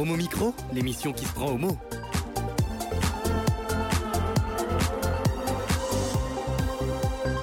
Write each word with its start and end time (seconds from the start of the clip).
Homo 0.00 0.16
Micro, 0.16 0.54
l'émission 0.72 1.12
qui 1.12 1.26
se 1.26 1.34
prend 1.34 1.50
au 1.52 1.58
mot. 1.58 1.76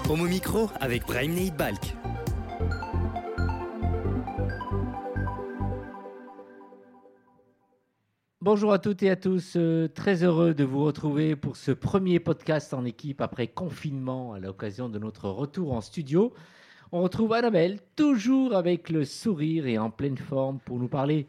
Homo 0.10 0.24
Micro 0.26 0.68
avec 0.80 1.06
Brahim 1.06 1.36
Neid 1.36 1.56
Balk. 1.56 1.96
Bonjour 8.42 8.74
à 8.74 8.80
toutes 8.80 9.04
et 9.04 9.12
à 9.12 9.16
tous, 9.16 9.54
euh, 9.56 9.88
très 9.88 10.24
heureux 10.24 10.56
de 10.56 10.64
vous 10.64 10.84
retrouver 10.84 11.36
pour 11.36 11.58
ce 11.58 11.72
premier 11.72 12.20
podcast 12.20 12.74
en 12.74 12.86
équipe 12.86 13.22
après 13.22 13.46
confinement 13.46 14.34
à 14.34 14.40
l'occasion 14.40 14.90
de 14.90 14.98
notre 14.98 15.30
retour 15.30 15.74
en 15.74 15.82
studio. 15.82 16.34
On 16.92 17.04
retrouve 17.04 17.34
Annabelle, 17.34 17.78
toujours 17.96 18.56
avec 18.56 18.90
le 18.90 19.06
sourire 19.06 19.68
et 19.68 19.78
en 19.78 19.92
pleine 19.92 20.18
forme 20.18 20.58
pour 20.66 20.80
nous 20.80 20.88
parler 20.88 21.28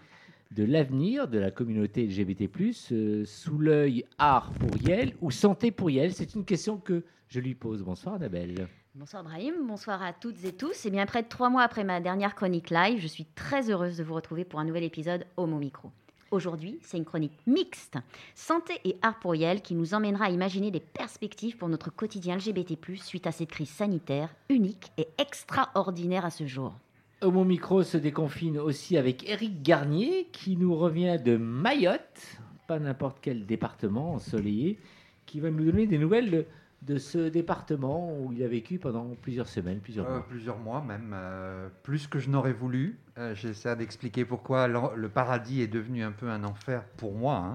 de 0.50 0.64
l'avenir 0.64 1.28
de 1.28 1.38
la 1.38 1.50
communauté 1.50 2.06
LGBT+, 2.06 2.48
euh, 2.92 3.24
sous 3.24 3.58
l'œil 3.58 4.04
art 4.18 4.52
pour 4.52 4.76
Yel 4.78 5.14
ou 5.20 5.30
santé 5.30 5.70
pour 5.70 5.90
Yel. 5.90 6.12
C'est 6.12 6.34
une 6.34 6.44
question 6.44 6.78
que 6.78 7.04
je 7.28 7.40
lui 7.40 7.54
pose. 7.54 7.82
Bonsoir 7.82 8.14
Annabelle. 8.14 8.68
Bonsoir 8.94 9.22
Brahim, 9.22 9.54
bonsoir 9.66 10.02
à 10.02 10.12
toutes 10.12 10.44
et 10.44 10.52
tous. 10.52 10.86
Et 10.86 10.90
bien 10.90 11.06
près 11.06 11.22
de 11.22 11.28
trois 11.28 11.50
mois 11.50 11.62
après 11.62 11.84
ma 11.84 12.00
dernière 12.00 12.34
chronique 12.34 12.70
live, 12.70 12.98
je 13.00 13.06
suis 13.06 13.26
très 13.26 13.70
heureuse 13.70 13.98
de 13.98 14.02
vous 14.02 14.14
retrouver 14.14 14.44
pour 14.44 14.58
un 14.58 14.64
nouvel 14.64 14.84
épisode 14.84 15.24
Homo 15.36 15.58
Micro. 15.58 15.92
Aujourd'hui, 16.30 16.78
c'est 16.82 16.98
une 16.98 17.04
chronique 17.04 17.38
mixte, 17.46 17.96
santé 18.34 18.74
et 18.84 18.96
art 19.00 19.18
pour 19.18 19.34
Yel, 19.34 19.62
qui 19.62 19.74
nous 19.74 19.94
emmènera 19.94 20.26
à 20.26 20.30
imaginer 20.30 20.70
des 20.70 20.80
perspectives 20.80 21.56
pour 21.56 21.68
notre 21.68 21.90
quotidien 21.90 22.36
LGBT+, 22.36 22.76
suite 22.96 23.26
à 23.26 23.32
cette 23.32 23.50
crise 23.50 23.70
sanitaire 23.70 24.34
unique 24.50 24.92
et 24.98 25.08
extraordinaire 25.18 26.26
à 26.26 26.30
ce 26.30 26.46
jour. 26.46 26.74
Homo 27.20 27.44
Micro 27.44 27.82
se 27.82 27.96
déconfine 27.98 28.58
aussi 28.58 28.96
avec 28.96 29.28
Eric 29.28 29.62
Garnier, 29.62 30.28
qui 30.32 30.56
nous 30.56 30.76
revient 30.76 31.18
de 31.22 31.36
Mayotte, 31.36 32.38
pas 32.68 32.78
n'importe 32.78 33.18
quel 33.20 33.44
département 33.44 34.12
ensoleillé, 34.14 34.78
qui 35.26 35.40
va 35.40 35.50
nous 35.50 35.64
donner 35.64 35.86
des 35.88 35.98
nouvelles 35.98 36.30
de, 36.30 36.46
de 36.82 36.96
ce 36.98 37.28
département 37.28 38.16
où 38.16 38.32
il 38.32 38.42
a 38.44 38.48
vécu 38.48 38.78
pendant 38.78 39.04
plusieurs 39.20 39.48
semaines, 39.48 39.80
plusieurs 39.80 40.06
Euh, 40.06 40.10
mois. 40.18 40.26
plusieurs 40.28 40.58
mois 40.58 40.80
même, 40.80 41.10
euh, 41.12 41.68
plus 41.82 42.06
que 42.06 42.20
je 42.20 42.30
n'aurais 42.30 42.52
voulu. 42.52 42.98
Euh, 43.18 43.34
J'essaie 43.34 43.74
d'expliquer 43.74 44.24
pourquoi 44.24 44.68
le, 44.68 44.78
le 44.94 45.08
paradis 45.08 45.60
est 45.60 45.66
devenu 45.66 46.04
un 46.04 46.12
peu 46.12 46.30
un 46.30 46.44
enfer 46.44 46.84
pour 46.98 47.14
moi, 47.14 47.34
hein, 47.36 47.52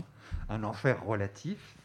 un 0.49 0.63
enfer 0.65 1.01
relatif. 1.05 1.77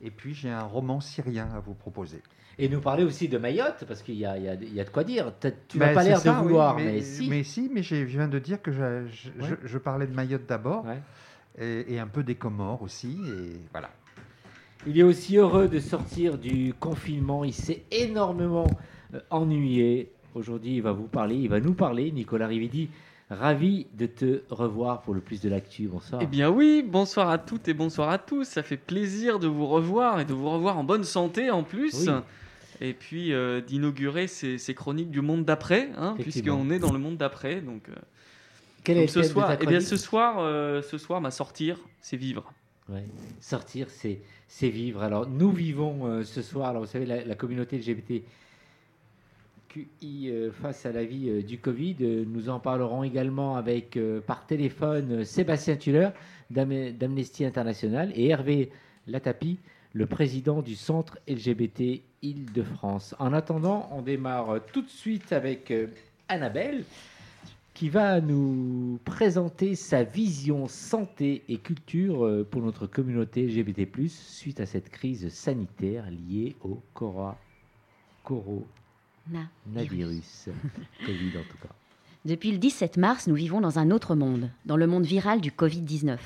Et 0.00 0.10
puis 0.10 0.34
j'ai 0.34 0.50
un 0.50 0.64
roman 0.64 1.00
syrien 1.00 1.48
à 1.54 1.60
vous 1.60 1.74
proposer. 1.74 2.20
Et 2.58 2.68
nous 2.68 2.80
parler 2.80 3.02
aussi 3.04 3.28
de 3.28 3.38
Mayotte, 3.38 3.84
parce 3.88 4.02
qu'il 4.02 4.16
y 4.16 4.26
a, 4.26 4.36
y 4.36 4.44
y 4.66 4.84
de 4.84 4.90
quoi 4.90 5.04
dire. 5.04 5.32
Tu 5.68 5.78
Ben, 5.78 5.86
n'as 5.88 5.94
pas 5.94 6.02
c'est 6.02 6.08
l'air 6.10 6.22
de 6.22 6.28
oui, 6.30 6.42
vouloir, 6.42 6.76
mais, 6.76 6.84
mais, 6.84 7.00
si. 7.00 7.28
Mais 7.30 7.42
si, 7.44 7.70
mais 7.72 7.82
je 7.82 7.96
viens 7.96 8.28
de 8.28 8.38
dire 8.38 8.60
que 8.60 8.70
je, 8.72 9.06
je- 9.06 9.28
Ouais. 9.42 9.56
je- 9.62 9.66
je 9.68 9.78
parlais 9.78 10.06
de 10.06 10.14
Mayotte 10.14 10.46
d'abord, 10.46 10.84
Ouais. 10.84 11.00
et, 11.58 11.94
et 11.94 11.98
un 11.98 12.06
peu 12.06 12.22
des 12.22 12.34
Comores 12.34 12.82
aussi, 12.82 13.18
et 13.26 13.58
voilà. 13.72 13.90
Il 14.86 14.98
est 14.98 15.02
aussi 15.04 15.36
heureux 15.38 15.68
de 15.68 15.78
sortir 15.78 16.36
du 16.38 16.74
confinement. 16.78 17.44
Il 17.44 17.54
s'est 17.54 17.84
énormément 17.92 18.66
euh, 19.14 19.20
ennuyé. 19.30 20.10
Aujourd'hui, 20.34 20.76
il 20.76 20.82
va 20.82 20.92
vous 20.92 21.06
parler, 21.06 21.36
il 21.36 21.48
va 21.48 21.60
nous 21.60 21.74
parler. 21.74 22.10
Nicolas 22.10 22.48
Rividi, 22.48 22.90
ravi 23.34 23.86
de 23.94 24.06
te 24.06 24.42
revoir 24.50 25.02
pour 25.02 25.14
le 25.14 25.20
plus 25.20 25.40
de 25.40 25.48
l'actu. 25.48 25.86
Bonsoir. 25.88 26.20
Eh 26.22 26.26
bien 26.26 26.50
oui, 26.50 26.84
bonsoir 26.86 27.30
à 27.30 27.38
toutes 27.38 27.68
et 27.68 27.74
bonsoir 27.74 28.10
à 28.10 28.18
tous. 28.18 28.44
Ça 28.44 28.62
fait 28.62 28.76
plaisir 28.76 29.38
de 29.38 29.46
vous 29.46 29.66
revoir 29.66 30.20
et 30.20 30.24
de 30.24 30.32
vous 30.32 30.50
revoir 30.50 30.78
en 30.78 30.84
bonne 30.84 31.04
santé 31.04 31.50
en 31.50 31.62
plus. 31.62 32.06
Oui. 32.06 32.14
Et 32.80 32.94
puis 32.94 33.32
euh, 33.32 33.60
d'inaugurer 33.60 34.26
ces, 34.26 34.58
ces 34.58 34.74
chroniques 34.74 35.10
du 35.10 35.20
monde 35.20 35.44
d'après, 35.44 35.90
hein, 35.96 36.16
puisqu'on 36.18 36.70
est 36.70 36.78
dans 36.78 36.92
le 36.92 36.98
monde 36.98 37.16
d'après. 37.16 37.60
Donc, 37.60 37.88
euh, 37.88 37.94
Quel 38.82 38.96
est 38.96 39.06
donc 39.06 39.14
thème 39.14 39.22
ce 39.22 39.28
soir, 39.28 39.56
eh 39.60 39.66
bien 39.66 39.80
ce 39.80 39.96
soir, 39.96 40.36
euh, 40.38 40.82
ce 40.82 40.98
soir, 40.98 41.20
ma 41.20 41.30
sortir, 41.30 41.78
c'est 42.00 42.16
vivre. 42.16 42.52
Ouais. 42.88 43.04
Sortir, 43.40 43.86
c'est 43.88 44.68
vivre. 44.68 45.02
Alors, 45.02 45.28
nous 45.28 45.52
vivons 45.52 46.06
euh, 46.06 46.24
ce 46.24 46.42
soir, 46.42 46.70
alors, 46.70 46.82
vous 46.82 46.90
savez, 46.90 47.06
la, 47.06 47.24
la 47.24 47.34
communauté 47.36 47.78
LGBT 47.78 48.24
Euh, 49.76 50.50
face 50.52 50.84
à 50.86 50.92
la 50.92 51.04
vie 51.04 51.28
euh, 51.30 51.42
du 51.42 51.58
Covid. 51.58 51.96
Euh, 52.00 52.24
nous 52.26 52.48
en 52.48 52.60
parlerons 52.60 53.02
également 53.04 53.56
avec, 53.56 53.98
par 54.26 54.46
téléphone, 54.46 55.24
Sébastien 55.24 55.76
Tuller 55.76 56.10
d'Am- 56.50 56.90
d'Amnesty 56.92 57.44
International 57.44 58.12
et 58.14 58.28
Hervé 58.28 58.70
Latapi, 59.06 59.58
le 59.94 60.06
président 60.06 60.62
du 60.62 60.74
centre 60.74 61.18
LGBT 61.28 62.02
Île-de-France. 62.22 63.14
En 63.18 63.32
attendant, 63.32 63.88
on 63.92 64.02
démarre 64.02 64.60
tout 64.72 64.82
de 64.82 64.88
suite 64.88 65.32
avec 65.32 65.72
Annabelle 66.28 66.84
qui 67.74 67.88
va 67.88 68.20
nous 68.20 68.98
présenter 69.04 69.74
sa 69.74 70.02
vision 70.02 70.68
santé 70.68 71.42
et 71.48 71.56
culture 71.56 72.46
pour 72.50 72.60
notre 72.62 72.86
communauté 72.86 73.46
LGBT+, 73.46 73.86
suite 74.08 74.60
à 74.60 74.66
cette 74.66 74.90
crise 74.90 75.28
sanitaire 75.30 76.04
liée 76.10 76.54
au 76.62 76.80
cora- 76.94 77.38
Covid 81.04 81.38
en 81.38 81.42
tout 81.42 81.58
cas. 81.62 81.74
Depuis 82.24 82.52
le 82.52 82.58
17 82.58 82.98
mars, 82.98 83.26
nous 83.26 83.34
vivons 83.34 83.60
dans 83.60 83.78
un 83.78 83.90
autre 83.90 84.14
monde, 84.14 84.48
dans 84.64 84.76
le 84.76 84.86
monde 84.86 85.04
viral 85.04 85.40
du 85.40 85.50
Covid-19. 85.50 86.18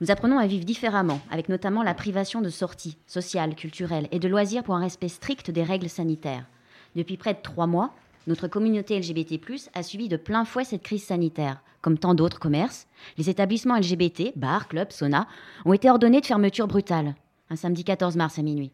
Nous 0.00 0.10
apprenons 0.12 0.38
à 0.38 0.46
vivre 0.46 0.64
différemment, 0.64 1.20
avec 1.30 1.48
notamment 1.48 1.82
la 1.82 1.94
privation 1.94 2.40
de 2.40 2.50
sorties 2.50 2.96
sociales, 3.08 3.56
culturelles 3.56 4.06
et 4.12 4.20
de 4.20 4.28
loisirs 4.28 4.62
pour 4.62 4.76
un 4.76 4.80
respect 4.80 5.08
strict 5.08 5.50
des 5.50 5.64
règles 5.64 5.88
sanitaires. 5.88 6.46
Depuis 6.94 7.16
près 7.16 7.34
de 7.34 7.42
trois 7.42 7.66
mois, 7.66 7.94
notre 8.28 8.46
communauté 8.46 8.98
LGBT+, 8.98 9.40
a 9.74 9.82
subi 9.82 10.08
de 10.08 10.16
plein 10.16 10.44
fouet 10.44 10.64
cette 10.64 10.82
crise 10.82 11.04
sanitaire. 11.04 11.60
Comme 11.80 11.98
tant 11.98 12.14
d'autres 12.14 12.38
commerces, 12.38 12.86
les 13.16 13.28
établissements 13.28 13.76
LGBT, 13.76 14.36
bars, 14.36 14.68
clubs, 14.68 14.92
saunas, 14.92 15.26
ont 15.64 15.72
été 15.72 15.90
ordonnés 15.90 16.20
de 16.20 16.26
fermeture 16.26 16.68
brutale, 16.68 17.14
un 17.50 17.56
samedi 17.56 17.82
14 17.82 18.16
mars 18.16 18.38
à 18.38 18.42
minuit. 18.42 18.70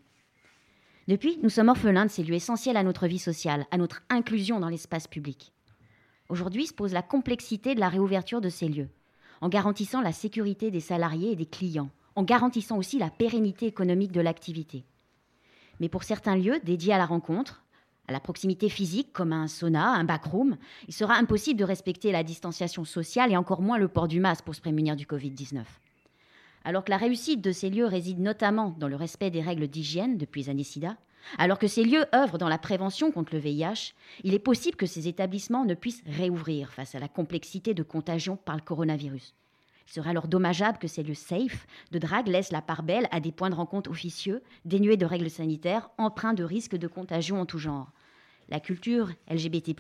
Depuis, 1.07 1.39
nous 1.43 1.51
sommes 1.51 1.69
orphelins 1.69 2.07
de 2.07 2.11
ces 2.11 2.23
lieux 2.23 2.35
essentiels 2.35 2.79
à 2.79 2.83
notre 2.83 3.07
vie 3.07 3.19
sociale, 3.19 3.67
à 3.71 3.77
notre 3.77 4.03
inclusion 4.09 4.59
dans 4.59 4.71
l'espace 4.71 5.07
public. 5.07 5.53
Aujourd'hui 6.31 6.67
se 6.67 6.73
pose 6.73 6.95
la 6.95 7.03
complexité 7.03 7.75
de 7.75 7.81
la 7.81 7.91
réouverture 7.91 8.41
de 8.41 8.49
ces 8.49 8.69
lieux, 8.69 8.89
en 9.43 9.51
garantissant 9.51 10.01
la 10.01 10.13
sécurité 10.13 10.71
des 10.71 10.81
salariés 10.81 11.33
et 11.33 11.37
des 11.37 11.45
clients, 11.45 11.91
en 12.17 12.23
garantissant 12.23 12.79
aussi 12.79 12.99
la 12.99 13.11
pérennité 13.11 13.67
économique 13.67 14.13
de 14.13 14.23
l'activité. 14.23 14.87
Mais 15.79 15.91
pour 15.91 16.05
certains 16.05 16.37
lieux 16.37 16.61
dédiés 16.65 16.95
à 16.95 16.99
la 16.99 17.05
rencontre, 17.05 17.65
à 18.09 18.13
la 18.13 18.21
proximité 18.21 18.71
physique 18.71 19.13
comme 19.13 19.35
un 19.35 19.47
sauna, 19.47 19.91
un 19.91 20.05
backroom, 20.05 20.57
il 20.89 20.95
sera 20.95 21.17
impossible 21.17 21.59
de 21.61 21.65
respecter 21.65 22.13
la 22.13 22.23
distanciation 22.23 22.87
sociale 22.87 23.31
et 23.31 23.37
encore 23.37 23.61
moins 23.61 23.79
le 23.79 23.89
port 23.89 24.09
du 24.09 24.21
masque 24.21 24.45
pour 24.45 24.55
se 24.55 24.61
prémunir 24.63 24.97
du 24.97 25.05
Covid-19. 25.05 25.65
Alors 26.65 26.85
que 26.85 26.91
la 26.91 26.97
réussite 26.97 27.41
de 27.41 27.53
ces 27.53 27.71
lieux 27.71 27.87
réside 27.87 28.19
notamment 28.19 28.75
dans 28.79 28.89
le 28.89 28.97
respect 28.97 29.31
des 29.31 29.43
règles 29.43 29.69
d'hygiène 29.69 30.17
depuis 30.17 30.49
années 30.49 30.65
alors 31.39 31.59
que 31.59 31.67
ces 31.67 31.85
lieux 31.85 32.07
œuvrent 32.15 32.39
dans 32.39 32.49
la 32.49 32.59
prévention 32.59 33.11
contre 33.11 33.35
le 33.35 33.41
VIH, 33.41 33.95
il 34.23 34.35
est 34.35 34.39
possible 34.39 34.77
que 34.77 34.87
ces 34.87 35.09
établissements 35.09 35.65
ne 35.65 35.75
puissent 35.75 36.03
réouvrir 36.07 36.73
face 36.73 36.95
à 36.95 36.99
la 36.99 37.09
complexité 37.09 37.75
de 37.75 37.83
contagion 37.83 38.37
par 38.37 38.57
le 38.57 38.63
coronavirus. 38.63 39.35
Il 39.87 39.93
serait 39.93 40.11
alors 40.11 40.29
dommageable 40.29 40.79
que 40.79 40.89
ces 40.89 41.03
lieux 41.03 41.15
safe 41.15 41.67
de 41.93 41.99
drague 41.99 42.29
laissent 42.29 42.53
la 42.53 42.63
part 42.63 42.83
belle 42.83 43.09
à 43.11 43.21
des 43.21 43.33
points 43.33 43.51
de 43.51 43.55
rencontre 43.55 43.91
officieux, 43.91 44.43
dénués 44.65 44.97
de 44.97 45.07
règles 45.07 45.31
sanitaires, 45.31 45.91
empreints 45.99 46.35
de 46.35 46.45
risques 46.45 46.77
de 46.77 46.89
contagion 46.89 47.41
en 47.41 47.47
tout 47.47 47.59
genre. 47.59 47.91
La 48.49 48.61
culture 48.61 49.11
LGBT+, 49.31 49.75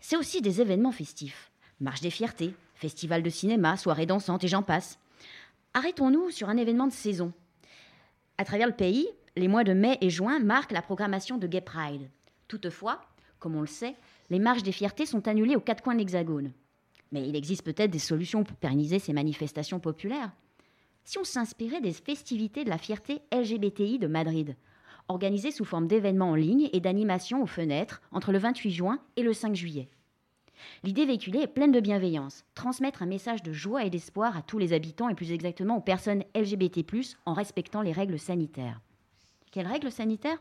c'est 0.00 0.16
aussi 0.16 0.42
des 0.42 0.60
événements 0.60 0.92
festifs. 0.92 1.50
Marche 1.80 2.00
des 2.00 2.10
fiertés, 2.10 2.54
festival 2.74 3.22
de 3.22 3.30
cinéma, 3.30 3.76
soirées 3.76 4.06
dansantes 4.06 4.44
et 4.44 4.48
j'en 4.48 4.62
passe. 4.62 4.98
Arrêtons-nous 5.78 6.32
sur 6.32 6.48
un 6.48 6.56
événement 6.56 6.88
de 6.88 6.92
saison. 6.92 7.32
À 8.36 8.44
travers 8.44 8.66
le 8.66 8.74
pays, 8.74 9.06
les 9.36 9.46
mois 9.46 9.62
de 9.62 9.72
mai 9.72 9.96
et 10.00 10.10
juin 10.10 10.40
marquent 10.40 10.72
la 10.72 10.82
programmation 10.82 11.38
de 11.38 11.46
Gay 11.46 11.60
Pride. 11.60 12.10
Toutefois, 12.48 13.00
comme 13.38 13.54
on 13.54 13.60
le 13.60 13.68
sait, 13.68 13.94
les 14.28 14.40
marches 14.40 14.64
des 14.64 14.72
fiertés 14.72 15.06
sont 15.06 15.28
annulées 15.28 15.54
aux 15.54 15.60
quatre 15.60 15.84
coins 15.84 15.94
de 15.94 16.00
l'Hexagone. 16.00 16.50
Mais 17.12 17.28
il 17.28 17.36
existe 17.36 17.62
peut-être 17.62 17.92
des 17.92 18.00
solutions 18.00 18.42
pour 18.42 18.56
pérenniser 18.56 18.98
ces 18.98 19.12
manifestations 19.12 19.78
populaires. 19.78 20.32
Si 21.04 21.16
on 21.16 21.22
s'inspirait 21.22 21.80
des 21.80 21.92
festivités 21.92 22.64
de 22.64 22.70
la 22.70 22.78
fierté 22.78 23.22
LGBTI 23.30 24.00
de 24.00 24.08
Madrid, 24.08 24.56
organisées 25.06 25.52
sous 25.52 25.64
forme 25.64 25.86
d'événements 25.86 26.30
en 26.30 26.34
ligne 26.34 26.70
et 26.72 26.80
d'animations 26.80 27.40
aux 27.40 27.46
fenêtres 27.46 28.02
entre 28.10 28.32
le 28.32 28.38
28 28.38 28.72
juin 28.72 28.98
et 29.14 29.22
le 29.22 29.32
5 29.32 29.54
juillet. 29.54 29.88
L'idée 30.82 31.06
véhiculée 31.06 31.40
est 31.40 31.46
pleine 31.46 31.72
de 31.72 31.80
bienveillance, 31.80 32.44
transmettre 32.54 33.02
un 33.02 33.06
message 33.06 33.42
de 33.42 33.52
joie 33.52 33.84
et 33.84 33.90
d'espoir 33.90 34.36
à 34.36 34.42
tous 34.42 34.58
les 34.58 34.72
habitants 34.72 35.08
et 35.08 35.14
plus 35.14 35.32
exactement 35.32 35.76
aux 35.76 35.82
personnes 35.82 36.24
LGBT+, 36.34 36.84
en 37.26 37.32
respectant 37.32 37.82
les 37.82 37.92
règles 37.92 38.18
sanitaires. 38.18 38.80
Quelles 39.50 39.66
règles 39.66 39.92
sanitaires? 39.92 40.38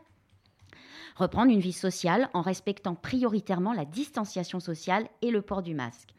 Reprendre 1.16 1.52
une 1.52 1.60
vie 1.60 1.74
sociale 1.74 2.30
en 2.34 2.42
respectant 2.42 2.96
prioritairement 2.96 3.74
la 3.74 3.86
distanciation 3.86 4.60
sociale 4.60 5.08
et 5.22 5.32
le 5.32 5.42
port 5.42 5.64
du 5.64 5.74
masque. 5.74 6.10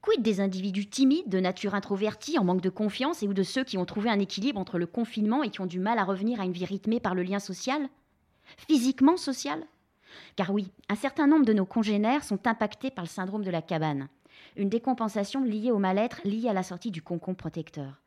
Quid 0.00 0.22
des 0.22 0.40
individus 0.40 0.88
timides, 0.88 1.28
de 1.28 1.40
nature 1.40 1.74
introvertie, 1.74 2.38
en 2.38 2.44
manque 2.44 2.62
de 2.62 2.70
confiance, 2.70 3.22
et 3.22 3.28
ou 3.28 3.34
de 3.34 3.42
ceux 3.42 3.64
qui 3.64 3.76
ont 3.76 3.84
trouvé 3.84 4.08
un 4.08 4.18
équilibre 4.18 4.58
entre 4.58 4.78
le 4.78 4.86
confinement 4.86 5.42
et 5.42 5.50
qui 5.50 5.60
ont 5.60 5.66
du 5.66 5.78
mal 5.78 5.98
à 5.98 6.04
revenir 6.04 6.40
à 6.40 6.44
une 6.44 6.52
vie 6.52 6.64
rythmée 6.64 7.00
par 7.00 7.14
le 7.14 7.22
lien 7.22 7.38
social? 7.38 7.88
Physiquement 8.66 9.18
social? 9.18 9.62
Car 10.36 10.50
oui, 10.50 10.70
un 10.88 10.94
certain 10.94 11.26
nombre 11.26 11.44
de 11.44 11.52
nos 11.52 11.66
congénères 11.66 12.24
sont 12.24 12.46
impactés 12.46 12.90
par 12.90 13.04
le 13.04 13.08
syndrome 13.08 13.44
de 13.44 13.50
la 13.50 13.62
cabane. 13.62 14.08
une 14.56 14.68
décompensation 14.68 15.44
liée 15.44 15.70
au 15.70 15.78
mal-être 15.78 16.20
lié 16.24 16.48
à 16.48 16.52
la 16.52 16.62
sortie 16.62 16.90
du 16.90 17.02
concombre 17.02 17.36
protecteur. 17.36 18.00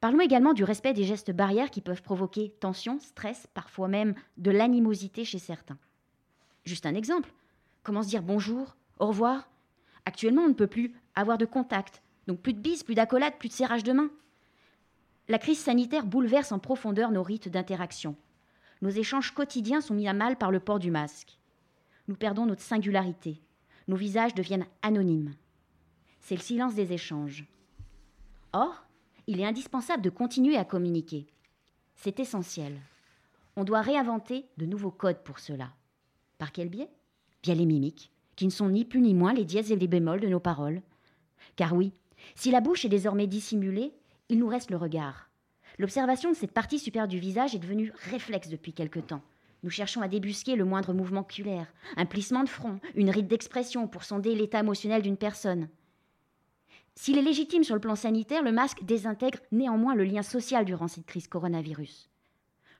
Parlons 0.00 0.20
également 0.20 0.52
du 0.52 0.64
respect 0.64 0.92
des 0.92 1.04
gestes 1.04 1.32
barrières 1.32 1.70
qui 1.70 1.80
peuvent 1.80 2.02
provoquer 2.02 2.50
tension, 2.60 2.98
stress, 3.00 3.46
parfois 3.54 3.88
même 3.88 4.14
de 4.36 4.50
l'animosité 4.50 5.24
chez 5.24 5.38
certains. 5.38 5.78
Juste 6.64 6.86
un 6.86 6.94
exemple. 6.94 7.32
Comment 7.82 8.02
se 8.02 8.08
dire 8.08 8.22
bonjour, 8.22 8.76
au 8.98 9.06
revoir 9.06 9.48
Actuellement, 10.04 10.42
on 10.42 10.48
ne 10.48 10.54
peut 10.54 10.66
plus 10.66 10.94
avoir 11.14 11.38
de 11.38 11.46
contact, 11.46 12.02
donc 12.26 12.40
plus 12.40 12.52
de 12.52 12.60
bises, 12.60 12.82
plus 12.82 12.94
d'accolades, 12.94 13.38
plus 13.38 13.48
de 13.48 13.54
serrage 13.54 13.84
de 13.84 13.92
main. 13.92 14.10
La 15.28 15.38
crise 15.38 15.58
sanitaire 15.58 16.06
bouleverse 16.06 16.52
en 16.52 16.58
profondeur 16.58 17.10
nos 17.10 17.22
rites 17.22 17.48
d'interaction. 17.48 18.14
Nos 18.82 18.90
échanges 18.90 19.32
quotidiens 19.32 19.80
sont 19.80 19.94
mis 19.94 20.08
à 20.08 20.12
mal 20.12 20.36
par 20.36 20.50
le 20.50 20.60
port 20.60 20.78
du 20.78 20.90
masque. 20.90 21.38
Nous 22.08 22.14
perdons 22.14 22.46
notre 22.46 22.62
singularité. 22.62 23.40
Nos 23.88 23.96
visages 23.96 24.34
deviennent 24.34 24.66
anonymes. 24.82 25.34
C'est 26.20 26.36
le 26.36 26.42
silence 26.42 26.74
des 26.74 26.92
échanges. 26.92 27.46
Or, 28.52 28.84
il 29.26 29.40
est 29.40 29.46
indispensable 29.46 30.02
de 30.02 30.10
continuer 30.10 30.56
à 30.56 30.64
communiquer. 30.64 31.26
C'est 31.94 32.20
essentiel. 32.20 32.78
On 33.56 33.64
doit 33.64 33.80
réinventer 33.80 34.46
de 34.58 34.66
nouveaux 34.66 34.90
codes 34.90 35.22
pour 35.22 35.38
cela. 35.38 35.72
Par 36.38 36.52
quel 36.52 36.68
biais? 36.68 36.90
Via 37.42 37.54
les 37.54 37.64
mimiques, 37.64 38.12
qui 38.34 38.44
ne 38.44 38.50
sont 38.50 38.68
ni 38.68 38.84
plus 38.84 39.00
ni 39.00 39.14
moins 39.14 39.32
les 39.32 39.44
dièses 39.44 39.72
et 39.72 39.76
les 39.76 39.88
bémols 39.88 40.20
de 40.20 40.28
nos 40.28 40.40
paroles. 40.40 40.82
Car 41.56 41.72
oui, 41.74 41.92
si 42.34 42.50
la 42.50 42.60
bouche 42.60 42.84
est 42.84 42.90
désormais 42.90 43.26
dissimulée, 43.26 43.94
il 44.28 44.38
nous 44.38 44.48
reste 44.48 44.70
le 44.70 44.76
regard. 44.76 45.25
L'observation 45.78 46.30
de 46.30 46.36
cette 46.36 46.52
partie 46.52 46.78
supérieure 46.78 47.08
du 47.08 47.18
visage 47.18 47.54
est 47.54 47.58
devenue 47.58 47.92
réflexe 48.10 48.48
depuis 48.48 48.72
quelque 48.72 49.00
temps. 49.00 49.22
Nous 49.62 49.70
cherchons 49.70 50.00
à 50.00 50.08
débusquer 50.08 50.56
le 50.56 50.64
moindre 50.64 50.92
mouvement 50.92 51.20
oculaire, 51.20 51.66
un 51.96 52.06
plissement 52.06 52.44
de 52.44 52.48
front, 52.48 52.78
une 52.94 53.10
ride 53.10 53.26
d'expression 53.26 53.88
pour 53.88 54.04
sonder 54.04 54.34
l'état 54.34 54.60
émotionnel 54.60 55.02
d'une 55.02 55.16
personne. 55.16 55.68
S'il 56.94 57.18
est 57.18 57.22
légitime 57.22 57.64
sur 57.64 57.74
le 57.74 57.80
plan 57.80 57.94
sanitaire, 57.94 58.42
le 58.42 58.52
masque 58.52 58.84
désintègre 58.84 59.40
néanmoins 59.52 59.94
le 59.94 60.04
lien 60.04 60.22
social 60.22 60.64
durant 60.64 60.88
cette 60.88 61.04
crise 61.04 61.28
coronavirus. 61.28 62.08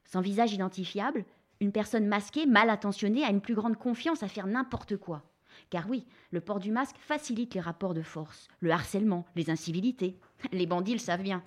Sans 0.05 0.21
visage 0.21 0.55
identifiable, 0.55 1.25
une 1.61 1.73
personne 1.73 2.07
masquée, 2.07 2.47
mal 2.47 2.71
intentionnée, 2.71 3.25
a 3.25 3.31
une 3.31 3.41
plus 3.43 3.55
grande 3.55 3.77
confiance 3.77 4.23
à 4.23 4.29
faire 4.29 4.47
n'importe 4.47 4.97
quoi. 4.97 5.23
Car 5.69 5.89
oui, 5.91 6.07
le 6.31 6.41
port 6.41 6.61
du 6.61 6.71
masque 6.71 6.97
facilite 6.99 7.55
les 7.55 7.61
rapports 7.61 7.95
de 7.95 8.03
force, 8.03 8.49
le 8.61 8.71
harcèlement, 8.71 9.27
les 9.35 9.51
incivilités. 9.51 10.19
Les 10.53 10.67
bandits 10.67 10.93
le 10.93 10.99
savent 10.99 11.23
bien. 11.23 11.43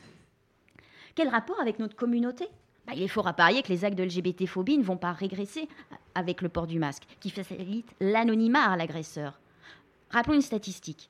Quel 1.16 1.30
rapport 1.30 1.60
avec 1.60 1.80
notre 1.80 1.96
communauté? 1.96 2.48
Bah, 2.88 2.94
Il 2.96 3.04
est 3.04 3.08
fort 3.08 3.28
à 3.28 3.34
parier 3.34 3.62
que 3.62 3.70
les 3.70 3.86
actes 3.86 3.98
de 3.98 4.04
LGBT-phobie 4.04 4.78
ne 4.78 4.84
vont 4.84 4.98
pas 4.98 5.14
régresser 5.14 5.68
avec 6.16 6.42
le 6.42 6.50
port 6.50 6.68
du 6.68 6.80
masque, 6.80 7.04
qui 7.20 7.30
facilite 7.30 7.94
l'anonymat 8.00 8.72
à 8.72 8.78
l'agresseur. 8.78 9.40
Rappelons 10.10 10.36
une 10.36 10.42
statistique. 10.42 11.10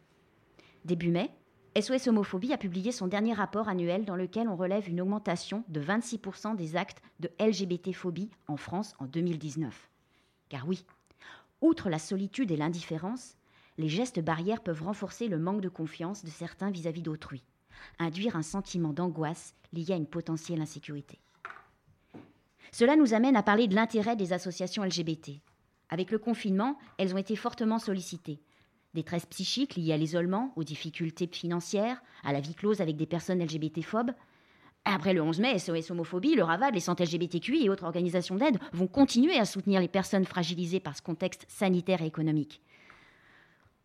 Début 0.86 1.10
mai, 1.10 1.32
SOS 1.80 2.08
Homophobie 2.08 2.52
a 2.52 2.58
publié 2.58 2.92
son 2.92 3.08
dernier 3.08 3.34
rapport 3.34 3.70
annuel 3.70 4.04
dans 4.04 4.16
lequel 4.16 4.50
on 4.50 4.56
relève 4.56 4.90
une 4.90 5.02
augmentation 5.02 5.64
de 5.68 5.80
26% 5.80 6.56
des 6.56 6.76
actes 6.76 7.02
de 7.20 7.30
LGBT-phobie 7.40 8.30
en 8.48 8.58
France 8.58 8.96
en 9.00 9.06
2019. 9.06 9.90
Car 10.50 10.68
oui, 10.68 10.86
outre 11.62 11.90
la 11.90 12.00
solitude 12.00 12.52
et 12.52 12.58
l'indifférence, 12.58 13.36
les 13.78 13.88
gestes 13.88 14.20
barrières 14.20 14.62
peuvent 14.62 14.84
renforcer 14.84 15.28
le 15.28 15.38
manque 15.38 15.62
de 15.62 15.70
confiance 15.70 16.26
de 16.26 16.30
certains 16.30 16.72
vis-à-vis 16.72 17.04
d'autrui, 17.04 17.44
induire 18.00 18.36
un 18.36 18.42
sentiment 18.42 18.94
d'angoisse 18.94 19.54
lié 19.74 19.94
à 19.94 19.98
une 19.98 20.08
potentielle 20.08 20.62
insécurité. 20.62 21.20
Cela 22.72 22.96
nous 22.96 23.14
amène 23.14 23.36
à 23.36 23.44
parler 23.44 23.68
de 23.68 23.76
l'intérêt 23.76 24.16
des 24.16 24.34
associations 24.34 24.84
LGBT. 24.84 25.32
Avec 25.90 26.12
le 26.12 26.20
confinement, 26.20 26.78
elles 26.98 27.14
ont 27.14 27.18
été 27.18 27.36
fortement 27.36 27.80
sollicitées. 27.80 28.40
Détresse 28.94 29.26
psychique 29.28 29.76
liée 29.76 29.94
à 29.94 29.98
l'isolement, 29.98 30.54
aux 30.56 30.64
difficultés 30.64 31.28
financières, 31.32 32.02
à 32.24 32.34
la 32.34 32.40
vie 32.40 32.56
close 32.56 32.82
avec 32.82 32.96
des 32.96 33.06
personnes 33.06 33.44
LGBT-phobes. 33.44 34.12
Après 34.86 35.14
le 35.14 35.22
11 35.22 35.40
mai, 35.40 35.60
SOS 35.60 35.92
Homophobie, 35.92 36.36
le 36.36 36.44
RAVAD, 36.44 36.74
les 36.74 36.80
centres 36.80 37.04
LGBTQI 37.04 37.66
et 37.66 37.70
autres 37.70 37.86
organisations 37.86 38.36
d'aide 38.36 38.58
vont 38.74 38.88
continuer 38.88 39.38
à 39.38 39.46
soutenir 39.46 39.82
les 39.82 39.88
personnes 39.88 40.26
fragilisées 40.26 40.80
par 40.80 40.96
ce 40.96 41.02
contexte 41.02 41.46
sanitaire 41.48 42.02
et 42.02 42.08
économique. 42.08 42.62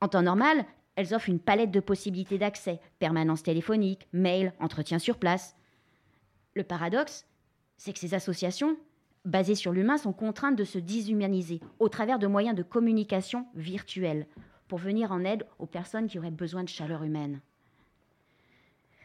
En 0.01 0.09
temps 0.09 0.23
normal, 0.23 0.65
elles 0.97 1.15
offrent 1.15 1.29
une 1.29 1.41
palette 1.41 1.71
de 1.71 1.81
possibilités 1.81 2.39
d'accès, 2.39 2.81
permanence 2.99 3.43
téléphonique, 3.43 4.09
mail, 4.13 4.53
entretien 4.61 4.99
sur 4.99 5.19
place. 5.19 5.57
Le 6.55 6.63
paradoxe, 6.63 7.27
c'est 7.77 7.93
que 7.93 7.99
ces 7.99 8.15
associations, 8.15 8.77
basées 9.25 9.55
sur 9.55 9.73
l'humain, 9.73 9.99
sont 9.99 10.13
contraintes 10.13 10.57
de 10.57 10.65
se 10.65 10.79
déshumaniser 10.79 11.61
au 11.79 11.89
travers 11.89 12.19
de 12.19 12.27
moyens 12.27 12.57
de 12.57 12.63
communication 12.63 13.47
virtuels 13.55 14.27
pour 14.69 14.79
venir 14.79 15.13
en 15.13 15.25
aide 15.25 15.47
aux 15.59 15.67
personnes 15.67 16.07
qui 16.07 16.19
auraient 16.19 16.31
besoin 16.31 16.63
de 16.63 16.69
chaleur 16.69 17.03
humaine. 17.03 17.41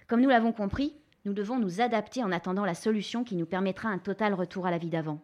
Comme 0.07 0.21
nous 0.21 0.30
l'avons 0.30 0.51
compris, 0.51 0.95
nous 1.25 1.33
devons 1.33 1.59
nous 1.59 1.81
adapter 1.81 2.24
en 2.24 2.31
attendant 2.31 2.65
la 2.65 2.75
solution 2.75 3.24
qui 3.24 3.36
nous 3.36 3.45
permettra 3.45 3.89
un 3.89 4.00
total 4.00 4.33
retour 4.33 4.65
à 4.65 4.71
la 4.71 4.77
vie 4.77 4.89
d'avant. 4.89 5.21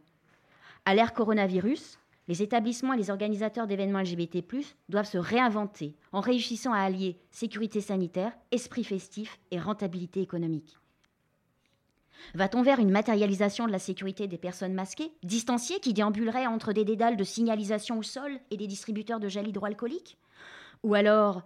À 0.85 0.93
l'ère 0.93 1.13
coronavirus, 1.13 1.99
les 2.27 2.41
établissements 2.41 2.93
et 2.93 2.97
les 2.97 3.09
organisateurs 3.09 3.67
d'événements 3.67 4.01
LGBT+, 4.01 4.43
doivent 4.89 5.09
se 5.09 5.17
réinventer 5.17 5.95
en 6.11 6.21
réussissant 6.21 6.73
à 6.73 6.79
allier 6.79 7.17
sécurité 7.31 7.81
sanitaire, 7.81 8.33
esprit 8.51 8.83
festif 8.83 9.39
et 9.51 9.59
rentabilité 9.59 10.21
économique. 10.21 10.77
Va-t-on 12.33 12.63
vers 12.63 12.79
une 12.79 12.91
matérialisation 12.91 13.67
de 13.67 13.71
la 13.71 13.79
sécurité 13.79 14.27
des 14.27 14.37
personnes 14.37 14.73
masquées, 14.73 15.11
distanciées, 15.23 15.79
qui 15.79 15.93
déambuleraient 15.93 16.47
entre 16.47 16.73
des 16.73 16.85
dédales 16.85 17.17
de 17.17 17.23
signalisation 17.23 17.99
au 17.99 18.03
sol 18.03 18.39
et 18.49 18.57
des 18.57 18.67
distributeurs 18.67 19.19
de 19.19 19.27
gel 19.27 19.47
hydroalcoolique? 19.47 20.17
Ou 20.83 20.95
alors, 20.95 21.43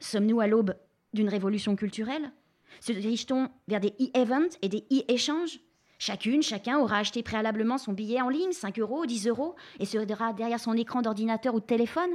sommes-nous 0.00 0.40
à 0.40 0.46
l'aube 0.46 0.76
d'une 1.14 1.28
révolution 1.28 1.76
culturelle? 1.76 2.32
Se 2.80 2.92
dirige-t-on 2.92 3.48
vers 3.68 3.80
des 3.80 3.94
e-events 4.00 4.56
et 4.62 4.68
des 4.68 4.84
e-échanges? 4.90 5.60
Chacune, 6.04 6.42
chacun 6.42 6.80
aura 6.80 6.98
acheté 6.98 7.22
préalablement 7.22 7.78
son 7.78 7.92
billet 7.92 8.20
en 8.20 8.28
ligne, 8.28 8.50
5 8.50 8.76
euros, 8.80 9.06
10 9.06 9.28
euros, 9.28 9.54
et 9.78 9.84
sera 9.84 10.32
derrière 10.32 10.58
son 10.58 10.72
écran 10.72 11.00
d'ordinateur 11.00 11.54
ou 11.54 11.60
de 11.60 11.64
téléphone 11.64 12.10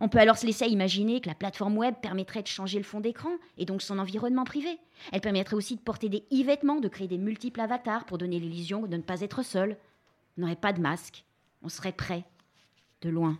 on 0.00 0.08
peut 0.08 0.18
alors 0.18 0.38
se 0.38 0.44
laisser 0.44 0.66
imaginer 0.66 1.20
que 1.20 1.28
la 1.28 1.36
plateforme 1.36 1.78
web 1.78 1.94
permettrait 2.02 2.42
de 2.42 2.48
changer 2.48 2.78
le 2.78 2.84
fond 2.84 2.98
d'écran 2.98 3.30
et 3.58 3.64
donc 3.64 3.80
son 3.80 4.00
environnement 4.00 4.42
privé. 4.42 4.80
Elle 5.12 5.20
permettrait 5.20 5.54
aussi 5.54 5.76
de 5.76 5.80
porter 5.80 6.08
des 6.08 6.24
e-vêtements, 6.32 6.80
de 6.80 6.88
créer 6.88 7.06
des 7.06 7.16
multiples 7.16 7.60
avatars 7.60 8.04
pour 8.04 8.18
donner 8.18 8.40
l'illusion 8.40 8.88
de 8.88 8.96
ne 8.96 9.02
pas 9.02 9.20
être 9.20 9.44
seul. 9.44 9.76
On 10.36 10.40
n'aurait 10.40 10.56
pas 10.56 10.72
de 10.72 10.80
masque, 10.80 11.24
on 11.62 11.68
serait 11.68 11.92
prêt, 11.92 12.24
de 13.02 13.08
loin. 13.08 13.38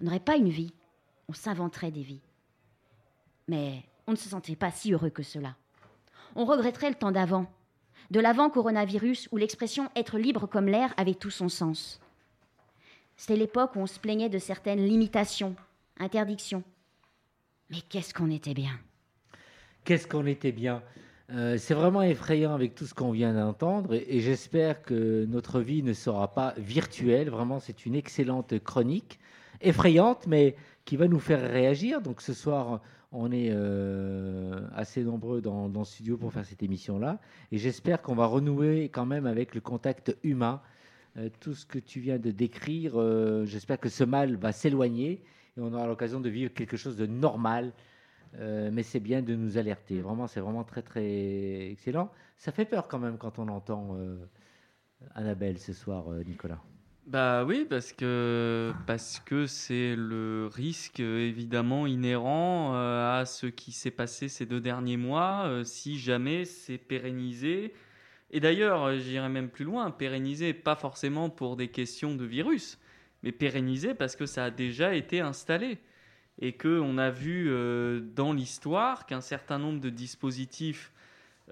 On 0.00 0.04
n'aurait 0.04 0.20
pas 0.20 0.36
une 0.36 0.50
vie, 0.50 0.74
on 1.26 1.32
s'inventerait 1.32 1.90
des 1.90 2.02
vies. 2.02 2.20
Mais 3.46 3.82
on 4.06 4.12
ne 4.12 4.16
se 4.16 4.28
sentait 4.28 4.56
pas 4.56 4.70
si 4.70 4.92
heureux 4.92 5.10
que 5.10 5.22
cela. 5.22 5.56
On 6.36 6.44
regretterait 6.44 6.90
le 6.90 6.96
temps 6.96 7.12
d'avant, 7.12 7.46
de 8.10 8.20
l'avant 8.20 8.50
coronavirus 8.50 9.28
où 9.32 9.36
l'expression 9.36 9.88
être 9.94 10.18
libre 10.18 10.46
comme 10.46 10.66
l'air 10.66 10.94
avait 10.96 11.14
tout 11.14 11.30
son 11.30 11.48
sens. 11.48 12.00
C'était 13.16 13.36
l'époque 13.36 13.76
où 13.76 13.80
on 13.80 13.86
se 13.86 13.98
plaignait 13.98 14.28
de 14.28 14.38
certaines 14.38 14.84
limitations, 14.84 15.56
interdiction. 15.98 16.62
Mais 17.70 17.80
qu'est-ce 17.88 18.14
qu'on 18.14 18.30
était 18.30 18.54
bien 18.54 18.78
Qu'est-ce 19.84 20.06
qu'on 20.06 20.26
était 20.26 20.52
bien 20.52 20.82
euh, 21.30 21.58
c'est 21.58 21.74
vraiment 21.74 22.00
effrayant 22.02 22.54
avec 22.54 22.74
tout 22.74 22.86
ce 22.86 22.94
qu'on 22.94 23.10
vient 23.10 23.34
d'entendre 23.34 23.92
et, 23.92 24.20
j'espère 24.20 24.80
que 24.80 25.26
notre 25.26 25.60
vie 25.60 25.82
ne 25.82 25.92
sera 25.92 26.32
pas 26.32 26.54
virtuelle. 26.56 27.28
Vraiment, 27.28 27.60
c'est 27.60 27.84
une 27.84 27.94
excellente 27.94 28.58
chronique, 28.60 29.18
effrayante, 29.60 30.26
mais 30.26 30.56
qui 30.86 30.96
va 30.96 31.06
nous 31.06 31.18
faire 31.18 31.42
réagir. 31.42 32.00
Donc 32.00 32.22
ce 32.22 32.32
soir, 32.32 32.80
on 33.10 33.32
est 33.32 33.48
euh, 33.50 34.66
assez 34.74 35.02
nombreux 35.02 35.40
dans, 35.40 35.68
le 35.68 35.84
studio 35.84 36.16
pour 36.16 36.32
faire 36.32 36.44
cette 36.44 36.62
émission-là 36.62 37.18
et 37.52 37.58
j'espère 37.58 38.02
qu'on 38.02 38.14
va 38.14 38.26
renouer 38.26 38.90
quand 38.90 39.06
même 39.06 39.26
avec 39.26 39.54
le 39.54 39.60
contact 39.60 40.16
humain. 40.22 40.60
Euh, 41.16 41.30
tout 41.40 41.54
ce 41.54 41.64
que 41.64 41.78
tu 41.78 42.00
viens 42.00 42.18
de 42.18 42.30
décrire, 42.30 42.94
j'espère 43.46 43.80
que 43.80 43.88
ce 43.88 44.04
mal 44.04 44.36
va 44.36 44.52
s'éloigner 44.52 45.22
et 45.56 45.60
on 45.60 45.72
aura 45.72 45.86
l'occasion 45.86 46.20
de 46.20 46.28
vivre 46.28 46.52
quelque 46.52 46.76
chose 46.76 46.96
de 46.96 47.06
normal. 47.06 47.72
Euh, 48.36 48.70
mais 48.72 48.82
c'est 48.82 49.00
bien 49.00 49.22
de 49.22 49.34
nous 49.34 49.58
alerter. 49.58 50.00
Vraiment, 50.00 50.26
c'est 50.26 50.40
vraiment 50.40 50.64
très 50.64 50.82
très 50.82 51.70
excellent. 51.70 52.10
Ça 52.36 52.52
fait 52.52 52.64
peur 52.64 52.88
quand 52.88 52.98
même 52.98 53.18
quand 53.18 53.38
on 53.38 53.48
entend 53.48 53.96
euh, 53.96 54.16
Annabelle 55.14 55.58
ce 55.58 55.72
soir, 55.72 56.12
euh, 56.12 56.22
Nicolas. 56.24 56.60
Bah 57.08 57.42
oui, 57.46 57.66
parce 57.68 57.94
que 57.94 58.74
parce 58.86 59.18
que 59.20 59.46
c'est 59.46 59.96
le 59.96 60.50
risque 60.52 61.00
évidemment 61.00 61.86
inhérent 61.86 62.74
à 62.74 63.24
ce 63.24 63.46
qui 63.46 63.72
s'est 63.72 63.90
passé 63.90 64.28
ces 64.28 64.44
deux 64.44 64.60
derniers 64.60 64.98
mois. 64.98 65.62
si 65.64 65.98
jamais 65.98 66.44
c'est 66.44 66.76
pérennisé, 66.76 67.72
et 68.30 68.40
d'ailleurs, 68.40 68.98
j'irais 68.98 69.30
même 69.30 69.48
plus 69.48 69.64
loin, 69.64 69.90
pérennisé 69.90 70.52
pas 70.52 70.76
forcément 70.76 71.30
pour 71.30 71.56
des 71.56 71.68
questions 71.68 72.14
de 72.14 72.26
virus, 72.26 72.78
mais 73.22 73.32
pérennisé 73.32 73.94
parce 73.94 74.14
que 74.14 74.26
ça 74.26 74.44
a 74.44 74.50
déjà 74.50 74.94
été 74.94 75.20
installé 75.20 75.78
et 76.40 76.52
qu'on 76.52 76.98
a 76.98 77.08
vu 77.10 77.46
euh, 77.48 78.00
dans 78.00 78.34
l'histoire 78.34 79.06
qu'un 79.06 79.22
certain 79.22 79.58
nombre 79.58 79.80
de 79.80 79.88
dispositifs 79.88 80.92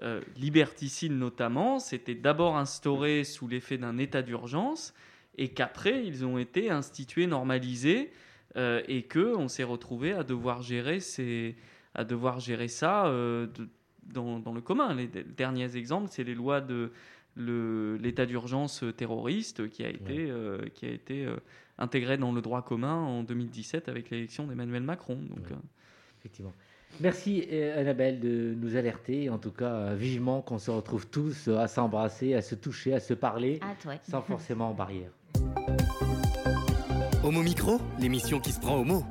euh, 0.03 0.21
liberticides 0.37 1.13
notamment 1.13 1.79
s'étaient 1.79 2.13
d'abord 2.13 2.57
instaurés 2.57 3.23
sous 3.23 3.47
l'effet 3.47 3.79
d'un 3.79 3.97
état 3.97 4.21
d'urgence 4.21 4.93
et 5.37 5.49
qu'après 5.49 6.05
ils 6.05 6.25
ont 6.25 6.37
été 6.37 6.69
institués, 6.69 7.27
normalisés 7.27 8.11
euh, 8.55 8.81
et 8.87 9.03
que 9.03 9.35
on 9.35 9.47
s'est 9.47 9.63
retrouvé 9.63 10.13
à 10.13 10.23
devoir 10.23 10.61
gérer 10.61 10.99
ces, 10.99 11.55
à 11.93 12.03
devoir 12.03 12.39
gérer 12.39 12.67
ça 12.67 13.07
euh, 13.07 13.47
de- 13.47 13.67
dans, 14.03 14.39
dans 14.39 14.53
le 14.53 14.61
commun. 14.61 14.93
Les 14.95 15.07
derniers 15.07 15.75
exemples, 15.75 16.07
c'est 16.09 16.23
les 16.23 16.35
lois 16.35 16.61
de 16.61 16.91
le- 17.35 17.97
l'état 17.97 18.25
d'urgence 18.25 18.83
terroriste 18.95 19.69
qui 19.69 19.83
a 19.83 19.89
été, 19.89 20.27
euh, 20.29 20.59
qui 20.73 20.85
a 20.85 20.89
été 20.89 21.25
euh, 21.25 21.35
intégré 21.77 22.17
dans 22.17 22.31
le 22.31 22.41
droit 22.41 22.63
commun 22.63 22.95
en 22.95 23.21
2017 23.23 23.89
avec 23.89 24.09
l'élection 24.09 24.47
d'Emmanuel 24.47 24.81
Macron. 24.81 25.15
Donc, 25.29 25.39
Ouais. 25.45 25.51
euh, 25.51 26.19
Effectivement. 26.19 26.53
Merci 27.01 27.43
Annabelle 27.75 28.19
de 28.21 28.55
nous 28.57 28.75
alerter. 28.75 29.29
En 29.29 29.37
tout 29.37 29.51
cas, 29.51 29.93
vivement 29.93 30.41
qu'on 30.41 30.57
se 30.57 30.71
retrouve 30.71 31.05
tous 31.07 31.47
à 31.49 31.67
s'embrasser, 31.67 32.33
à 32.33 32.41
se 32.41 32.55
toucher, 32.55 32.93
à 32.93 32.99
se 32.99 33.13
parler, 33.13 33.59
Ah, 33.61 33.75
sans 34.09 34.21
forcément 34.21 34.73
barrière. 34.73 35.11
Homo 37.27 37.43
Micro, 37.43 37.81
l'émission 37.99 38.39
qui 38.39 38.53
se 38.53 38.59
prend 38.61 38.77
au 38.77 38.85
mot. 38.85 39.03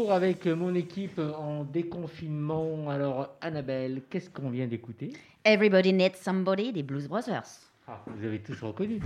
Retour 0.00 0.12
avec 0.12 0.46
mon 0.46 0.74
équipe 0.74 1.18
en 1.18 1.64
déconfinement. 1.64 2.88
Alors, 2.88 3.36
Annabelle, 3.40 4.02
qu'est-ce 4.08 4.30
qu'on 4.30 4.48
vient 4.50 4.66
d'écouter? 4.66 5.12
Everybody 5.44 5.92
Needs 5.92 6.16
Somebody 6.22 6.72
des 6.72 6.82
Blues 6.82 7.06
Brothers. 7.08 7.44
Ah, 7.86 8.02
Vous 8.06 8.24
avez 8.24 8.38
tous 8.40 8.60
reconnu 8.62 9.00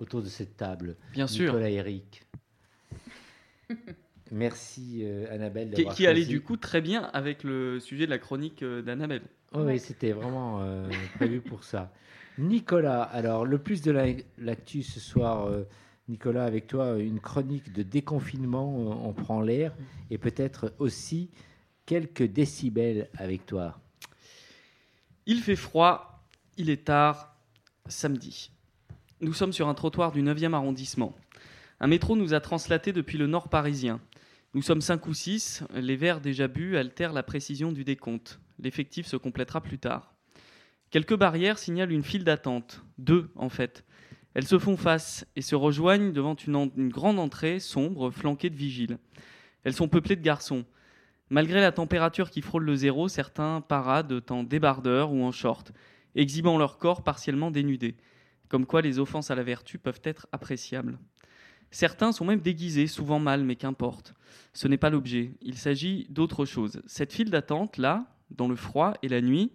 autour 0.00 0.22
de 0.22 0.28
cette 0.28 0.56
table. 0.56 0.94
bien 1.12 1.26
sûr. 1.26 1.46
Nicolas 1.52 1.70
et 1.70 1.74
Eric. 1.74 2.22
Merci 4.30 5.00
euh, 5.04 5.32
Annabelle 5.34 5.72
Qui, 5.72 5.84
qui 5.86 6.06
allait 6.06 6.24
du 6.26 6.42
coup 6.42 6.56
très 6.56 6.80
bien 6.80 7.04
avec 7.12 7.42
le 7.44 7.80
sujet 7.80 8.04
de 8.06 8.10
la 8.10 8.18
chronique 8.18 8.62
euh, 8.62 8.82
d'Annabelle. 8.82 9.22
Oui, 9.54 9.62
oui, 9.64 9.78
c'était 9.78 10.12
vraiment 10.12 10.60
euh, 10.60 10.88
prévu 11.16 11.40
pour 11.40 11.64
ça. 11.64 11.90
Nicolas, 12.36 13.02
alors 13.02 13.44
le 13.46 13.58
plus 13.58 13.80
de 13.82 13.90
la- 13.90 14.06
l'actu 14.38 14.82
ce 14.82 15.00
soir, 15.00 15.46
euh, 15.46 15.64
Nicolas, 16.08 16.44
avec 16.44 16.66
toi, 16.66 16.98
une 16.98 17.20
chronique 17.20 17.72
de 17.72 17.82
déconfinement, 17.82 18.72
euh, 18.78 19.08
on 19.08 19.12
prend 19.12 19.40
l'air, 19.40 19.74
et 20.10 20.18
peut-être 20.18 20.74
aussi 20.78 21.30
quelques 21.84 22.22
décibels 22.22 23.08
avec 23.16 23.44
toi. 23.46 23.78
Il 25.26 25.40
fait 25.40 25.56
froid, 25.56 26.24
il 26.56 26.70
est 26.70 26.86
tard, 26.86 27.36
samedi. 27.86 28.50
Nous 29.20 29.34
sommes 29.34 29.52
sur 29.52 29.68
un 29.68 29.74
trottoir 29.74 30.12
du 30.12 30.22
9e 30.22 30.54
arrondissement. 30.54 31.14
Un 31.80 31.86
métro 31.86 32.16
nous 32.16 32.34
a 32.34 32.40
translatés 32.40 32.92
depuis 32.92 33.18
le 33.18 33.26
nord 33.26 33.48
parisien. 33.48 34.00
Nous 34.54 34.62
sommes 34.62 34.80
5 34.80 35.06
ou 35.06 35.14
6, 35.14 35.64
les 35.74 35.96
verres 35.96 36.20
déjà 36.20 36.48
bu 36.48 36.76
altèrent 36.76 37.12
la 37.12 37.22
précision 37.22 37.70
du 37.70 37.84
décompte. 37.84 38.40
L'effectif 38.58 39.06
se 39.06 39.16
complétera 39.16 39.60
plus 39.60 39.78
tard. 39.78 40.14
Quelques 40.90 41.16
barrières 41.16 41.58
signalent 41.58 41.92
une 41.92 42.02
file 42.02 42.24
d'attente, 42.24 42.82
deux 42.96 43.30
en 43.36 43.50
fait. 43.50 43.84
Elles 44.38 44.46
se 44.46 44.60
font 44.60 44.76
face 44.76 45.26
et 45.34 45.42
se 45.42 45.56
rejoignent 45.56 46.12
devant 46.12 46.36
une, 46.36 46.90
grande 46.90 47.18
entrée 47.18 47.58
sombre 47.58 48.12
flanquée 48.12 48.50
de 48.50 48.54
vigiles. 48.54 48.98
Elles 49.64 49.72
sont 49.72 49.88
peuplées 49.88 50.14
de 50.14 50.22
garçons. 50.22 50.64
Malgré 51.28 51.60
la 51.60 51.72
température 51.72 52.30
qui 52.30 52.40
frôle 52.40 52.62
le 52.62 52.76
zéro, 52.76 53.08
certains 53.08 53.60
paradent 53.60 54.22
en 54.30 54.44
débardeur 54.44 55.10
ou 55.10 55.24
en 55.24 55.32
short, 55.32 55.72
exhibant 56.14 56.56
leur 56.56 56.78
corps 56.78 57.02
partiellement 57.02 57.50
dénudé. 57.50 57.96
Comme 58.48 58.64
quoi 58.64 58.80
les 58.80 59.00
offenses 59.00 59.32
à 59.32 59.34
la 59.34 59.42
vertu 59.42 59.76
peuvent 59.76 60.02
être 60.04 60.28
appréciables. 60.30 61.00
Certains 61.72 62.12
sont 62.12 62.24
même 62.24 62.38
déguisés, 62.38 62.86
souvent 62.86 63.18
mal, 63.18 63.42
mais 63.42 63.56
qu'importe. 63.56 64.14
Ce 64.52 64.68
n'est 64.68 64.78
pas 64.78 64.88
l'objet. 64.88 65.32
Il 65.42 65.56
s'agit 65.56 66.06
d'autre 66.10 66.44
chose. 66.44 66.80
Cette 66.86 67.12
file 67.12 67.30
d'attente, 67.30 67.76
là, 67.76 68.06
dans 68.30 68.46
le 68.46 68.54
froid 68.54 68.94
et 69.02 69.08
la 69.08 69.20
nuit, 69.20 69.50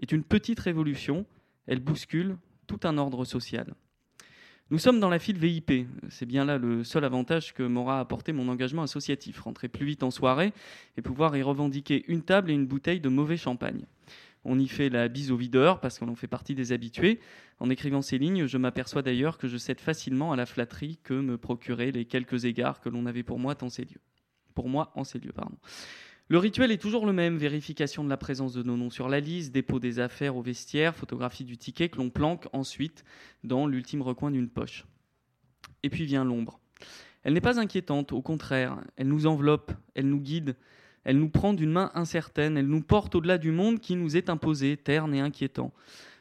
est 0.00 0.12
une 0.12 0.22
petite 0.22 0.60
révolution. 0.60 1.26
Elle 1.66 1.80
bouscule 1.80 2.36
tout 2.68 2.78
un 2.84 2.98
ordre 2.98 3.24
social. 3.24 3.74
Nous 4.70 4.78
sommes 4.78 5.00
dans 5.00 5.08
la 5.08 5.18
file 5.18 5.38
VIP. 5.38 5.88
C'est 6.10 6.26
bien 6.26 6.44
là 6.44 6.58
le 6.58 6.84
seul 6.84 7.02
avantage 7.02 7.54
que 7.54 7.62
m'aura 7.62 8.00
apporté 8.00 8.34
mon 8.34 8.48
engagement 8.48 8.82
associatif. 8.82 9.40
Rentrer 9.40 9.68
plus 9.68 9.86
vite 9.86 10.02
en 10.02 10.10
soirée 10.10 10.52
et 10.98 11.02
pouvoir 11.02 11.34
y 11.38 11.42
revendiquer 11.42 12.04
une 12.06 12.22
table 12.22 12.50
et 12.50 12.54
une 12.54 12.66
bouteille 12.66 13.00
de 13.00 13.08
mauvais 13.08 13.38
champagne. 13.38 13.86
On 14.44 14.58
y 14.58 14.68
fait 14.68 14.90
la 14.90 15.08
bise 15.08 15.30
au 15.30 15.38
videur 15.38 15.80
parce 15.80 15.98
qu'on 15.98 16.08
en 16.08 16.14
fait 16.14 16.26
partie 16.26 16.54
des 16.54 16.72
habitués. 16.72 17.18
En 17.60 17.70
écrivant 17.70 18.02
ces 18.02 18.18
lignes, 18.18 18.46
je 18.46 18.58
m'aperçois 18.58 19.00
d'ailleurs 19.00 19.38
que 19.38 19.48
je 19.48 19.56
cède 19.56 19.80
facilement 19.80 20.32
à 20.32 20.36
la 20.36 20.44
flatterie 20.44 20.98
que 21.02 21.14
me 21.14 21.38
procuraient 21.38 21.90
les 21.90 22.04
quelques 22.04 22.44
égards 22.44 22.82
que 22.82 22.90
l'on 22.90 23.06
avait 23.06 23.22
pour 23.22 23.38
moi 23.38 23.56
ces. 23.70 23.86
Pour 24.54 24.68
moi, 24.68 24.92
en 24.96 25.04
ces 25.04 25.18
lieux, 25.18 25.32
pardon. 25.32 25.56
Le 26.30 26.36
rituel 26.36 26.70
est 26.70 26.80
toujours 26.80 27.06
le 27.06 27.14
même 27.14 27.38
vérification 27.38 28.04
de 28.04 28.10
la 28.10 28.18
présence 28.18 28.52
de 28.52 28.62
nos 28.62 28.76
noms 28.76 28.90
sur 28.90 29.08
la 29.08 29.18
liste, 29.18 29.50
dépôt 29.50 29.80
des 29.80 29.98
affaires 29.98 30.36
au 30.36 30.42
vestiaire, 30.42 30.94
photographie 30.94 31.44
du 31.44 31.56
ticket 31.56 31.88
que 31.88 31.96
l'on 31.96 32.10
planque 32.10 32.48
ensuite 32.52 33.02
dans 33.44 33.66
l'ultime 33.66 34.02
recoin 34.02 34.30
d'une 34.30 34.50
poche. 34.50 34.84
Et 35.82 35.88
puis 35.88 36.04
vient 36.04 36.24
l'ombre. 36.24 36.60
Elle 37.22 37.32
n'est 37.32 37.40
pas 37.40 37.58
inquiétante, 37.58 38.12
au 38.12 38.20
contraire, 38.20 38.78
elle 38.96 39.08
nous 39.08 39.26
enveloppe, 39.26 39.72
elle 39.94 40.10
nous 40.10 40.20
guide, 40.20 40.54
elle 41.04 41.18
nous 41.18 41.30
prend 41.30 41.54
d'une 41.54 41.72
main 41.72 41.90
incertaine, 41.94 42.58
elle 42.58 42.66
nous 42.66 42.82
porte 42.82 43.14
au-delà 43.14 43.38
du 43.38 43.50
monde 43.50 43.80
qui 43.80 43.96
nous 43.96 44.14
est 44.14 44.28
imposé, 44.28 44.76
terne 44.76 45.14
et 45.14 45.20
inquiétant. 45.20 45.72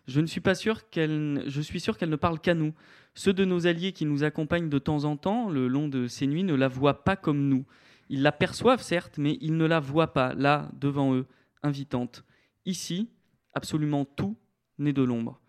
Je 0.08 0.22
ne 0.22 0.26
suis 0.26 0.40
pas 0.40 0.56
sûr 0.56 0.90
qu'elle, 0.90 1.44
je 1.48 1.60
suis 1.60 1.82
sûr 1.82 1.98
qu'elle 1.98 2.10
ne 2.10 2.16
parle 2.16 2.40
qu'à 2.40 2.54
nous. 2.54 2.74
Ceux 3.14 3.34
de 3.34 3.44
nos 3.44 3.68
alliés 3.68 3.92
qui 3.92 4.06
nous 4.06 4.24
accompagnent 4.24 4.70
de 4.70 4.80
temps 4.80 5.04
en 5.04 5.18
temps, 5.18 5.50
le 5.50 5.68
long 5.68 5.90
de 5.90 6.08
ces 6.08 6.28
nuits, 6.28 6.46
ne 6.46 6.56
la 6.56 6.70
voient 6.70 7.04
pas 7.04 7.18
comme 7.18 7.50
nous. 7.50 7.66
Ils 8.10 8.22
la 8.22 8.32
perçoivent 8.32 8.82
certes, 8.82 9.18
mais 9.18 9.38
ils 9.42 9.58
ne 9.58 9.66
la 9.66 9.80
voient 9.80 10.14
pas, 10.14 10.34
là, 10.34 10.70
devant 10.74 11.14
eux, 11.14 11.26
invitante. 11.64 12.24
Ici, 12.66 13.10
absolument 13.54 14.06
tout 14.06 14.38
n'est 14.80 14.94
de 14.94 15.04
l'ombre. 15.04 15.40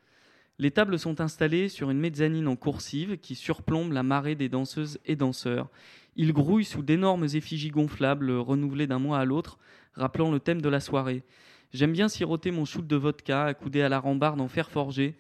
Les 0.59 0.73
tables 0.73 0.99
sont 0.99 1.21
installées 1.21 1.69
sur 1.69 1.91
une 1.91 2.01
mezzanine 2.01 2.49
en 2.49 2.57
coursive 2.57 3.19
qui 3.19 3.37
surplombe 3.37 3.93
la 3.93 4.03
marée 4.03 4.35
des 4.35 4.49
danseuses 4.49 4.99
et 5.05 5.15
danseurs. 5.15 5.69
Ils 6.17 6.33
grouillent 6.33 6.65
sous 6.65 6.83
d'énormes 6.83 7.29
effigies 7.35 7.71
gonflables 7.71 8.33
renouvelées 8.33 8.89
d'un 8.89 8.99
mois 8.99 9.21
à 9.21 9.25
l'autre, 9.25 9.59
rappelant 9.95 10.33
le 10.33 10.41
thème 10.41 10.61
de 10.61 10.69
la 10.69 10.81
soirée. 10.81 11.23
J'aime 11.73 11.93
bien 11.93 12.09
siroter 12.09 12.51
mon 12.51 12.65
shoot 12.65 12.85
de 12.85 12.97
vodka 12.97 13.45
accoudé 13.45 13.83
à 13.83 13.89
la 13.89 14.01
rambarde 14.01 14.41
en 14.41 14.49
fer 14.49 14.69
forgé, 14.69 15.17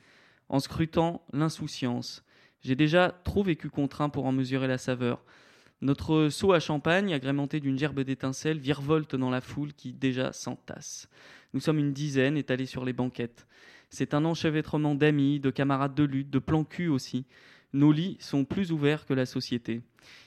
en 0.48 0.58
scrutant 0.58 1.24
l'insouciance. 1.32 2.24
J'ai 2.62 2.74
déjà 2.74 3.10
trop 3.22 3.44
vécu 3.44 3.70
contraint 3.70 4.08
pour 4.08 4.26
en 4.26 4.32
mesurer 4.32 4.66
la 4.66 4.78
saveur. 4.78 5.22
Notre 5.80 6.28
seau 6.28 6.52
à 6.52 6.58
champagne, 6.58 7.14
agrémenté 7.14 7.60
d'une 7.60 7.78
gerbe 7.78 8.00
d'étincelles, 8.00 8.58
virevolte 8.58 9.14
dans 9.14 9.30
la 9.30 9.40
foule 9.40 9.72
qui 9.72 9.92
déjà 9.92 10.32
s'entasse. 10.32 11.08
Nous 11.54 11.60
sommes 11.60 11.78
une 11.78 11.92
dizaine 11.92 12.36
étalés 12.36 12.66
sur 12.66 12.84
les 12.84 12.92
banquettes. 12.92 13.46
C'est 13.88 14.12
un 14.12 14.24
enchevêtrement 14.24 14.96
d'amis, 14.96 15.38
de 15.38 15.50
camarades 15.50 15.94
de 15.94 16.02
lutte, 16.02 16.30
de 16.30 16.40
plans 16.40 16.64
cul 16.64 16.88
aussi. 16.88 17.26
Nos 17.72 17.92
lits 17.92 18.16
sont 18.18 18.44
plus 18.44 18.72
ouverts 18.72 19.06
que 19.06 19.14
la 19.14 19.24
société. 19.24 19.82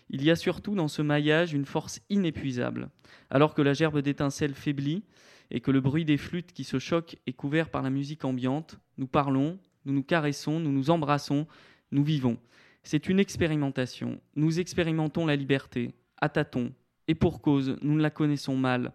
Il 0.10 0.24
y 0.24 0.32
a 0.32 0.38
surtout 0.38 0.74
dans 0.74 0.88
ce 0.88 1.02
maillage 1.02 1.54
une 1.54 1.66
force 1.66 2.00
inépuisable. 2.10 2.90
Alors 3.30 3.54
que 3.54 3.62
la 3.62 3.74
gerbe 3.74 4.00
d'étincelles 4.00 4.56
faiblit 4.56 5.04
et 5.50 5.60
que 5.60 5.72
le 5.72 5.82
bruit 5.82 6.06
des 6.06 6.18
flûtes 6.18 6.54
qui 6.54 6.64
se 6.64 6.80
choquent 6.80 7.18
est 7.28 7.34
couvert 7.34 7.70
par 7.70 7.82
la 7.82 7.90
musique 7.90 8.24
ambiante, 8.24 8.80
nous 8.98 9.08
parlons, 9.08 9.60
nous 9.86 9.94
nous 9.94 10.04
caressons, 10.04 10.62
nous 10.62 10.72
nous 10.72 10.92
embrassons, 10.92 11.46
nous 11.92 12.04
vivons. 12.04 12.38
C'est 12.84 13.10
une 13.10 13.20
expérimentation. 13.20 14.20
Nous 14.36 14.60
expérimentons 14.60 15.26
la 15.26 15.36
liberté, 15.36 15.94
à 16.20 16.30
tâtons, 16.30 16.74
et 17.08 17.16
pour 17.16 17.42
cause, 17.42 17.78
nous 17.82 17.96
ne 17.96 18.02
la 18.02 18.10
connaissons 18.10 18.56
mal. 18.56 18.94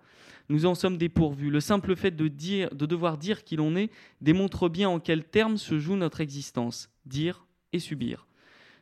Nous 0.49 0.67
en 0.67 0.75
sommes 0.75 0.97
dépourvus. 0.97 1.51
Le 1.51 1.61
simple 1.61 1.97
fait 1.97 2.13
de, 2.13 2.29
de 2.29 2.87
devoir 2.87 3.19
dire 3.19 3.45
qui 3.45 3.57
l'on 3.57 3.77
est 3.77 3.91
démontre 4.21 4.69
bien 4.69 4.89
en 4.89 5.01
quels 5.01 5.25
termes 5.25 5.57
se 5.57 5.79
joue 5.79 5.97
notre 5.97 6.21
existence. 6.21 6.89
Dire 7.05 7.47
et 7.73 7.79
subir. 7.79 8.27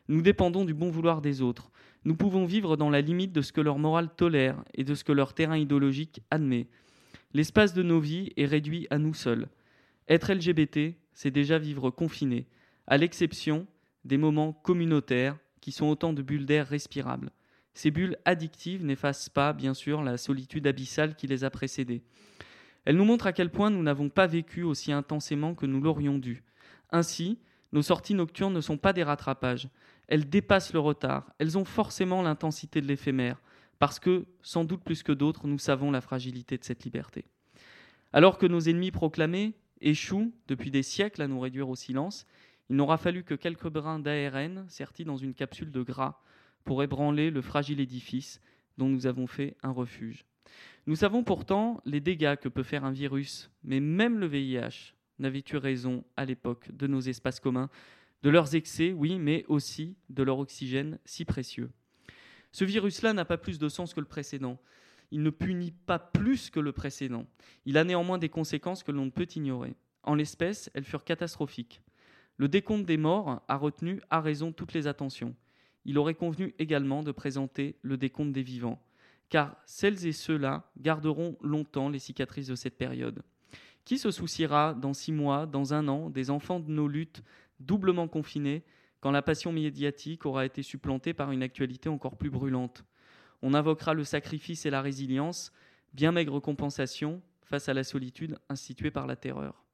Nous 0.07 0.21
dépendons 0.21 0.65
du 0.65 0.73
bon 0.73 0.89
vouloir 0.89 1.21
des 1.21 1.41
autres. 1.41 1.71
Nous 2.03 2.15
pouvons 2.15 2.45
vivre 2.45 2.77
dans 2.77 2.91
la 2.91 3.01
limite 3.01 3.31
de 3.31 3.41
ce 3.41 3.51
que 3.51 3.61
leur 3.61 3.79
morale 3.79 4.09
tolère 4.15 4.63
et 4.75 4.83
de 4.83 4.93
ce 4.93 5.03
que 5.03 5.11
leur 5.11 5.33
terrain 5.33 5.57
idéologique 5.57 6.21
admet. 6.29 6.67
L'espace 7.33 7.73
de 7.73 7.81
nos 7.81 7.99
vies 7.99 8.31
est 8.37 8.45
réduit 8.45 8.87
à 8.91 8.99
nous 8.99 9.15
seuls. 9.15 9.49
Être 10.07 10.31
LGBT, 10.31 10.95
c'est 11.13 11.31
déjà 11.31 11.57
vivre 11.57 11.89
confiné, 11.89 12.45
à 12.85 12.97
l'exception 12.97 13.65
des 14.05 14.17
moments 14.17 14.53
communautaires 14.53 15.37
qui 15.59 15.71
sont 15.71 15.87
autant 15.87 16.13
de 16.13 16.21
bulles 16.21 16.45
d'air 16.45 16.67
respirables. 16.67 17.31
Ces 17.73 17.91
bulles 17.91 18.17
addictives 18.23 18.85
n'effacent 18.85 19.29
pas, 19.29 19.51
bien 19.51 19.73
sûr, 19.73 20.01
la 20.01 20.17
solitude 20.17 20.67
abyssale 20.67 21.15
qui 21.15 21.27
les 21.27 21.43
a 21.43 21.49
précédées. 21.49 22.03
Elles 22.85 22.95
nous 22.95 23.03
montrent 23.03 23.27
à 23.27 23.33
quel 23.33 23.49
point 23.49 23.69
nous 23.69 23.83
n'avons 23.83 24.09
pas 24.09 24.27
vécu 24.27 24.63
aussi 24.63 24.91
intensément 24.91 25.55
que 25.55 25.65
nous 25.65 25.81
l'aurions 25.81 26.17
dû. 26.17 26.43
Ainsi, 26.91 27.39
nos 27.73 27.81
sorties 27.81 28.13
nocturnes 28.13 28.53
ne 28.53 28.61
sont 28.61 28.77
pas 28.77 28.93
des 28.93 29.03
rattrapages. 29.03 29.67
Elles 30.07 30.29
dépassent 30.29 30.71
le 30.71 30.79
retard. 30.79 31.31
Elles 31.39 31.57
ont 31.57 31.65
forcément 31.65 32.21
l'intensité 32.21 32.79
de 32.79 32.87
l'éphémère, 32.87 33.41
parce 33.79 33.99
que, 33.99 34.25
sans 34.41 34.63
doute 34.63 34.83
plus 34.83 35.03
que 35.03 35.11
d'autres, 35.11 35.47
nous 35.47 35.59
savons 35.59 35.91
la 35.91 35.99
fragilité 35.99 36.57
de 36.57 36.63
cette 36.63 36.85
liberté. 36.85 37.25
Alors 38.13 38.37
que 38.37 38.45
nos 38.45 38.61
ennemis 38.61 38.91
proclamés 38.91 39.55
échouent 39.81 40.31
depuis 40.47 40.71
des 40.71 40.83
siècles 40.83 41.21
à 41.21 41.27
nous 41.27 41.39
réduire 41.39 41.67
au 41.67 41.75
silence, 41.75 42.25
il 42.69 42.75
n'aura 42.75 42.97
fallu 42.97 43.23
que 43.23 43.35
quelques 43.35 43.69
brins 43.69 43.99
d'ARN 43.99 44.65
sertis 44.69 45.05
dans 45.05 45.17
une 45.17 45.33
capsule 45.33 45.71
de 45.71 45.81
gras 45.83 46.19
pour 46.63 46.81
ébranler 46.83 47.29
le 47.29 47.41
fragile 47.41 47.79
édifice 47.79 48.41
dont 48.77 48.89
nous 48.89 49.07
avons 49.07 49.27
fait 49.27 49.55
un 49.61 49.71
refuge. 49.71 50.25
Nous 50.87 50.95
savons 50.95 51.23
pourtant 51.23 51.81
les 51.85 51.99
dégâts 51.99 52.35
que 52.35 52.49
peut 52.49 52.63
faire 52.63 52.85
un 52.85 52.91
virus, 52.91 53.51
mais 53.63 53.79
même 53.79 54.19
le 54.19 54.27
VIH 54.27 54.93
n'avait 55.19 55.43
eu 55.51 55.57
raison 55.57 56.03
à 56.17 56.25
l'époque 56.25 56.69
de 56.71 56.87
nos 56.87 56.99
espaces 56.99 57.39
communs, 57.39 57.69
de 58.23 58.29
leurs 58.29 58.55
excès, 58.55 58.91
oui, 58.91 59.19
mais 59.19 59.45
aussi 59.47 59.95
de 60.09 60.23
leur 60.23 60.39
oxygène 60.39 60.99
si 61.05 61.25
précieux. 61.25 61.71
Ce 62.51 62.65
virus-là 62.65 63.13
n'a 63.13 63.25
pas 63.25 63.37
plus 63.37 63.59
de 63.59 63.69
sens 63.69 63.93
que 63.93 63.99
le 63.99 64.05
précédent. 64.05 64.57
Il 65.11 65.21
ne 65.21 65.29
punit 65.29 65.71
pas 65.71 65.99
plus 65.99 66.49
que 66.49 66.59
le 66.59 66.71
précédent. 66.71 67.27
Il 67.65 67.77
a 67.77 67.83
néanmoins 67.83 68.17
des 68.17 68.29
conséquences 68.29 68.83
que 68.83 68.91
l'on 68.91 69.05
ne 69.05 69.11
peut 69.11 69.27
ignorer. 69.35 69.75
En 70.03 70.15
l'espèce, 70.15 70.71
elles 70.73 70.83
furent 70.83 71.03
catastrophiques. 71.03 71.81
Le 72.37 72.47
décompte 72.47 72.85
des 72.85 72.97
morts 72.97 73.41
a 73.47 73.55
retenu 73.55 74.01
à 74.09 74.19
raison 74.19 74.51
toutes 74.51 74.73
les 74.73 74.87
attentions. 74.87 75.35
Il 75.85 75.97
aurait 75.97 76.15
convenu 76.15 76.53
également 76.59 77.03
de 77.03 77.11
présenter 77.11 77.75
le 77.81 77.97
décompte 77.97 78.33
des 78.33 78.43
vivants, 78.43 78.81
car 79.29 79.55
celles 79.65 80.05
et 80.05 80.11
ceux-là 80.11 80.69
garderont 80.79 81.37
longtemps 81.41 81.89
les 81.89 81.99
cicatrices 81.99 82.47
de 82.47 82.55
cette 82.55 82.77
période. 82.77 83.21
Qui 83.85 83.97
se 83.97 84.11
souciera 84.11 84.73
dans 84.73 84.93
six 84.93 85.11
mois, 85.11 85.45
dans 85.45 85.73
un 85.73 85.87
an, 85.87 86.09
des 86.09 86.29
enfants 86.29 86.59
de 86.59 86.71
nos 86.71 86.87
luttes 86.87 87.23
doublement 87.59 88.07
confinés, 88.07 88.63
quand 88.99 89.11
la 89.11 89.21
passion 89.21 89.51
médiatique 89.51 90.25
aura 90.25 90.45
été 90.45 90.63
supplantée 90.63 91.13
par 91.13 91.31
une 91.31 91.43
actualité 91.43 91.87
encore 91.87 92.17
plus 92.17 92.31
brûlante? 92.31 92.83
On 93.41 93.53
invoquera 93.53 93.93
le 93.93 94.03
sacrifice 94.03 94.65
et 94.65 94.71
la 94.71 94.81
résilience, 94.81 95.53
bien 95.93 96.11
maigre 96.11 96.39
compensation 96.39 97.21
face 97.43 97.69
à 97.69 97.73
la 97.75 97.83
solitude 97.83 98.39
instituée 98.49 98.91
par 98.91 99.05
la 99.05 99.15
terreur. 99.15 99.64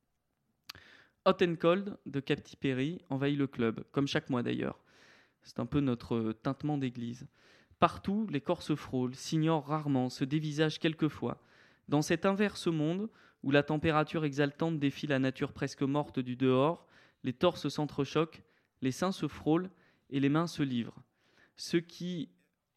Hot 1.25 1.43
and 1.43 1.55
Cold 1.55 1.97
de 2.07 2.19
Katy 2.19 2.55
Perry 2.55 3.01
envahit 3.09 3.37
le 3.37 3.47
club, 3.47 3.83
comme 3.91 4.07
chaque 4.07 4.29
mois 4.29 4.41
d'ailleurs. 4.41 4.79
C'est 5.43 5.59
un 5.59 5.65
peu 5.65 5.79
notre 5.79 6.33
tintement 6.41 6.77
d'église. 6.77 7.27
Partout, 7.79 8.27
les 8.29 8.41
corps 8.41 8.63
se 8.63 8.75
frôlent, 8.75 9.15
s'ignorent 9.15 9.67
rarement, 9.67 10.09
se 10.09 10.23
dévisagent 10.23 10.79
quelquefois. 10.79 11.41
Dans 11.89 12.01
cet 12.01 12.25
inverse 12.25 12.67
monde, 12.67 13.09
où 13.43 13.51
la 13.51 13.63
température 13.63 14.23
exaltante 14.23 14.79
défie 14.79 15.07
la 15.07 15.19
nature 15.19 15.51
presque 15.53 15.81
morte 15.81 16.19
du 16.19 16.35
dehors, 16.35 16.87
les 17.23 17.33
torses 17.33 17.69
s'entrechoquent, 17.69 18.43
les 18.81 18.91
seins 18.91 19.11
se 19.11 19.27
frôlent 19.27 19.69
et 20.09 20.19
les 20.19 20.29
mains 20.29 20.47
se 20.47 20.63
livrent. 20.63 21.01
Ce 21.55 21.77
qui, 21.77 22.29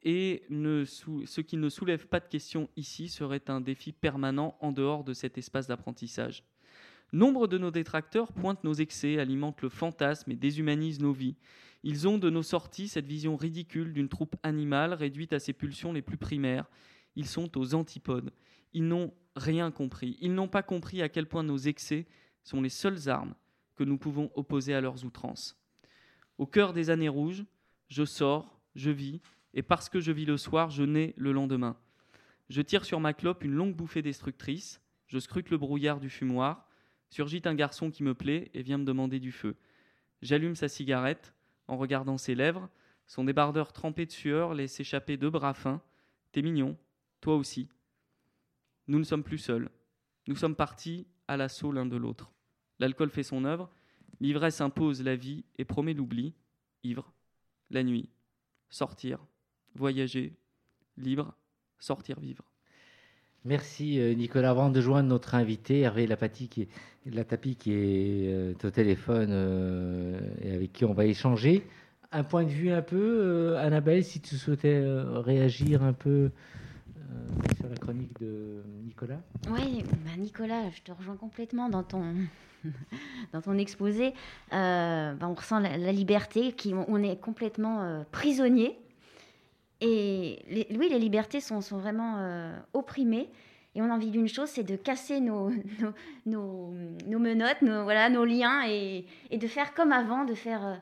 ne 0.04 0.84
sou- 0.84 1.24
ce 1.26 1.40
qui 1.40 1.56
ne 1.56 1.68
soulève 1.68 2.06
pas 2.08 2.20
de 2.20 2.28
questions 2.28 2.68
ici 2.76 3.08
serait 3.08 3.48
un 3.48 3.60
défi 3.60 3.92
permanent 3.92 4.56
en 4.60 4.72
dehors 4.72 5.04
de 5.04 5.14
cet 5.14 5.38
espace 5.38 5.66
d'apprentissage. 5.66 6.44
Nombre 7.12 7.46
de 7.46 7.58
nos 7.58 7.70
détracteurs 7.70 8.32
pointent 8.32 8.64
nos 8.64 8.74
excès, 8.74 9.18
alimentent 9.18 9.62
le 9.62 9.68
fantasme 9.68 10.32
et 10.32 10.36
déshumanisent 10.36 11.00
nos 11.00 11.12
vies. 11.12 11.36
Ils 11.82 12.08
ont 12.08 12.18
de 12.18 12.30
nos 12.30 12.42
sorties 12.42 12.88
cette 12.88 13.06
vision 13.06 13.36
ridicule 13.36 13.92
d'une 13.92 14.08
troupe 14.08 14.36
animale 14.42 14.94
réduite 14.94 15.32
à 15.32 15.38
ses 15.38 15.52
pulsions 15.52 15.92
les 15.92 16.02
plus 16.02 16.16
primaires. 16.16 16.68
Ils 17.14 17.26
sont 17.26 17.56
aux 17.58 17.74
antipodes. 17.74 18.32
Ils 18.72 18.88
n'ont 18.88 19.12
rien 19.36 19.70
compris. 19.70 20.16
Ils 20.20 20.34
n'ont 20.34 20.48
pas 20.48 20.62
compris 20.62 21.02
à 21.02 21.08
quel 21.08 21.26
point 21.26 21.42
nos 21.42 21.58
excès 21.58 22.06
sont 22.42 22.60
les 22.60 22.68
seules 22.70 23.08
armes 23.08 23.34
que 23.76 23.84
nous 23.84 23.98
pouvons 23.98 24.30
opposer 24.34 24.74
à 24.74 24.80
leurs 24.80 25.04
outrances. 25.04 25.56
Au 26.38 26.46
cœur 26.46 26.72
des 26.72 26.90
années 26.90 27.08
rouges, 27.08 27.44
je 27.88 28.04
sors, 28.04 28.60
je 28.74 28.90
vis, 28.90 29.20
et 29.52 29.62
parce 29.62 29.88
que 29.88 30.00
je 30.00 30.10
vis 30.10 30.24
le 30.24 30.36
soir, 30.36 30.70
je 30.70 30.82
nais 30.82 31.14
le 31.16 31.32
lendemain. 31.32 31.76
Je 32.48 32.60
tire 32.60 32.84
sur 32.84 33.00
ma 33.00 33.14
clope 33.14 33.44
une 33.44 33.54
longue 33.54 33.74
bouffée 33.74 34.02
destructrice. 34.02 34.80
Je 35.06 35.18
scrute 35.18 35.50
le 35.50 35.58
brouillard 35.58 36.00
du 36.00 36.10
fumoir. 36.10 36.63
Surgit 37.14 37.42
un 37.44 37.54
garçon 37.54 37.92
qui 37.92 38.02
me 38.02 38.12
plaît 38.12 38.50
et 38.54 38.64
vient 38.64 38.76
me 38.76 38.84
demander 38.84 39.20
du 39.20 39.30
feu. 39.30 39.54
J'allume 40.20 40.56
sa 40.56 40.66
cigarette 40.66 41.32
en 41.68 41.76
regardant 41.76 42.18
ses 42.18 42.34
lèvres. 42.34 42.68
Son 43.06 43.22
débardeur 43.22 43.72
trempé 43.72 44.04
de 44.04 44.10
sueur 44.10 44.52
laisse 44.52 44.80
échapper 44.80 45.16
deux 45.16 45.30
bras 45.30 45.54
fins. 45.54 45.80
T'es 46.32 46.42
mignon, 46.42 46.76
toi 47.20 47.36
aussi. 47.36 47.68
Nous 48.88 48.98
ne 48.98 49.04
sommes 49.04 49.22
plus 49.22 49.38
seuls. 49.38 49.70
Nous 50.26 50.34
sommes 50.34 50.56
partis 50.56 51.06
à 51.28 51.36
l'assaut 51.36 51.70
l'un 51.70 51.86
de 51.86 51.96
l'autre. 51.96 52.32
L'alcool 52.80 53.10
fait 53.10 53.22
son 53.22 53.44
œuvre. 53.44 53.70
L'ivresse 54.18 54.60
impose 54.60 55.00
la 55.00 55.14
vie 55.14 55.44
et 55.56 55.64
promet 55.64 55.94
l'oubli. 55.94 56.34
Ivre, 56.82 57.14
la 57.70 57.84
nuit, 57.84 58.10
sortir, 58.70 59.24
voyager, 59.76 60.36
libre, 60.96 61.36
sortir 61.78 62.18
vivre. 62.18 62.53
Merci 63.46 64.00
euh, 64.00 64.14
Nicolas. 64.14 64.50
Avant 64.50 64.70
de 64.70 64.80
joindre 64.80 65.10
notre 65.10 65.34
invité, 65.34 65.80
Hervé 65.80 66.06
Lapati, 66.06 66.48
qui 66.48 66.62
est, 66.62 66.68
Latapi, 67.04 67.56
qui 67.56 67.72
est 67.72 68.32
euh, 68.32 68.54
au 68.64 68.70
téléphone 68.70 69.28
euh, 69.32 70.18
et 70.40 70.52
avec 70.54 70.72
qui 70.72 70.86
on 70.86 70.94
va 70.94 71.04
échanger, 71.04 71.66
un 72.10 72.24
point 72.24 72.44
de 72.44 72.48
vue 72.48 72.70
un 72.70 72.80
peu, 72.80 73.56
Annabelle, 73.58 74.02
si 74.02 74.20
tu 74.20 74.36
souhaitais 74.36 74.82
réagir 74.86 75.82
un 75.82 75.92
peu 75.92 76.30
sur 77.56 77.68
la 77.68 77.76
chronique 77.76 78.18
de 78.20 78.62
Nicolas. 78.84 79.20
Oui, 79.50 79.82
bah 80.04 80.12
Nicolas, 80.16 80.70
je 80.70 80.82
te 80.82 80.92
rejoins 80.92 81.16
complètement 81.16 81.68
dans 81.68 81.82
ton, 81.82 82.14
dans 83.32 83.42
ton 83.42 83.58
exposé. 83.58 84.14
Euh, 84.52 85.12
bah, 85.14 85.26
on 85.28 85.34
ressent 85.34 85.58
la, 85.58 85.92
liberté, 85.92 86.52
qui, 86.52 86.72
on 86.72 87.02
est 87.02 87.20
complètement 87.20 88.04
prisonnier. 88.12 88.78
Et 89.86 90.42
les- 90.48 90.76
oui, 90.78 90.88
les 90.90 90.98
libertés 90.98 91.40
sont, 91.40 91.60
sont 91.60 91.78
vraiment 91.78 92.16
euh, 92.18 92.56
opprimées. 92.72 93.28
Et 93.74 93.82
on 93.82 93.86
a 93.86 93.94
envie 93.94 94.10
d'une 94.10 94.28
chose, 94.28 94.48
c'est 94.48 94.62
de 94.62 94.76
casser 94.76 95.20
nos, 95.20 95.50
nos, 95.80 95.92
nos, 96.26 96.72
nos 97.06 97.18
menottes, 97.18 97.60
nos, 97.62 97.82
voilà, 97.82 98.08
nos 98.08 98.24
liens, 98.24 98.62
et, 98.68 99.04
et 99.30 99.38
de 99.38 99.46
faire 99.48 99.74
comme 99.74 99.92
avant, 99.92 100.24
de 100.24 100.34
faire... 100.34 100.64
euh, 100.64 100.76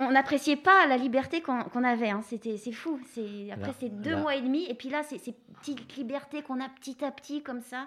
on- 0.00 0.10
n'appréciait 0.10 0.56
pas 0.56 0.86
la 0.86 0.96
liberté 0.96 1.40
qu'on 1.40 1.84
avait, 1.84 2.10
hein. 2.10 2.22
C'était- 2.22 2.56
c'est 2.56 2.72
fou. 2.72 2.98
C'est- 3.12 3.50
Après, 3.52 3.72
c'est 3.78 3.90
deux 3.90 4.10
là. 4.10 4.20
mois 4.20 4.34
et 4.36 4.42
demi, 4.42 4.64
et 4.68 4.74
puis 4.74 4.88
là, 4.88 5.02
c'est 5.02 5.18
ces 5.18 5.32
petites 5.60 5.96
libertés 5.96 6.42
qu'on 6.42 6.60
a 6.60 6.68
petit 6.68 7.04
à 7.04 7.10
petit, 7.12 7.42
comme 7.42 7.60
ça, 7.60 7.86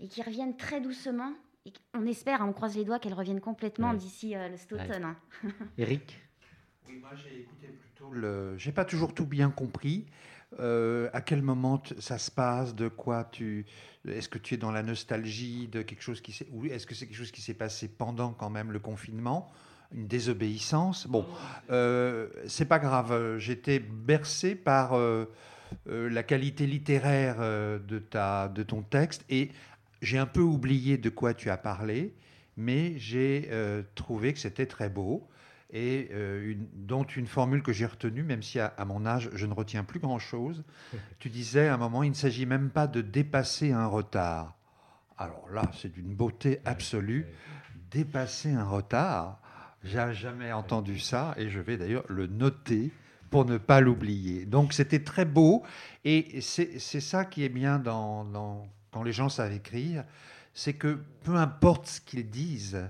et 0.00 0.08
qui 0.08 0.20
reviennent 0.22 0.56
très 0.56 0.80
doucement. 0.80 1.32
Et 1.66 1.72
on 1.94 2.06
espère, 2.06 2.42
hein, 2.42 2.46
on 2.48 2.52
croise 2.54 2.76
les 2.76 2.84
doigts 2.84 2.98
qu'elles 2.98 3.14
reviennent 3.14 3.40
complètement 3.40 3.90
Ouais. 3.90 3.96
d'ici 3.98 4.34
euh, 4.34 4.48
le 4.48 4.56
cet 4.56 4.72
Ouais. 4.72 4.82
automne. 4.84 5.04
hein. 5.04 5.16
Eric? 5.78 6.18
Oui, 6.88 6.96
moi 6.98 7.10
j'ai 7.14 7.40
écouté 7.42 7.68
plutôt 8.00 8.12
le. 8.12 8.56
J'ai 8.56 8.72
pas 8.72 8.84
toujours 8.84 9.14
tout 9.14 9.26
bien 9.26 9.50
compris. 9.50 10.06
Euh, 10.58 11.08
à 11.12 11.20
quel 11.20 11.42
moment 11.42 11.82
ça 11.98 12.18
se 12.18 12.30
passe? 12.30 12.74
De 12.74 12.88
quoi 12.88 13.28
tu 13.30 13.66
Est-ce 14.08 14.28
que 14.28 14.38
tu 14.38 14.54
es 14.54 14.56
dans 14.56 14.72
la 14.72 14.82
nostalgie 14.82 15.68
de 15.68 15.82
quelque 15.82 16.02
chose 16.02 16.20
qui 16.20 16.32
s'est 16.32 16.46
est-ce 16.70 16.86
que 16.86 16.94
c'est 16.94 17.06
quelque 17.06 17.16
chose 17.16 17.30
qui 17.30 17.40
s'est 17.40 17.54
passé 17.54 17.88
pendant 17.88 18.32
quand 18.32 18.50
même 18.50 18.72
le 18.72 18.78
confinement? 18.78 19.50
Une 19.92 20.06
désobéissance? 20.06 21.06
Bon, 21.06 21.26
euh, 21.70 22.28
c'est 22.46 22.64
pas 22.64 22.78
grave. 22.78 23.38
J'étais 23.38 23.80
bercé 23.80 24.54
par 24.54 24.94
euh, 24.94 25.26
euh, 25.88 26.08
la 26.08 26.22
qualité 26.22 26.66
littéraire 26.66 27.38
de 27.38 27.98
ta 27.98 28.48
de 28.48 28.62
ton 28.62 28.82
texte 28.82 29.24
et 29.28 29.50
j'ai 30.00 30.18
un 30.18 30.26
peu 30.26 30.40
oublié 30.40 30.96
de 30.96 31.10
quoi 31.10 31.34
tu 31.34 31.50
as 31.50 31.58
parlé, 31.58 32.14
mais 32.56 32.98
j'ai 32.98 33.50
trouvé 33.94 34.32
que 34.32 34.38
c'était 34.38 34.66
très 34.66 34.88
beau 34.88 35.28
et 35.72 36.08
euh, 36.12 36.50
une- 36.52 36.68
dont 36.74 37.04
une 37.04 37.26
formule 37.26 37.62
que 37.62 37.72
j'ai 37.72 37.86
retenue, 37.86 38.22
même 38.22 38.42
si 38.42 38.58
à, 38.58 38.66
à 38.76 38.84
mon 38.84 39.06
âge, 39.06 39.30
je 39.34 39.46
ne 39.46 39.54
retiens 39.54 39.84
plus 39.84 40.00
grand-chose. 40.00 40.64
tu 41.18 41.28
disais 41.30 41.68
à 41.68 41.74
un 41.74 41.76
moment, 41.76 42.02
il 42.02 42.10
ne 42.10 42.14
s'agit 42.14 42.46
même 42.46 42.70
pas 42.70 42.86
de 42.86 43.00
dépasser 43.00 43.72
un 43.72 43.86
retard. 43.86 44.56
Alors 45.18 45.48
là, 45.52 45.62
c'est 45.78 45.92
d'une 45.92 46.14
beauté 46.14 46.60
absolue. 46.64 47.26
Dépasser 47.90 48.52
un 48.52 48.64
retard, 48.64 49.40
j'ai 49.82 50.12
jamais 50.14 50.52
entendu 50.52 50.98
ça, 50.98 51.34
et 51.36 51.48
je 51.50 51.58
vais 51.60 51.76
d'ailleurs 51.76 52.04
le 52.08 52.26
noter 52.26 52.92
pour 53.30 53.44
ne 53.44 53.58
pas 53.58 53.80
l'oublier. 53.80 54.44
Donc 54.46 54.72
c'était 54.72 55.02
très 55.02 55.24
beau, 55.24 55.62
et 56.04 56.40
c'est 56.40 56.78
c'est 56.78 57.00
ça 57.00 57.24
qui 57.24 57.44
est 57.44 57.48
bien 57.48 57.78
dans, 57.78 58.24
dans- 58.24 58.68
quand 58.92 59.02
les 59.02 59.12
gens 59.12 59.28
savent 59.28 59.52
écrire, 59.52 60.04
c'est 60.54 60.72
que 60.74 60.98
peu 61.24 61.34
importe 61.36 61.86
ce 61.86 62.00
qu'ils 62.00 62.28
disent, 62.28 62.88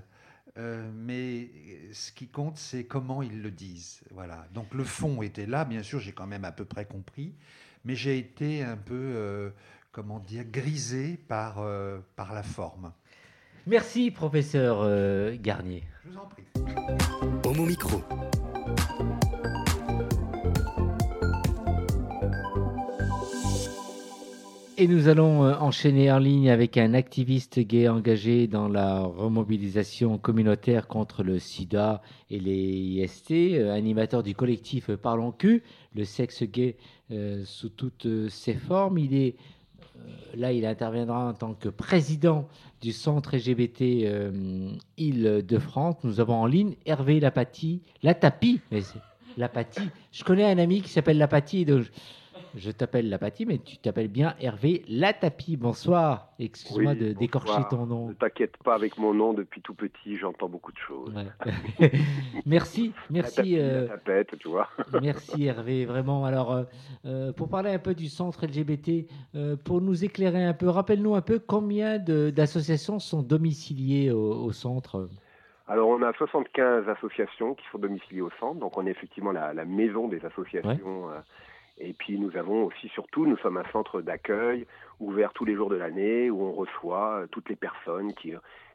euh, 0.57 0.89
mais 0.93 1.49
ce 1.93 2.11
qui 2.11 2.27
compte, 2.27 2.57
c'est 2.57 2.83
comment 2.85 3.21
ils 3.21 3.41
le 3.41 3.51
disent. 3.51 4.01
Voilà. 4.11 4.45
Donc 4.53 4.73
le 4.73 4.83
fond 4.83 5.21
était 5.21 5.45
là, 5.45 5.65
bien 5.65 5.83
sûr, 5.83 5.99
j'ai 5.99 6.11
quand 6.11 6.27
même 6.27 6.45
à 6.45 6.51
peu 6.51 6.65
près 6.65 6.85
compris, 6.85 7.33
mais 7.85 7.95
j'ai 7.95 8.17
été 8.17 8.63
un 8.63 8.77
peu, 8.77 8.95
euh, 8.95 9.49
comment 9.91 10.19
dire, 10.19 10.43
grisé 10.45 11.17
par, 11.27 11.59
euh, 11.59 11.99
par 12.15 12.33
la 12.33 12.43
forme. 12.43 12.91
Merci, 13.67 14.11
professeur 14.11 14.79
euh, 14.81 15.35
Garnier. 15.39 15.83
Je 16.03 16.09
vous 16.09 16.17
en 16.17 16.25
prie. 16.25 16.45
Homo 17.45 17.65
Micro. 17.65 18.01
Et 24.81 24.87
nous 24.87 25.09
allons 25.09 25.43
euh, 25.43 25.53
enchaîner 25.59 26.11
en 26.11 26.17
ligne 26.17 26.49
avec 26.49 26.75
un 26.75 26.95
activiste 26.95 27.59
gay 27.59 27.87
engagé 27.87 28.47
dans 28.47 28.67
la 28.67 29.01
remobilisation 29.01 30.17
communautaire 30.17 30.87
contre 30.87 31.21
le 31.21 31.37
sida 31.37 32.01
et 32.31 32.39
les 32.39 32.57
IST, 32.57 33.29
euh, 33.29 33.75
animateur 33.75 34.23
du 34.23 34.33
collectif 34.33 34.89
Parlons 34.95 35.33
Cul, 35.33 35.61
le 35.93 36.03
sexe 36.03 36.41
gay 36.41 36.77
euh, 37.11 37.43
sous 37.45 37.69
toutes 37.69 38.07
ses 38.29 38.55
formes. 38.55 38.97
Il 38.97 39.13
est 39.13 39.35
là, 40.33 40.51
il 40.51 40.65
interviendra 40.65 41.27
en 41.27 41.33
tant 41.35 41.53
que 41.53 41.69
président 41.69 42.47
du 42.81 42.91
centre 42.91 43.35
LGBT 43.35 43.81
euh, 43.81 44.71
Île-de-France. 44.97 45.97
Nous 46.03 46.19
avons 46.19 46.41
en 46.41 46.47
ligne 46.47 46.73
Hervé 46.87 47.19
Lapati, 47.19 47.83
Latapi, 48.01 48.61
mais 48.71 48.81
Lapati. 49.37 49.81
Je 50.11 50.23
connais 50.23 50.51
un 50.51 50.57
ami 50.57 50.81
qui 50.81 50.89
s'appelle 50.89 51.19
Lapati, 51.19 51.65
je- 52.55 52.71
t'appelle 52.71 53.09
Lapati, 53.09 53.45
mais 53.45 53.57
tu 53.59 53.77
t'appelles 53.77 54.07
bien 54.07 54.35
Hervé 54.39 54.83
Latapi. 54.87 55.57
Bonsoir. 55.57 56.29
Excuse-moi 56.39 56.93
Oui, 56.93 56.97
de 56.99 57.13
d'écorcher 57.13 57.61
ton 57.69 57.85
nom. 57.85 58.07
Ne 58.09 58.13
t'inquiète 58.13 58.57
pas, 58.63 58.73
avec 58.75 58.97
mon 58.97 59.13
nom, 59.13 59.33
depuis 59.33 59.61
tout 59.61 59.73
petit, 59.75 60.17
j'entends 60.17 60.49
beaucoup 60.49 60.71
de 60.71 60.77
choses. 60.77 61.13
Ouais. 61.13 61.91
merci, 62.45 62.93
merci. 63.09 63.57
euh, 63.59 63.87
tapette, 63.87 64.37
tu 64.39 64.47
vois. 64.49 64.67
Merci 65.01 65.45
Hervé, 65.45 65.85
vraiment. 65.85 66.25
Alors, 66.25 66.51
euh, 66.51 66.63
euh, 67.05 67.31
pour 67.33 67.49
parler 67.49 67.71
un 67.71 67.79
peu 67.79 67.93
du 67.93 68.07
centre 68.07 68.45
LGBT, 68.45 69.07
euh, 69.35 69.55
pour 69.55 69.81
nous 69.81 70.03
éclairer 70.03 70.43
un 70.43 70.53
peu, 70.53 70.67
rappelle-nous 70.69 71.15
un 71.15 71.21
peu 71.21 71.39
combien 71.39 71.99
d'associations 71.99 72.99
sont 72.99 73.21
domiciliées 73.21 74.11
au, 74.11 74.33
au 74.45 74.51
centre? 74.51 75.09
Alors, 75.67 75.87
on 75.89 76.01
a 76.01 76.11
75 76.13 76.89
associations 76.89 77.53
qui 77.55 77.63
sont 77.71 77.77
domiciliées 77.77 78.21
au 78.21 78.31
centre, 78.39 78.59
donc 78.59 78.77
on 78.77 78.85
est 78.85 78.91
effectivement 78.91 79.31
la, 79.31 79.53
la 79.53 79.63
maison 79.65 80.07
des 80.09 80.23
associations. 80.25 81.07
Et 81.89 81.93
puis, 81.93 82.19
nous 82.19 82.35
avons 82.37 82.65
aussi, 82.65 82.87
surtout, 82.89 83.25
nous 83.25 83.37
sommes 83.37 83.57
un 83.57 83.69
centre 83.71 84.01
d'accueil 84.01 84.65
ouvert 84.99 85.33
tous 85.33 85.45
les 85.45 85.55
jours 85.55 85.69
de 85.69 85.75
l'année 85.75 86.29
où 86.29 86.43
on 86.43 86.51
reçoit 86.53 87.21
euh, 87.21 87.27
toutes 87.27 87.49
les 87.49 87.55
personnes 87.55 88.13
qui, 88.13 88.33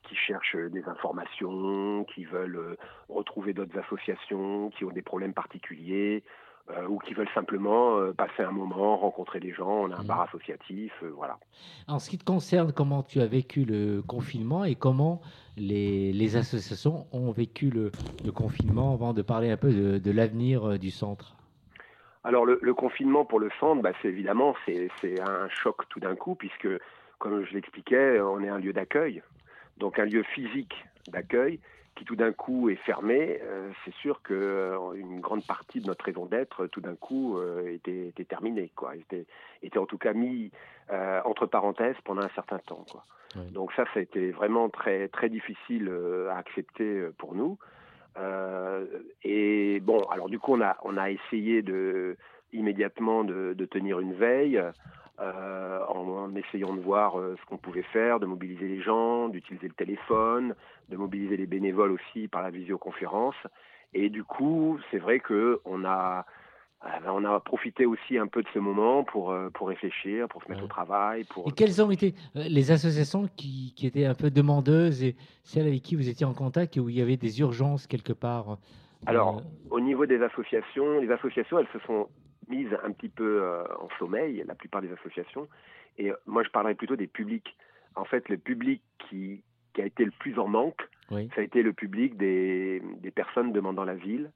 qui 0.09 0.15
cherchent 0.17 0.57
des 0.57 0.85
informations, 0.89 2.05
qui 2.15 2.25
veulent 2.25 2.57
euh, 2.57 2.77
retrouver 3.09 3.53
d'autres 3.53 3.79
associations, 3.79 4.71
qui 4.71 4.85
ont 4.85 4.91
des 4.91 5.03
problèmes 5.03 5.35
particuliers. 5.35 6.23
euh, 6.69 6.85
ou 6.89 6.99
qui 6.99 7.15
veulent 7.15 7.29
simplement 7.33 7.97
euh, 7.99 8.13
passer 8.13 8.43
un 8.43 8.51
moment, 8.51 8.97
rencontrer 8.97 9.39
des 9.39 9.53
gens. 9.53 9.85
On 9.85 9.93
a 9.93 9.99
un 9.99 10.01
Mhm. 10.01 10.07
bar 10.09 10.23
associatif, 10.23 10.93
euh, 11.05 11.11
voilà. 11.15 11.39
En 11.87 12.01
ce 12.01 12.11
qui 12.11 12.19
te 12.19 12.25
concerne, 12.25 12.73
comment 12.73 13.05
tu 13.05 13.21
as 13.21 13.27
vécu 13.27 13.65
le 13.65 14.03
confinement 14.03 14.65
et 14.65 14.75
comment 14.75 15.21
les, 15.57 16.13
les 16.13 16.37
associations 16.37 17.07
ont 17.13 17.31
vécu 17.31 17.71
le, 17.71 17.93
le 18.25 18.33
confinement 18.33 18.93
avant 18.95 19.13
de 19.15 19.23
parler 19.23 19.49
un 19.53 19.57
peu 19.57 19.73
de, 19.73 19.99
de 19.99 20.11
l'avenir 20.11 20.65
euh, 20.71 20.77
du 20.77 20.91
centre? 20.91 21.36
Alors 22.27 22.45
le, 22.45 22.59
le 22.61 22.75
confinement 22.75 23.25
pour 23.25 23.39
le 23.39 23.51
centre, 23.61 23.81
bah, 23.83 23.93
c'est 24.03 24.09
évidemment 24.09 24.57
c'est 24.67 25.21
un 25.21 25.49
choc 25.49 25.89
tout 25.89 26.01
d'un 26.01 26.17
coup 26.17 26.35
puisque 26.35 26.69
comme 27.19 27.45
je 27.47 27.55
l'expliquais, 27.55 28.21
on 28.21 28.43
est 28.43 28.49
un 28.49 28.59
lieu 28.59 28.73
d'accueil, 28.73 29.23
donc 29.79 30.01
un 30.01 30.05
lieu 30.07 30.25
physique 30.35 30.75
d'accueil 31.07 31.61
qui 31.95 32.05
tout 32.05 32.17
d'un 32.17 32.33
coup 32.33 32.69
est 32.69 32.83
fermé. 32.85 33.39
euh, 33.43 33.71
c'est 33.85 33.95
sûr 33.95 34.23
que 34.23 34.35
euh, 34.35 34.93
une 34.95 35.21
grande 35.21 35.47
partie 35.47 35.81
de 35.81 35.87
notre 35.87 36.05
raison 36.05 36.27
d'être 36.27 36.67
tout 36.67 36.81
d'un 36.81 36.97
coup 36.97 37.39
euh, 37.39 37.73
était, 37.73 38.09
était 38.09 38.25
terminée, 38.25 38.73
quoi, 38.75 38.97
était, 38.97 39.25
était 39.63 39.79
en 39.79 39.87
tout 39.87 39.97
cas 39.97 40.13
mis 40.13 40.51
euh, 40.91 41.21
entre 41.25 41.47
parenthèses 41.47 41.97
pendant 42.05 42.23
un 42.23 42.35
certain 42.35 42.59
temps, 42.59 42.85
quoi. 42.91 43.05
Donc 43.53 43.71
ça, 43.75 43.85
ça 43.93 44.01
a 44.01 44.03
été 44.03 44.31
vraiment 44.31 44.71
très 44.71 45.09
très 45.09 45.29
difficile 45.29 45.93
à 46.31 46.39
accepter 46.39 47.09
pour 47.19 47.35
nous. 47.35 47.59
Euh, 48.19 48.87
et 49.23 49.81
bon, 49.81 49.99
alors 50.11 50.29
du 50.29 50.39
coup, 50.39 50.55
on 50.55 50.61
a, 50.61 50.77
on 50.85 50.97
a 50.97 51.11
essayé 51.11 51.63
de, 51.63 52.17
immédiatement 52.53 53.25
de, 53.25 53.55
de 53.55 53.65
tenir 53.67 54.01
une 54.01 54.15
veille 54.15 54.63
euh, 55.19 55.81
en, 55.89 56.35
essayant 56.35 56.75
de 56.75 56.81
voir 56.81 57.19
euh, 57.19 57.37
ce 57.41 57.47
qu'on 57.47 57.57
pouvait 57.57 57.83
faire, 57.83 58.21
de 58.21 58.27
mobiliser 58.27 58.69
les 58.69 58.83
gens, 58.83 59.29
d'utiliser 59.29 59.69
le 59.69 59.75
téléphone, 59.75 60.55
de 60.91 60.97
mobiliser 60.97 61.37
les 61.37 61.47
bénévoles 61.47 61.93
aussi 61.93 62.29
par 62.29 62.43
la 62.43 62.51
visioconférence. 62.51 63.37
Et 63.95 64.11
du 64.11 64.25
coup, 64.25 64.79
c'est 64.91 64.99
vrai 64.99 65.21
que 65.21 65.61
on 65.65 65.85
a 65.85 66.27
on 67.09 67.25
a 67.25 67.41
profité 67.41 67.87
aussi 67.87 68.19
un 68.19 68.27
peu 68.27 68.43
de 68.43 68.49
ce 68.55 68.59
moment 68.59 69.05
pour, 69.05 69.31
euh, 69.31 69.51
pour 69.51 69.69
réfléchir, 69.69 70.29
pour 70.29 70.43
se 70.43 70.49
mettre 70.49 70.61
Ouais. 70.61 70.67
au 70.67 70.69
travail. 70.69 71.25
Pour... 71.25 71.49
Et 71.49 71.53
quelles 71.53 71.83
ont 71.83 71.91
été 71.91 72.15
euh, 72.37 72.45
les 72.49 72.71
associations 72.71 73.29
qui, 73.37 73.73
qui 73.77 73.87
étaient 73.87 74.05
un 74.07 74.15
peu 74.15 74.31
demandeuses 74.31 75.03
et 75.03 75.17
celles 75.43 75.67
avec 75.67 75.83
qui 75.83 75.97
vous 75.97 76.09
étiez 76.09 76.27
en 76.27 76.35
contact 76.35 76.77
et 76.77 76.81
où 76.81 76.89
il 76.89 76.97
y 76.97 77.03
avait 77.03 77.17
des 77.17 77.41
urgences 77.41 77.87
quelque 77.87 78.13
part 78.13 78.51
euh, 78.53 78.57
Alors, 79.07 79.43
au 79.71 79.81
niveau 79.81 80.07
des 80.07 80.23
associations, 80.23 81.01
les 81.01 81.11
associations, 81.11 81.59
elles 81.59 81.69
se 81.73 81.79
sont 81.87 82.09
mises 82.49 82.69
un 82.85 82.93
petit 82.93 83.09
peu 83.09 83.45
en 83.81 83.89
sommeil, 83.99 84.45
la 84.47 84.55
plupart 84.55 84.81
des 84.81 84.93
associations. 84.93 85.49
Et 85.99 86.13
moi, 86.27 86.45
je 86.45 86.51
parlerais 86.51 86.75
plutôt 86.77 86.95
des 86.97 87.09
publics. 87.09 87.57
En 87.97 88.05
fait, 88.05 88.29
le 88.29 88.39
public 88.39 88.83
qui, 89.09 89.43
qui 89.75 89.83
a 89.83 89.87
été 89.87 90.05
le 90.05 90.13
plus 90.13 90.39
en 90.39 90.47
manque, 90.47 90.81
Oui. 91.11 91.29
ça 91.35 91.41
a 91.41 91.45
été 91.45 91.63
le 91.63 91.73
public 91.73 92.17
des, 92.17 92.81
des 93.01 93.11
personnes 93.11 93.53
demandant 93.53 93.85
l'asile, 93.85 94.31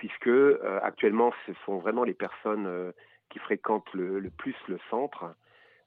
puisque 0.00 0.28
euh, 0.28 0.80
actuellement, 0.82 1.30
ce 1.46 1.52
sont 1.66 1.76
vraiment 1.76 2.04
les 2.04 2.14
personnes 2.14 2.66
euh, 2.66 2.90
qui 3.28 3.38
fréquentent 3.38 3.92
le, 3.92 4.18
le 4.18 4.30
plus 4.30 4.56
le 4.66 4.78
centre, 4.88 5.34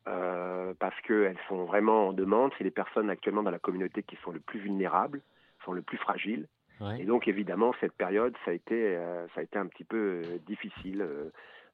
euh, 0.08 0.76
parce 0.78 0.96
qu'elles 1.02 1.40
sont 1.48 1.66
vraiment 1.66 2.10
en 2.10 2.14
demande. 2.14 2.52
C'est 2.56 2.64
les 2.64 2.70
personnes 2.70 3.10
actuellement 3.10 3.42
dans 3.42 3.50
la 3.50 3.58
communauté 3.58 4.04
qui 4.04 4.16
sont 4.18 4.30
le 4.30 4.40
plus 4.40 4.60
vulnérables, 4.60 5.24
sont 5.66 5.74
le 5.74 5.82
plus 5.82 5.98
fragiles. 5.98 6.48
Ouais. 6.80 7.02
Et 7.02 7.06
donc, 7.06 7.28
évidemment, 7.28 7.74
cette 7.82 7.94
période, 7.94 8.36
ça 8.46 8.52
a 8.52 8.54
été, 8.54 9.00
ça 9.34 9.40
a 9.40 9.44
été 9.44 9.58
un 9.58 9.66
petit 9.66 9.84
peu 9.84 10.22
difficile 10.46 11.04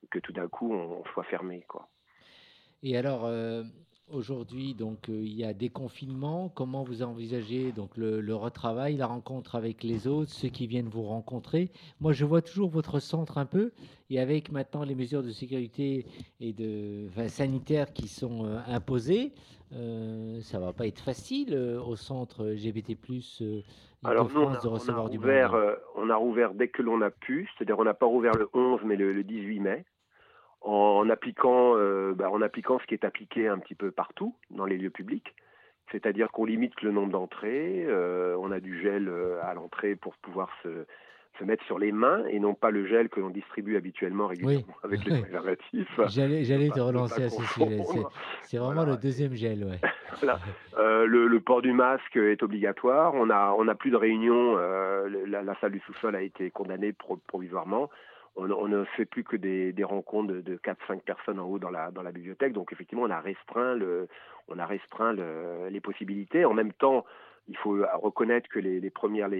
que 0.10 0.20
tout 0.20 0.32
d'un 0.32 0.48
coup, 0.48 0.74
on, 0.74 1.02
on 1.02 1.06
soit 1.12 1.24
fermé. 1.24 1.66
Quoi. 1.68 1.90
Et 2.84 2.98
alors, 2.98 3.30
aujourd'hui, 4.12 4.74
donc, 4.74 5.10
euh, 5.10 5.14
il 5.14 5.34
y 5.34 5.44
a 5.44 5.54
des 5.54 5.70
confinements. 5.70 6.50
Comment 6.50 6.84
vous 6.84 7.04
envisagez 7.04 7.72
donc 7.72 7.98
le, 7.98 8.22
le 8.22 8.36
retravail, 8.36 8.98
la 8.98 9.08
rencontre 9.08 9.56
avec 9.56 9.84
les 9.84 10.08
autres, 10.08 10.32
ceux 10.32 10.50
qui 10.50 10.68
viennent 10.68 10.90
vous 10.90 11.04
rencontrer? 11.04 11.72
Moi, 12.02 12.14
je 12.14 12.26
vois 12.26 12.42
toujours 12.42 12.70
votre 12.70 13.00
centre 13.00 13.38
un 13.38 13.46
peu, 13.46 13.72
et 14.10 14.20
avec 14.20 14.52
maintenant 14.52 14.84
les 14.84 14.96
mesures 14.96 15.24
de 15.24 15.32
sécurité 15.32 16.06
et 16.40 16.54
de 16.54 17.08
enfin, 17.10 17.28
sanitaires 17.28 17.94
qui 17.94 18.08
sont 18.08 18.46
euh, 18.46 18.60
imposées, 18.68 19.34
euh, 19.74 20.42
ça 20.42 20.60
va 20.60 20.74
pas 20.74 20.88
être 20.88 21.02
facile 21.02 21.54
euh, 21.54 21.80
au 21.82 21.96
centre 21.96 22.46
LGBT+. 22.46 22.98
Alors, 24.04 24.32
nous, 24.32 24.42
on 24.42 24.50
a, 24.50 24.60
de 24.60 24.68
on 24.68 24.72
a 24.72 24.74
recevoir 24.74 25.10
du 25.10 25.18
rouvert, 25.18 25.56
on 25.96 26.10
a 26.10 26.16
rouvert 26.16 26.54
dès 26.54 26.70
que 26.70 26.82
l'on 26.82 27.02
a 27.02 27.12
pu, 27.12 27.50
c'est-à-dire 27.58 27.78
on 27.78 27.84
n'a 27.84 27.94
pas 27.94 28.06
rouvert 28.06 28.36
le 28.36 28.50
11, 28.54 28.82
mais 28.86 28.96
le, 28.96 29.14
le 29.14 29.24
18 29.24 29.60
mai, 29.60 29.86
en, 30.62 30.72
en 31.06 31.10
appliquant, 31.10 31.76
euh, 31.78 32.14
bah, 32.16 32.30
en 32.30 32.42
appliquant 32.42 32.80
ce 32.80 32.86
qui 32.86 32.94
est 32.94 33.06
appliqué 33.06 33.48
un 33.48 33.60
petit 33.60 33.76
peu 33.76 33.92
partout 33.92 34.36
dans 34.52 34.66
les 34.66 34.78
lieux 34.78 34.90
publics. 34.90 35.34
C'est-à-dire 35.92 36.30
qu'on 36.32 36.46
limite 36.46 36.82
le 36.82 36.92
nombre 36.92 37.12
d'entrées, 37.12 37.86
euh, 37.88 38.36
on 38.40 38.52
a 38.52 38.60
du 38.60 38.80
gel 38.82 39.08
euh, 39.10 39.40
à 39.44 39.54
l'entrée 39.56 39.96
pour 39.96 40.16
pouvoir 40.18 40.50
se, 40.62 40.86
se 41.40 41.44
mettre 41.44 41.64
sur 41.66 41.80
les 41.80 41.92
mains 41.92 42.24
et 42.28 42.40
non 42.40 42.54
pas 42.54 42.70
le 42.70 42.86
gel 42.86 43.10
que 43.10 43.20
l'on 43.20 43.30
distribue 43.32 43.76
habituellement 43.76 44.28
régulièrement 44.28 44.76
avec 44.84 45.04
les 45.06 45.20
préservatifs. 45.22 46.00
J'allais, 46.10 46.44
j'allais 46.44 46.70
te 46.70 46.80
relancer 46.80 47.24
à 47.24 47.30
ce 47.30 47.42
sujet. 47.54 47.80
C'est, 48.44 48.58
vraiment 48.58 48.74
Voilà. 48.76 48.92
le 48.92 48.98
deuxième 48.98 49.34
gel, 49.34 49.64
ouais. 49.64 49.80
Euh, 50.78 51.06
le, 51.06 51.28
le 51.28 51.40
port 51.40 51.62
du 51.62 51.74
masque 51.74 52.16
est 52.16 52.42
obligatoire. 52.44 53.14
On 53.16 53.30
a, 53.30 53.54
on 53.58 53.68
a 53.68 53.76
plus 53.76 53.92
de 53.92 53.96
réunions. 53.98 54.56
euh, 54.58 55.10
la, 55.28 55.42
la 55.44 55.56
salle 55.60 55.72
du 55.74 55.80
sous-sol 55.82 56.16
a 56.16 56.22
été 56.22 56.52
condamnée 56.52 56.94
pro- 56.94 57.20
provisoirement. 57.28 57.90
On, 58.36 58.68
ne 58.68 58.84
fait 58.96 59.06
plus 59.06 59.24
que 59.24 59.36
des, 59.36 59.74
rencontres 59.84 60.34
de, 60.34 60.42
de 60.42 60.58
4-5 60.58 61.02
personnes 61.02 61.40
en 61.40 61.46
haut 61.46 61.60
dans 61.60 61.70
la, 61.70 62.12
bibliothèque. 62.12 62.54
Donc 62.54 62.72
effectivement, 62.72 63.04
on 63.04 63.10
a 63.10 63.20
restreint, 63.20 63.78
on 64.48 64.60
a 64.60 64.66
restreint 64.66 65.14
le- 65.14 65.68
les 65.70 65.82
possibilités. 65.82 66.46
En 66.46 66.54
même 66.54 66.72
temps, 66.74 67.06
il 67.50 67.58
faut 67.58 67.84
reconnaître 67.96 68.48
que 68.48 68.60
les, 68.60 68.80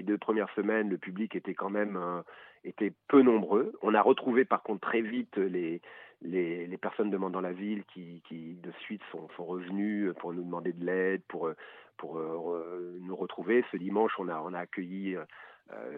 deux 0.02 0.18
premières 0.18 0.50
semaines, 0.56 0.90
le 0.90 0.98
public 0.98 1.36
était 1.36 1.54
quand 1.54 1.70
même 1.70 1.96
euh, 1.96 2.22
était 2.64 2.92
peu 3.08 3.22
nombreux. 3.22 3.74
On 3.84 3.94
a 3.94 4.02
retrouvé 4.02 4.46
par 4.46 4.64
contre 4.64 4.82
très 4.82 5.02
vite 5.02 5.38
les, 5.38 5.80
personnes 6.82 7.12
demandant 7.12 7.40
la 7.40 7.54
ville 7.54 7.84
qui, 7.86 8.22
de 8.32 8.72
suite 8.82 9.02
sont, 9.12 9.28
revenues 9.38 10.12
pour 10.20 10.34
nous 10.34 10.44
demander 10.44 10.74
de 10.74 10.84
l'aide, 10.84 11.22
pour, 11.28 11.48
euh, 11.48 12.98
nous 13.02 13.16
retrouver. 13.16 13.64
Ce 13.72 13.78
dimanche, 13.78 14.14
on 14.18 14.28
a, 14.28 14.42
on 14.42 14.54
a 14.54 14.60
accueilli 14.60 15.16
euh, 15.16 15.24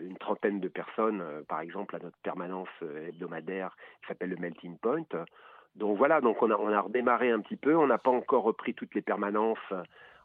une 0.01 0.17
trentaine 0.17 0.60
de 0.60 0.67
personnes, 0.67 1.21
euh, 1.21 1.41
par 1.47 1.62
exemple, 1.62 1.95
à 1.95 1.99
notre 1.99 2.17
permanence 2.17 2.69
euh, 2.84 3.07
hebdomadaire 3.07 3.75
qui 4.01 4.07
s'appelle 4.07 4.29
le 4.29 4.36
Melting 4.38 4.77
Point. 4.77 5.05
Donc 5.75 5.97
voilà, 5.97 6.19
donc 6.19 6.41
on 6.41 6.51
a, 6.51 6.55
on 6.55 6.67
a 6.69 6.81
redémarré 6.81 7.31
un 7.31 7.39
petit 7.39 7.55
peu. 7.55 7.75
On 7.75 7.88
n'a 7.88 7.97
pas 7.97 8.12
encore 8.12 8.43
repris 8.43 8.73
toutes 8.73 8.93
les 8.93 9.01
permanences 9.01 9.57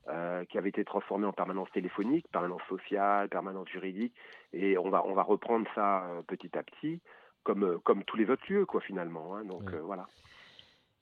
euh, 0.08 0.44
qui 0.46 0.58
avaient 0.58 0.70
été 0.70 0.84
transformées 0.84 1.26
en 1.26 1.32
permanence 1.32 1.70
téléphonique, 1.72 2.26
permanence 2.32 2.62
sociale, 2.68 3.28
permanence 3.28 3.68
juridique, 3.68 4.14
et 4.52 4.76
on 4.78 4.90
va, 4.90 5.04
on 5.06 5.14
va 5.14 5.22
reprendre 5.22 5.66
ça 5.74 6.04
euh, 6.06 6.22
petit 6.22 6.56
à 6.58 6.62
petit, 6.62 7.00
comme, 7.44 7.64
euh, 7.64 7.78
comme 7.78 8.02
tous 8.04 8.16
les 8.16 8.28
autres 8.30 8.44
lieux, 8.48 8.66
quoi, 8.66 8.80
finalement. 8.80 9.36
hein. 9.36 9.44
donc 9.44 9.62
Ouais. 9.62 9.74
euh, 9.74 9.82
voilà. 9.82 10.06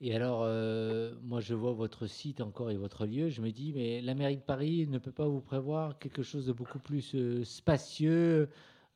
Et 0.00 0.14
alors, 0.14 0.42
euh, 0.42 1.12
moi, 1.22 1.40
je 1.40 1.54
vois 1.54 1.72
votre 1.72 2.06
site 2.06 2.40
encore 2.40 2.70
et 2.70 2.76
votre 2.76 3.06
lieu. 3.06 3.28
Je 3.28 3.40
me 3.40 3.50
dis, 3.50 3.72
mais 3.74 4.00
la 4.02 4.14
mairie 4.14 4.36
de 4.36 4.42
Paris 4.42 4.86
ne 4.90 4.98
peut 4.98 5.12
pas 5.12 5.26
vous 5.26 5.40
prévoir 5.40 5.98
quelque 5.98 6.22
chose 6.22 6.46
de 6.46 6.52
beaucoup 6.52 6.78
plus 6.78 7.14
euh, 7.14 7.44
spacieux, 7.44 8.48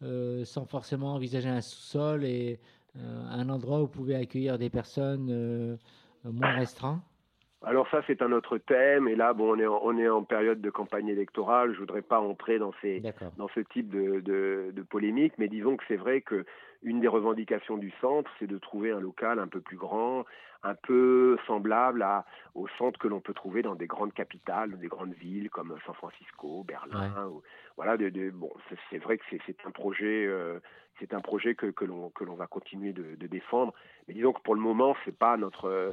euh, 0.02 0.44
sans 0.44 0.66
forcément 0.66 1.14
envisager 1.14 1.48
un 1.48 1.60
sous-sol 1.60 2.24
et 2.24 2.58
un 2.96 3.48
endroit 3.48 3.78
où 3.78 3.82
vous 3.82 3.88
pouvez 3.88 4.16
accueillir 4.16 4.58
des 4.58 4.70
personnes 4.70 5.78
moins 6.24 6.50
restreintes? 6.50 7.00
Alors 7.62 7.88
ça, 7.90 8.02
c'est 8.06 8.22
un 8.22 8.32
autre 8.32 8.58
thème, 8.58 9.08
et 9.08 9.14
là, 9.14 9.34
bon, 9.34 9.54
on 9.54 9.58
est 9.58 9.66
en, 9.66 9.80
on 9.82 9.96
est 9.98 10.08
en 10.08 10.24
période 10.24 10.60
de 10.60 10.70
campagne 10.70 11.08
électorale. 11.08 11.74
Je 11.74 11.80
voudrais 11.80 12.02
pas 12.02 12.20
entrer 12.20 12.58
dans 12.58 12.72
ces, 12.80 13.02
dans 13.36 13.48
ce 13.48 13.60
type 13.60 13.88
de, 13.90 14.20
de, 14.20 14.72
de 14.72 14.82
polémique, 14.82 15.34
mais 15.38 15.48
disons 15.48 15.76
que 15.76 15.84
c'est 15.86 15.96
vrai 15.96 16.22
que 16.22 16.44
une 16.82 17.00
des 17.00 17.08
revendications 17.08 17.76
du 17.76 17.90
centre, 18.00 18.30
c'est 18.38 18.46
de 18.46 18.58
trouver 18.58 18.92
un 18.92 19.00
local 19.00 19.38
un 19.38 19.48
peu 19.48 19.60
plus 19.60 19.76
grand, 19.76 20.24
un 20.62 20.74
peu 20.74 21.36
semblable 21.46 22.02
à, 22.02 22.24
au 22.54 22.68
centre 22.78 22.98
que 22.98 23.08
l'on 23.08 23.20
peut 23.20 23.34
trouver 23.34 23.62
dans 23.62 23.74
des 23.74 23.86
grandes 23.86 24.12
capitales, 24.12 24.78
des 24.78 24.88
grandes 24.88 25.14
villes 25.14 25.50
comme 25.50 25.76
San 25.86 25.94
Francisco, 25.94 26.64
Berlin. 26.64 27.26
ou- 27.28 27.42
voilà, 27.76 27.96
de, 27.96 28.08
de- 28.10 28.30
bon, 28.30 28.52
c'est- 28.90 28.98
vrai 28.98 29.18
que 29.18 29.24
c'est 29.30 29.56
un 29.66 29.70
projet, 29.70 30.26
euh, 30.26 30.60
c'est 31.00 31.14
un 31.14 31.20
projet 31.20 31.54
que, 31.54 31.66
que 31.66 31.84
l'on 31.84 32.10
que 32.10 32.24
l'on 32.24 32.34
va 32.34 32.46
continuer 32.46 32.92
de, 32.92 33.14
de 33.16 33.26
défendre. 33.26 33.72
Mais 34.06 34.14
disons 34.14 34.32
que 34.32 34.42
pour 34.42 34.54
le 34.54 34.60
moment, 34.60 34.96
c'est 35.04 35.16
pas 35.16 35.36
notre 35.36 35.66
euh, 35.66 35.92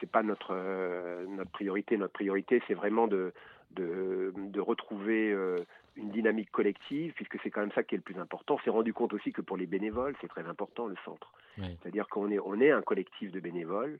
c'est 0.00 0.10
pas 0.10 0.22
notre 0.22 0.52
euh, 0.52 1.26
notre 1.26 1.50
priorité. 1.50 1.96
Notre 1.96 2.12
priorité, 2.14 2.62
c'est 2.66 2.74
vraiment 2.74 3.08
de 3.08 3.32
de, 3.72 4.32
de 4.36 4.60
retrouver 4.60 5.32
euh, 5.32 5.56
une 5.96 6.10
dynamique 6.10 6.50
collective, 6.50 7.12
puisque 7.14 7.38
c'est 7.42 7.50
quand 7.50 7.60
même 7.60 7.72
ça 7.72 7.82
qui 7.82 7.94
est 7.94 7.98
le 7.98 8.02
plus 8.02 8.18
important. 8.18 8.54
On 8.54 8.58
s'est 8.60 8.70
rendu 8.70 8.92
compte 8.92 9.12
aussi 9.12 9.32
que 9.32 9.42
pour 9.42 9.56
les 9.56 9.66
bénévoles, 9.66 10.16
c'est 10.20 10.28
très 10.28 10.46
important 10.46 10.86
le 10.86 10.96
centre. 11.04 11.32
C'est-à-dire 11.56 12.08
qu'on 12.08 12.30
est, 12.30 12.38
on 12.38 12.60
est 12.60 12.70
un 12.70 12.82
collectif 12.82 13.30
de 13.30 13.40
bénévoles, 13.40 13.98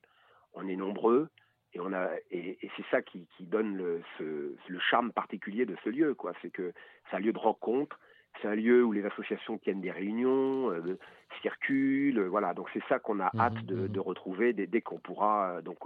on 0.55 0.67
est 0.69 0.77
nombreux, 0.77 1.29
et, 1.75 1.81
on 1.81 1.93
a, 1.93 2.09
et, 2.31 2.59
et 2.63 2.71
c'est 2.77 2.85
ça 2.91 3.03
qui, 3.03 3.27
qui 3.37 3.45
donne 3.45 3.77
le, 3.77 4.03
ce, 4.19 4.55
le 4.69 4.79
charme 4.79 5.13
particulier 5.13 5.67
de 5.67 5.77
ce 5.85 5.91
lieu. 5.91 6.15
quoi. 6.15 6.33
C'est 6.41 6.51
que 6.51 6.73
c'est 7.11 7.17
un 7.17 7.21
lieu 7.21 7.33
de 7.33 7.39
rencontre, 7.39 7.99
c'est 8.41 8.49
un 8.49 8.55
lieu 8.55 8.85
où 8.85 8.93
les 8.93 9.05
associations 9.05 9.59
tiennent 9.59 9.81
des 9.81 9.91
réunions, 9.91 10.71
euh, 10.71 10.99
circulent, 11.43 12.19
euh, 12.19 12.29
voilà. 12.29 12.55
Donc 12.55 12.69
c'est 12.73 12.83
ça 12.89 12.99
qu'on 12.99 13.21
a 13.21 13.31
Mhm, 13.35 13.41
hâte 13.41 13.65
de, 13.67 13.75
mhm. 13.77 13.89
de 13.89 14.01
retrouver 14.01 14.53
dès, 14.53 14.67
dès 14.67 14.81
qu'on 14.81 14.99
pourra 14.99 15.57
euh, 15.59 15.63
donc 15.63 15.79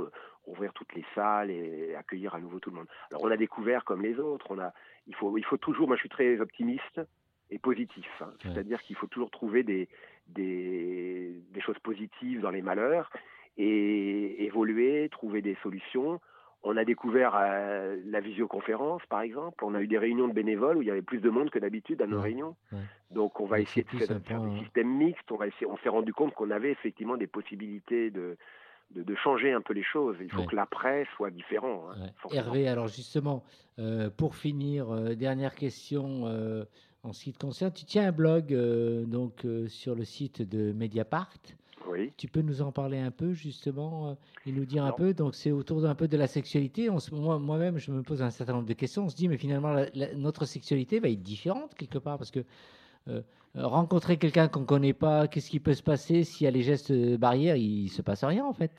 ouvrir 0.46 0.72
toutes 0.72 0.94
les 0.94 1.04
salles 1.14 1.50
et 1.50 1.94
accueillir 1.96 2.34
à 2.34 2.40
nouveau 2.40 2.60
tout 2.60 2.70
le 2.70 2.76
monde. 2.76 2.86
Alors 3.10 3.24
on 3.24 3.30
a 3.30 3.36
découvert 3.36 3.84
comme 3.84 4.02
les 4.02 4.18
autres, 4.18 4.46
on 4.50 4.58
a, 4.58 4.72
il 5.06 5.14
faut, 5.14 5.36
il 5.36 5.44
faut 5.44 5.56
toujours, 5.56 5.86
moi 5.88 5.96
je 5.96 6.00
suis 6.00 6.08
très 6.08 6.40
optimiste 6.40 7.00
et 7.50 7.58
positif, 7.58 8.08
hein. 8.20 8.26
Ouais. 8.26 8.50
c'est-à-dire 8.52 8.80
qu'il 8.82 8.96
faut 8.96 9.06
toujours 9.06 9.30
trouver 9.30 9.62
des, 9.62 9.88
des, 10.28 11.40
des 11.50 11.60
choses 11.60 11.78
positives 11.80 12.40
dans 12.40 12.50
les 12.50 12.62
malheurs 12.62 13.10
et 13.56 14.44
évoluer, 14.44 15.08
trouver 15.10 15.42
des 15.42 15.56
solutions. 15.62 16.20
On 16.68 16.76
a 16.76 16.84
découvert 16.84 17.32
euh, 17.36 17.96
la 18.06 18.20
visioconférence, 18.20 19.00
par 19.08 19.20
exemple. 19.20 19.64
On 19.64 19.74
a 19.74 19.80
eu 19.80 19.86
des 19.86 19.98
réunions 19.98 20.26
de 20.26 20.32
bénévoles 20.32 20.78
où 20.78 20.82
il 20.82 20.88
y 20.88 20.90
avait 20.90 21.00
plus 21.00 21.20
de 21.20 21.30
monde 21.30 21.48
que 21.50 21.60
d'habitude 21.60 22.02
à 22.02 22.06
nos 22.08 22.16
Ouais, 22.16 22.24
réunions. 22.24 22.56
ouais. 22.72 22.78
Donc, 23.12 23.40
on 23.40 23.46
va 23.46 23.60
essayer 23.60 23.84
de 23.84 23.88
faire, 23.98 24.10
un 24.16 24.20
faire 24.20 24.40
des 24.40 24.58
systèmes 24.58 24.88
mixtes. 24.96 25.30
On, 25.30 25.36
va 25.36 25.46
essayer, 25.46 25.66
on 25.66 25.76
s'est 25.78 25.88
rendu 25.88 26.12
compte 26.12 26.34
qu'on 26.34 26.50
avait 26.50 26.72
effectivement 26.72 27.16
des 27.16 27.28
possibilités 27.28 28.10
de, 28.10 28.36
de, 28.90 29.02
de 29.04 29.14
changer 29.14 29.52
un 29.52 29.60
peu 29.60 29.74
les 29.74 29.84
choses. 29.84 30.16
Il 30.20 30.30
faut 30.30 30.40
Ouais. 30.40 30.46
que 30.46 30.56
l'après 30.56 31.06
soit 31.16 31.30
différent. 31.30 31.84
hein, 31.90 32.08
Ouais. 32.24 32.36
Hervé, 32.36 32.66
alors 32.66 32.88
justement, 32.88 33.44
euh, 33.78 34.10
pour 34.10 34.34
finir, 34.34 34.90
euh, 34.90 35.14
dernière 35.14 35.54
question 35.54 36.26
euh, 36.26 36.64
en 37.04 37.12
ce 37.12 37.22
qui 37.24 37.32
te 37.32 37.38
concerne. 37.38 37.72
Tu 37.72 37.84
tiens 37.84 38.08
un 38.08 38.12
blog 38.12 38.52
donc 39.06 39.46
sur 39.68 39.94
le 39.94 40.04
site 40.04 40.42
de 40.42 40.72
Mediapart. 40.72 41.30
Oui. 41.88 42.12
Tu 42.16 42.26
peux 42.28 42.40
nous 42.40 42.62
en 42.62 42.72
parler 42.72 42.98
un 42.98 43.10
peu 43.10 43.32
justement 43.32 44.10
euh, 44.10 44.14
et 44.46 44.52
nous 44.52 44.64
dire 44.64 44.84
un 44.84 44.92
peu. 44.92 45.14
Donc 45.14 45.34
c'est 45.34 45.52
autour 45.52 45.82
d'un 45.82 45.94
peu 45.94 46.08
de 46.08 46.16
la 46.16 46.26
sexualité. 46.26 46.90
On 46.90 46.98
se- 46.98 47.14
moi, 47.14 47.38
moi-même, 47.38 47.78
je 47.78 47.90
me 47.92 48.02
pose 48.02 48.22
un 48.22 48.30
certain 48.30 48.54
nombre 48.54 48.66
de 48.66 48.72
questions. 48.74 49.04
On 49.04 49.08
se 49.08 49.16
dit 49.16 49.28
mais 49.28 49.36
finalement 49.36 49.70
la- 49.72 49.86
la- 49.94 50.14
notre 50.14 50.44
sexualité 50.46 50.98
va 51.00 51.08
être 51.08 51.22
différente 51.22 51.74
quelque 51.74 51.98
part 51.98 52.18
parce 52.18 52.30
que 52.30 52.40
euh, 53.08 53.20
euh, 53.56 53.66
rencontrer 53.66 54.16
quelqu'un 54.16 54.48
qu'on 54.48 54.64
connaît 54.64 54.92
pas, 54.94 55.28
qu'est-ce 55.28 55.50
qui 55.50 55.60
peut 55.60 55.74
se 55.74 55.82
passer? 55.82 56.24
S'il 56.24 56.44
y 56.44 56.48
a 56.48 56.50
les 56.50 56.62
gestes 56.62 56.92
barrières, 57.18 57.56
il 57.56 57.88
se 57.88 58.02
passe 58.02 58.24
rien 58.24 58.44
en 58.44 58.52
fait. 58.52 58.72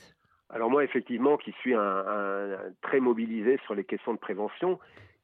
Alors 0.50 0.70
moi, 0.70 0.84
effectivement, 0.84 1.38
qui 1.38 1.52
suis 1.62 1.74
un, 1.74 1.80
un- 1.80 2.52
un- 2.54 2.58
très 2.82 3.00
mobilisé 3.00 3.58
sur 3.66 3.74
les 3.76 3.84
questions 3.84 4.14
de 4.14 4.20
prévention, 4.20 4.80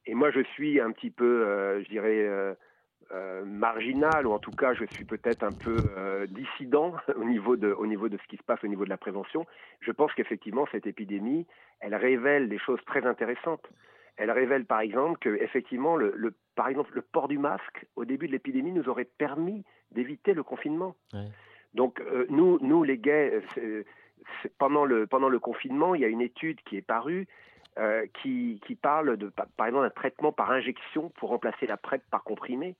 et 0.06 0.14
moi 0.14 0.30
je 0.30 0.40
suis 0.54 0.80
un 0.80 0.90
petit 0.92 1.10
peu, 1.10 1.46
euh, 1.46 1.82
je 1.82 1.88
dirais, 1.88 2.26
euh, 2.26 2.54
euh, 3.14 3.44
marginal, 3.44 4.26
ou 4.26 4.32
en 4.32 4.38
tout 4.38 4.52
cas, 4.52 4.74
je 4.74 4.84
suis 4.86 5.04
peut-être 5.04 5.42
un 5.44 5.52
peu 5.52 5.90
euh, 5.96 6.26
dissident 6.26 6.94
au 7.16 7.24
niveau, 7.24 7.56
de, 7.56 7.72
au 7.72 7.86
niveau 7.86 8.08
de 8.08 8.18
ce 8.18 8.26
qui 8.28 8.36
se 8.36 8.42
passe 8.42 8.62
au 8.64 8.66
niveau 8.66 8.84
de 8.84 8.90
la 8.90 8.96
prévention. 8.96 9.46
Je 9.80 9.92
pense 9.92 10.12
qu'effectivement, 10.14 10.66
cette 10.72 10.86
épidémie, 10.86 11.46
elle 11.80 11.94
révèle 11.94 12.48
des 12.48 12.58
choses 12.58 12.80
très 12.86 13.06
intéressantes. 13.06 13.64
Elle 14.16 14.30
révèle, 14.30 14.64
par 14.64 14.80
exemple, 14.80 15.18
que 15.20 15.30
effectivement, 15.42 15.96
le, 15.96 16.12
le- 16.16 16.34
par 16.54 16.68
exemple, 16.68 16.90
le 16.94 17.02
port 17.02 17.28
du 17.28 17.38
masque 17.38 17.86
au 17.96 18.04
début 18.04 18.26
de 18.26 18.32
l'épidémie 18.32 18.72
nous 18.72 18.88
aurait 18.88 19.04
permis 19.18 19.64
d'éviter 19.90 20.34
le 20.34 20.42
confinement. 20.42 20.94
Ouais. 21.12 21.28
Donc, 21.74 22.00
euh, 22.00 22.26
nous, 22.30 22.58
nous, 22.60 22.84
les 22.84 22.98
gays, 22.98 23.42
pendant 24.58 24.84
le 24.84 25.06
pendant 25.06 25.28
le 25.28 25.38
confinement, 25.38 25.94
il 25.94 26.00
y 26.00 26.04
a 26.04 26.08
une 26.08 26.20
étude 26.20 26.60
qui 26.62 26.76
est 26.76 26.82
parue 26.86 27.26
euh, 27.78 28.06
qui, 28.22 28.60
qui 28.66 28.76
parle 28.76 29.16
de, 29.16 29.28
par 29.28 29.46
par 29.56 29.66
exemple, 29.66 29.84
d'un 29.84 29.90
traitement 29.90 30.32
par 30.32 30.50
injection 30.52 31.10
pour 31.16 31.30
remplacer 31.30 31.66
la 31.66 31.76
PrEP 31.76 32.02
par 32.10 32.22
comprimé. 32.22 32.76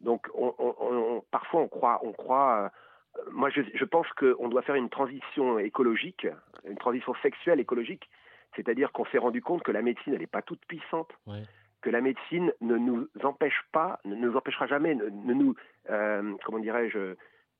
Donc, 0.00 0.26
on, 0.34 0.54
on- 0.58 0.74
on- 0.78 1.20
parfois, 1.30 1.60
on 1.62 1.68
croit, 1.68 2.00
on 2.02 2.12
croit. 2.12 2.70
euh, 3.18 3.20
moi, 3.30 3.48
je, 3.50 3.62
je 3.74 3.84
pense 3.84 4.06
qu'on 4.12 4.48
doit 4.48 4.62
faire 4.62 4.74
une 4.74 4.90
transition 4.90 5.58
écologique, 5.58 6.26
une 6.68 6.76
transition 6.76 7.14
sexuelle 7.22 7.60
écologique, 7.60 8.08
c'est-à-dire 8.54 8.92
qu'on 8.92 9.06
s'est 9.06 9.18
rendu 9.18 9.40
compte 9.42 9.62
que 9.62 9.72
la 9.72 9.82
médecine, 9.82 10.12
elle 10.14 10.20
n'est 10.20 10.26
pas 10.26 10.42
toute 10.42 10.64
puissante, 10.66 11.10
Ouais. 11.26 11.42
que 11.80 11.90
la 11.90 12.00
médecine 12.00 12.52
ne 12.60 12.76
nous 12.76 13.08
empêche 13.22 13.62
pas, 13.72 14.00
ne 14.04 14.14
nous 14.16 14.36
empêchera 14.36 14.66
jamais, 14.66 14.94
ne, 14.94 15.08
ne 15.08 15.34
nous, 15.34 15.54
euh, 15.90 16.34
comment 16.44 16.58
dirais-je, 16.58 17.14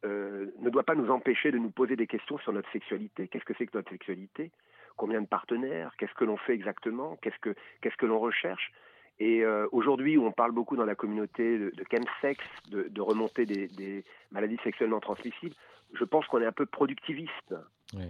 euh, 0.05 0.47
ne 0.59 0.71
doit 0.71 0.83
pas 0.85 0.95
nous 0.95 1.11
empêcher 1.11 1.51
de 1.53 1.59
nous 1.59 1.71
poser 1.71 1.97
des 1.97 2.07
questions 2.07 2.39
sur 2.39 2.53
notre 2.53 2.71
sexualité. 2.71 3.29
Qu'est-ce 3.29 3.45
que 3.45 3.55
c'est 3.57 3.67
que 3.67 3.77
notre 3.79 3.91
sexualité? 3.91 4.51
Combien 4.97 5.21
de 5.23 5.27
partenaires? 5.27 5.93
Qu'est-ce 5.99 6.15
que 6.15 6.25
l'on 6.25 6.37
fait 6.37 6.55
exactement? 6.55 7.17
Qu'est-ce 7.23 7.39
que 7.41 7.55
qu'est-ce 7.81 7.97
que 7.97 8.07
l'on 8.07 8.19
recherche? 8.19 8.73
Et 9.19 9.45
euh, 9.45 9.67
aujourd'hui, 9.73 10.17
où 10.17 10.27
on 10.27 10.33
parle 10.33 10.53
beaucoup 10.53 10.77
dans 10.77 10.85
la 10.85 10.95
communauté 10.95 11.59
de, 11.59 11.71
de 11.71 11.85
chemsex, 11.91 12.45
de, 12.71 12.89
de 12.89 13.01
remontée 13.01 13.47
des, 13.47 13.69
des 13.69 14.05
maladies 14.31 14.59
sexuellement 14.63 15.01
transmissibles, 15.01 15.55
je 15.95 16.05
pense 16.05 16.27
qu'on 16.27 16.41
est 16.43 16.47
un 16.47 16.53
peu 16.53 16.67
productiviste. 16.67 17.55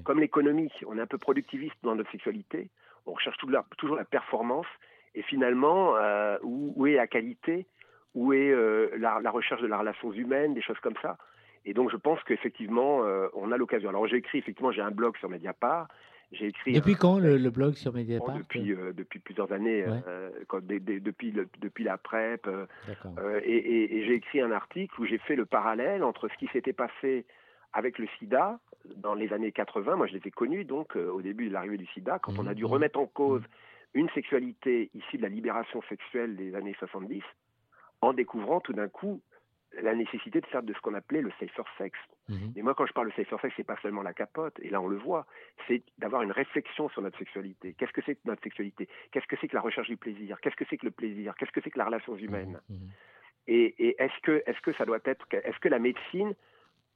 Comme 0.05 0.21
l'économie, 0.21 0.73
on 0.87 0.97
est 0.97 1.01
un 1.03 1.07
peu 1.07 1.19
productiviste 1.19 1.77
dans 1.83 1.95
notre 1.95 2.11
sexualité. 2.11 2.71
On 3.05 3.13
recherche 3.13 3.37
toujours 3.37 3.53
la, 3.53 3.65
toujours 3.77 3.97
la 3.97 4.05
performance. 4.05 4.67
Et 5.15 5.23
finalement, 5.23 5.97
euh, 5.97 6.39
où, 6.43 6.73
où 6.75 6.87
est 6.87 6.95
la 6.95 7.07
qualité? 7.07 7.67
Où 8.15 8.33
est 8.33 8.51
euh, 8.51 8.89
la, 8.99 9.21
la 9.21 9.31
recherche 9.31 9.61
de 9.61 9.67
la 9.67 9.79
relation 9.79 10.13
humaine 10.13 10.55
Des 10.55 10.63
choses 10.63 10.81
comme 10.81 10.97
ça? 11.03 11.19
Et 11.67 11.75
donc, 11.75 11.91
je 11.91 11.97
pense 11.97 12.23
qu'effectivement, 12.25 13.05
euh, 13.05 13.29
on 13.35 13.53
a 13.53 13.57
l'occasion. 13.57 13.91
Alors, 13.91 14.07
j'ai 14.07 14.17
écrit, 14.17 14.39
effectivement, 14.39 14.73
j'ai 14.73 14.83
un 14.83 14.91
blog 14.91 15.17
sur 15.19 15.29
Mediapart. 15.29 15.89
J'ai 16.33 16.47
écrit. 16.47 16.73
Depuis 16.73 16.93
un- 16.95 16.97
quand 16.97 17.19
le, 17.19 17.37
le 17.39 17.51
blog 17.51 17.75
sur 17.75 17.93
Mediapart 17.93 18.37
depuis, 18.37 18.73
euh, 18.73 18.93
depuis 18.93 19.21
plusieurs 19.21 19.53
années, 19.53 19.85
Ouais. 19.87 20.03
euh, 20.09 20.31
quand, 20.49 20.61
depuis, 20.67 21.31
le- 21.31 21.49
depuis 21.61 21.85
la 21.85 21.99
PrEP, 21.99 22.47
euh, 22.49 22.67
euh, 23.19 23.41
et, 23.45 23.57
et- 23.57 23.97
et 23.99 24.05
j'ai 24.07 24.15
écrit 24.15 24.41
un 24.41 24.51
article 24.51 25.01
où 25.01 25.05
j'ai 25.07 25.19
fait 25.19 25.37
le 25.37 25.47
parallèle 25.47 26.03
entre 26.03 26.29
ce 26.29 26.35
qui 26.37 26.49
s'était 26.49 26.73
passé 26.73 27.25
avec 27.73 27.99
le 27.99 28.07
sida 28.19 28.59
dans 28.97 29.15
les 29.15 29.33
années 29.33 29.53
80. 29.53 29.97
Moi, 29.97 30.07
je 30.09 30.15
les 30.15 30.23
ai 30.27 30.31
connus, 30.31 30.65
donc, 30.65 30.97
euh, 30.97 31.11
au 31.11 31.23
début 31.23 31.49
de 31.49 31.53
l'arrivée 31.53 31.77
du 31.79 31.87
sida, 31.87 32.19
quand 32.19 32.39
on 32.39 32.47
a 32.47 32.55
dû 32.55 32.65
Mhm. 32.65 32.71
remettre 32.71 32.99
en 32.99 33.07
cause 33.07 33.43
une 33.95 34.09
sexualité 34.11 34.91
issue 34.95 35.19
de 35.19 35.23
la 35.23 35.29
libération 35.29 35.81
sexuelle 35.89 36.37
des 36.37 36.55
années 36.55 36.75
70, 36.79 37.23
en 38.03 38.13
découvrant 38.13 38.61
tout 38.61 38.73
d'un 38.73 38.89
coup 38.89 39.21
la 39.83 39.95
nécessité 39.95 40.41
de 40.41 40.47
faire 40.47 40.63
de 40.63 40.73
ce 40.73 40.81
qu'on 40.81 40.95
appelait 40.95 41.23
le 41.23 41.31
safer 41.39 41.65
sex. 41.79 41.99
Mhm. 42.29 42.53
Et 42.57 42.63
moi, 42.63 42.75
quand 42.75 42.87
je 42.87 42.93
parle 42.93 43.09
de 43.09 43.15
safer 43.15 43.41
sex, 43.41 43.55
c'est 43.57 43.65
pas 43.67 43.77
seulement 43.83 44.03
la 44.03 44.15
capote, 44.15 44.59
et 44.61 44.69
là 44.71 44.81
on 44.81 44.89
le 44.89 44.97
voit, 44.97 45.27
c'est 45.69 45.83
d'avoir 45.99 46.23
une 46.23 46.33
réflexion 46.33 46.89
sur 46.89 47.03
notre 47.03 47.19
sexualité. 47.19 47.75
Qu'est-ce 47.79 47.93
que 47.93 48.03
c'est 48.05 48.15
que 48.15 48.21
notre 48.25 48.43
sexualité? 48.43 48.89
Qu'est-ce 49.13 49.27
que 49.27 49.37
c'est 49.41 49.49
que 49.49 49.57
la 49.57 49.63
recherche 49.63 49.89
du 49.89 49.97
plaisir? 49.97 50.41
Qu'est-ce 50.41 50.57
que 50.57 50.65
c'est 50.69 50.77
que 50.77 50.87
le 50.87 50.93
plaisir? 50.93 51.35
Qu'est-ce 51.37 51.53
que 51.53 51.61
c'est 51.63 51.71
que 51.71 51.79
la 51.79 51.87
relation 51.87 52.17
humaine? 52.17 52.61
Mhm. 52.69 52.91
Et, 53.49 53.75
et 53.79 54.03
est-ce 54.03 54.21
que, 54.63 54.73
ça 54.73 54.85
doit 54.85 54.99
être, 55.05 55.27
est-ce 55.31 55.59
que 55.61 55.69
la 55.69 55.79
médecine 55.79 56.35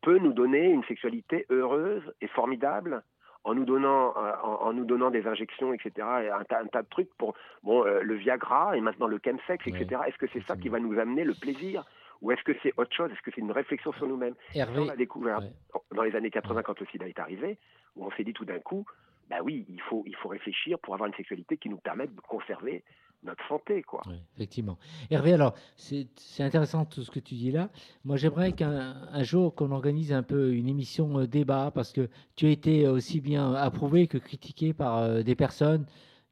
peut 0.02 0.18
nous 0.18 0.32
donner 0.32 0.70
une 0.70 0.84
sexualité 0.84 1.46
heureuse 1.50 2.12
et 2.20 2.26
formidable 2.28 3.02
en 3.44 3.54
nous 3.54 3.64
donnant, 3.64 4.14
en, 4.16 4.66
en 4.66 4.72
nous 4.72 4.84
donnant 4.84 5.10
des 5.10 5.26
injections, 5.26 5.72
etc. 5.72 6.06
Et 6.24 6.28
un, 6.28 6.44
tas, 6.44 6.60
un 6.60 6.66
tas 6.66 6.82
de 6.82 6.88
trucs 6.88 7.12
pour, 7.16 7.34
bon, 7.62 7.84
euh, 7.86 8.02
le 8.02 8.14
Viagra 8.14 8.76
et 8.76 8.80
maintenant 8.80 9.06
le 9.06 9.18
chemsex, 9.24 9.66
etc. 9.66 10.02
Est-ce 10.06 10.18
que 10.18 10.26
c'est 10.32 10.44
ça 10.46 10.56
qui 10.56 10.68
va 10.68 10.78
nous 10.78 10.98
amener 10.98 11.24
le 11.24 11.34
plaisir? 11.34 11.84
Ou 12.22 12.32
est-ce 12.32 12.42
que 12.42 12.52
c'est 12.62 12.72
autre 12.76 12.94
chose? 12.94 13.10
Est-ce 13.10 13.22
que 13.22 13.30
c'est 13.34 13.40
une 13.40 13.52
réflexion 13.52 13.92
sur 13.92 14.06
nous-mêmes? 14.06 14.34
On 14.54 14.58
Hervé, 14.58 14.84
l'a 14.84 14.96
découvert 14.96 15.38
ouais. 15.38 15.52
dans 15.94 16.02
les 16.02 16.14
années 16.14 16.30
80 16.30 16.62
quand 16.62 16.78
le 16.78 16.86
sida 16.86 17.08
est 17.08 17.18
arrivé, 17.18 17.58
où 17.96 18.04
on 18.04 18.10
s'est 18.12 18.24
dit 18.24 18.32
tout 18.32 18.44
d'un 18.44 18.58
coup, 18.58 18.84
bah 19.28 19.36
oui, 19.42 19.64
il 19.68 19.80
faut, 19.82 20.02
il 20.06 20.16
faut 20.16 20.28
réfléchir 20.28 20.78
pour 20.78 20.94
avoir 20.94 21.06
une 21.06 21.14
sexualité 21.14 21.56
qui 21.56 21.68
nous 21.68 21.78
permette 21.78 22.14
de 22.14 22.20
conserver 22.20 22.84
notre 23.22 23.46
santé, 23.48 23.82
quoi. 23.82 24.02
Effectivement. 24.34 24.78
Hervé, 25.10 25.34
alors, 25.34 25.54
c'est 25.76 26.08
c'est 26.16 26.42
intéressant 26.42 26.84
tout 26.86 27.02
ce 27.02 27.10
que 27.10 27.20
tu 27.20 27.34
dis 27.34 27.50
là. 27.50 27.68
Moi, 28.04 28.16
j'aimerais 28.16 28.52
qu'un 28.52 28.96
un 29.12 29.22
jour 29.22 29.54
qu'on 29.54 29.72
organise 29.72 30.12
un 30.12 30.22
peu 30.22 30.52
une 30.54 30.68
émission 30.68 31.20
euh, 31.20 31.26
débat, 31.26 31.70
parce 31.74 31.92
que 31.92 32.08
tu 32.36 32.46
as 32.46 32.50
été 32.50 32.88
aussi 32.88 33.20
bien 33.20 33.54
approuvé 33.54 34.06
que 34.06 34.18
critiqué 34.18 34.72
par 34.72 34.98
euh, 34.98 35.22
des 35.22 35.34
personnes 35.34 35.86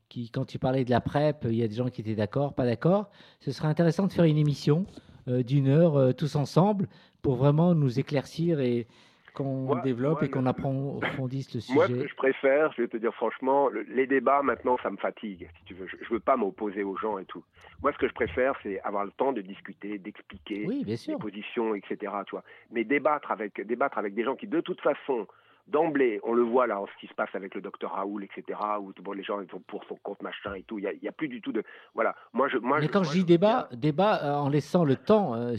qui, 0.09 0.31
quand 0.31 0.47
tu 0.47 0.59
parlais 0.59 0.85
de 0.85 0.91
la 0.91 1.01
PrEP, 1.01 1.45
il 1.45 1.57
y 1.57 1.63
a 1.63 1.69
des 1.69 1.75
gens 1.75 1.91
qui 1.91 2.01
étaient 2.01 2.15
d'accord, 2.15 2.55
pas 2.55 2.65
d'accord. 2.65 3.11
Ce 3.41 3.53
serait 3.53 3.69
intéressant 3.69 4.07
de 4.07 4.13
faire 4.13 4.25
une 4.25 4.39
émission 4.39 4.87
euh, 4.89 5.08
d'une 5.43 5.69
heure 5.69 5.97
euh, 5.97 6.13
tous 6.13 6.37
ensemble 6.37 6.87
pour 7.23 7.37
vraiment 7.37 7.75
nous 7.75 7.99
éclaircir 8.01 8.61
et 8.61 8.87
qu'on 9.35 9.77
développe 9.85 10.23
et 10.25 10.31
qu'on 10.31 10.47
approfondisse 10.47 11.55
le 11.55 11.61
Moi, 11.75 11.87
ce 11.87 11.93
sujet. 11.93 12.03
que 12.03 12.09
je 12.09 12.15
préfère, 12.17 12.73
je 12.73 12.83
vais 12.83 12.89
te 12.89 12.97
dire 12.97 13.15
franchement, 13.15 13.69
le- 13.69 13.83
les 13.83 14.07
débats 14.07 14.43
maintenant, 14.43 14.77
ça 14.83 14.91
me 14.91 14.97
fatigue. 14.97 15.49
Si 15.59 15.65
tu 15.67 15.75
veux, 15.75 15.87
je, 15.87 15.97
je 16.03 16.13
veux 16.13 16.19
pas 16.21 16.37
m'opposer 16.37 16.83
aux 16.83 16.97
gens 16.97 17.19
et 17.19 17.25
tout. 17.25 17.45
Moi, 17.83 17.93
ce 17.93 17.99
que 17.99 18.09
je 18.09 18.15
préfère, 18.15 18.55
c'est 18.63 18.81
avoir 18.81 19.05
le 19.05 19.13
temps 19.13 19.33
de 19.33 19.41
discuter, 19.41 19.99
d'expliquer 19.99 20.65
Oui, 20.67 20.83
les 20.85 21.17
positions, 21.17 21.75
etc. 21.77 21.97
Tu 22.27 22.33
vois. 22.33 22.43
Mais 22.73 22.83
débattre 22.85 23.31
avec, 23.31 23.65
débattre 23.65 23.99
avec 23.99 24.15
des 24.15 24.25
gens 24.25 24.35
qui, 24.35 24.49
de 24.49 24.61
toute 24.61 24.81
façon, 24.81 25.27
d'emblée, 25.69 26.21
on 26.23 26.33
le 26.33 26.43
voit 26.43 26.67
là, 26.67 26.81
en 26.81 26.87
ce 26.87 26.93
qui 27.01 27.07
se 27.07 27.15
passe 27.15 27.31
avec 27.35 27.55
le 27.55 27.61
docteur 27.61 27.93
Raoul, 27.93 28.25
etc. 28.25 28.59
Où 28.81 28.93
bon, 29.03 29.13
les 29.13 29.23
gens 29.23 29.41
ils 29.41 29.51
sont 29.51 29.61
pour 29.61 29.85
son 29.85 29.97
compte 29.97 30.23
machin 30.23 30.55
et 30.55 30.63
tout. 30.63 30.79
Il 30.79 30.85
y 31.03 31.09
a, 31.09 31.13
plus 31.13 31.29
du 31.29 31.41
tout 31.41 31.53
de, 31.53 31.63
voilà. 31.95 32.15
Moi, 32.33 32.49
je, 32.49 32.59
moi, 32.59 32.79
Mais 32.81 32.87
je- 32.87 32.91
quand 32.93 33.03
moi, 33.03 33.09
je 33.13 33.19
dis 33.19 33.25
débat, 33.25 33.69
débat 33.73 34.21
euh, 34.25 34.35
en 34.35 34.49
laissant 34.49 34.85
le 34.85 34.97
temps, 34.97 35.35
euh, 35.35 35.55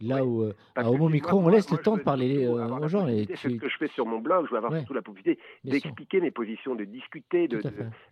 là 0.00 0.24
Oui, 0.24 0.30
où 0.30 0.42
euh, 0.42 0.54
à 0.76 0.88
Homo 0.90 1.08
Micro, 1.08 1.38
on 1.38 1.48
laisse 1.48 1.70
le 1.70 1.78
temps 1.78 1.96
de 1.96 2.02
parler 2.02 2.44
euh, 2.46 2.66
aux 2.68 2.88
gens. 2.88 3.06
Et 3.08 3.26
tu- 3.26 3.36
ce 3.36 3.48
que 3.48 3.68
je 3.68 3.76
fais 3.76 3.88
sur 3.88 4.06
mon 4.06 4.18
blog. 4.18 4.46
Je 4.46 4.50
veux 4.52 4.56
avoir 4.56 4.72
Ouais. 4.72 4.78
surtout 4.80 4.94
la 4.94 5.02
possibilité 5.02 5.42
d'expliquer 5.64 6.20
mes 6.20 6.30
positions, 6.30 6.74
de 6.74 6.84
discuter, 6.84 7.48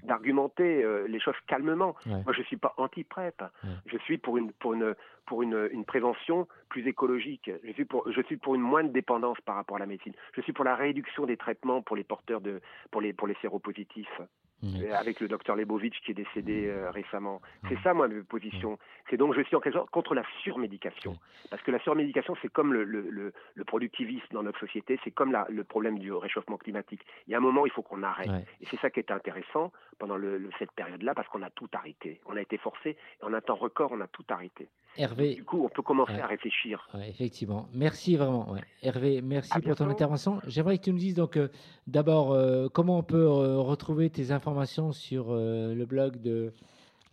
d'argumenter 0.03 0.83
euh, 0.85 1.07
les 1.09 1.21
choses 1.21 1.35
calmement. 1.47 1.95
Ouais. 2.07 2.23
Moi, 2.25 2.33
je 2.33 2.43
suis 2.43 2.57
pas 2.57 2.75
anti-PrEP. 2.77 3.41
Ouais. 3.41 3.71
Je 3.87 3.99
suis 3.99 4.19
pour 4.19 4.37
une 4.39 4.53
pour 4.53 4.75
une 4.75 4.95
pour 5.27 5.43
une, 5.43 5.69
une 5.73 5.85
prévention 5.85 6.47
plus 6.69 6.87
écologique. 6.87 7.51
Je 7.65 7.73
suis 7.73 7.85
pour 7.85 8.11
je 8.11 8.21
suis 8.23 8.37
pour 8.37 8.55
une 8.55 8.61
moindre 8.63 8.91
dépendance 8.91 9.39
par 9.45 9.57
rapport 9.57 9.77
à 9.77 9.81
la 9.81 9.87
médecine. 9.87 10.13
Je 10.35 10.41
suis 10.43 10.53
pour 10.53 10.65
la 10.65 10.77
réduction 10.77 11.27
des 11.27 11.37
traitements 11.37 11.83
pour 11.83 11.97
les 11.97 12.05
porteurs 12.05 12.41
de 12.41 12.61
pour 12.91 13.01
les 13.01 13.13
pour 13.13 13.27
les 13.29 13.37
séropositifs. 13.43 14.21
Mhm. 14.63 14.83
Euh, 14.85 14.95
Avec 14.97 15.21
le 15.21 15.29
docteur 15.29 15.55
Lebovitch 15.55 16.01
qui 16.01 16.13
est 16.13 16.15
décédé 16.15 16.67
euh, 16.69 16.91
récemment. 16.91 17.43
C'est 17.69 17.79
ça, 17.83 17.93
moi, 17.93 18.09
ma 18.09 18.23
position. 18.23 18.79
C'est 19.11 19.17
donc, 19.19 19.35
je 19.35 19.43
suis 19.43 19.55
en 19.55 19.61
quelque 19.61 19.75
sorte 19.75 19.91
contre 19.91 20.15
la 20.15 20.25
surmédication. 20.43 21.19
Parce 21.51 21.63
que 21.63 21.71
la 21.71 21.79
surmédication, 21.81 22.35
c'est 22.41 22.49
comme 22.51 22.73
le, 22.73 22.85
le, 22.85 23.03
le, 23.11 23.33
le 23.55 23.65
productivisme 23.65 24.27
dans 24.33 24.43
notre 24.43 24.59
société, 24.59 24.99
c'est 25.05 25.11
comme 25.11 25.31
la, 25.31 25.47
le 25.51 25.63
problème 25.63 25.99
du 25.99 26.11
réchauffement 26.13 26.57
climatique. 26.57 27.03
Il 27.27 27.33
y 27.33 27.35
a 27.35 27.39
un 27.39 27.43
moment, 27.43 27.67
il 27.67 27.73
faut 27.73 27.83
qu'on 27.83 28.03
arrête. 28.03 28.29
Ouais. 28.29 28.45
Et 28.63 28.67
c'est 28.71 28.81
ça 28.81 28.89
qui 28.89 28.99
est 29.01 29.11
intéressant 29.11 29.73
pendant 29.99 30.17
cette 30.59 30.73
période-là, 30.73 31.15
parce 31.15 31.29
qu'on 31.29 31.43
a 31.43 31.51
tout 31.51 31.69
arrêté. 31.75 32.21
On 32.27 32.37
a 32.37 32.41
été 32.41 32.57
forcé, 32.57 32.97
et 33.21 33.25
en 33.25 33.35
un 33.35 33.41
temps 33.43 33.55
record, 33.57 33.91
on 33.93 34.01
a 34.01 34.07
tout 34.07 34.25
arrêté. 34.31 34.69
Hervé, 34.99 35.35
Du 35.35 35.45
coup, 35.45 35.63
on 35.63 35.69
peut 35.69 35.83
commencer 35.83 36.15
Ouais. 36.15 36.21
à 36.23 36.27
réfléchir. 36.27 36.89
ouais, 36.95 37.11
effectivement. 37.11 37.69
Merci 37.75 38.17
vraiment. 38.17 38.51
ouais. 38.53 38.61
Hervé, 38.83 39.21
merci 39.23 39.61
pour 39.61 39.77
ton 39.77 39.91
intervention. 39.91 40.41
J'aimerais 40.47 40.79
que 40.79 40.85
tu 40.85 40.93
nous 40.93 40.99
dises 40.99 41.15
donc 41.15 41.37
euh, 41.37 41.49
d'abord 41.87 42.33
euh, 42.33 42.69
comment 42.73 42.99
on 42.99 43.03
peut 43.03 43.27
retrouver 43.29 44.09
tes 44.09 44.31
informations 44.33 44.46
sur 44.93 45.27
euh, 45.31 45.75
le 45.75 45.85
blog 45.87 46.21
de 46.21 46.53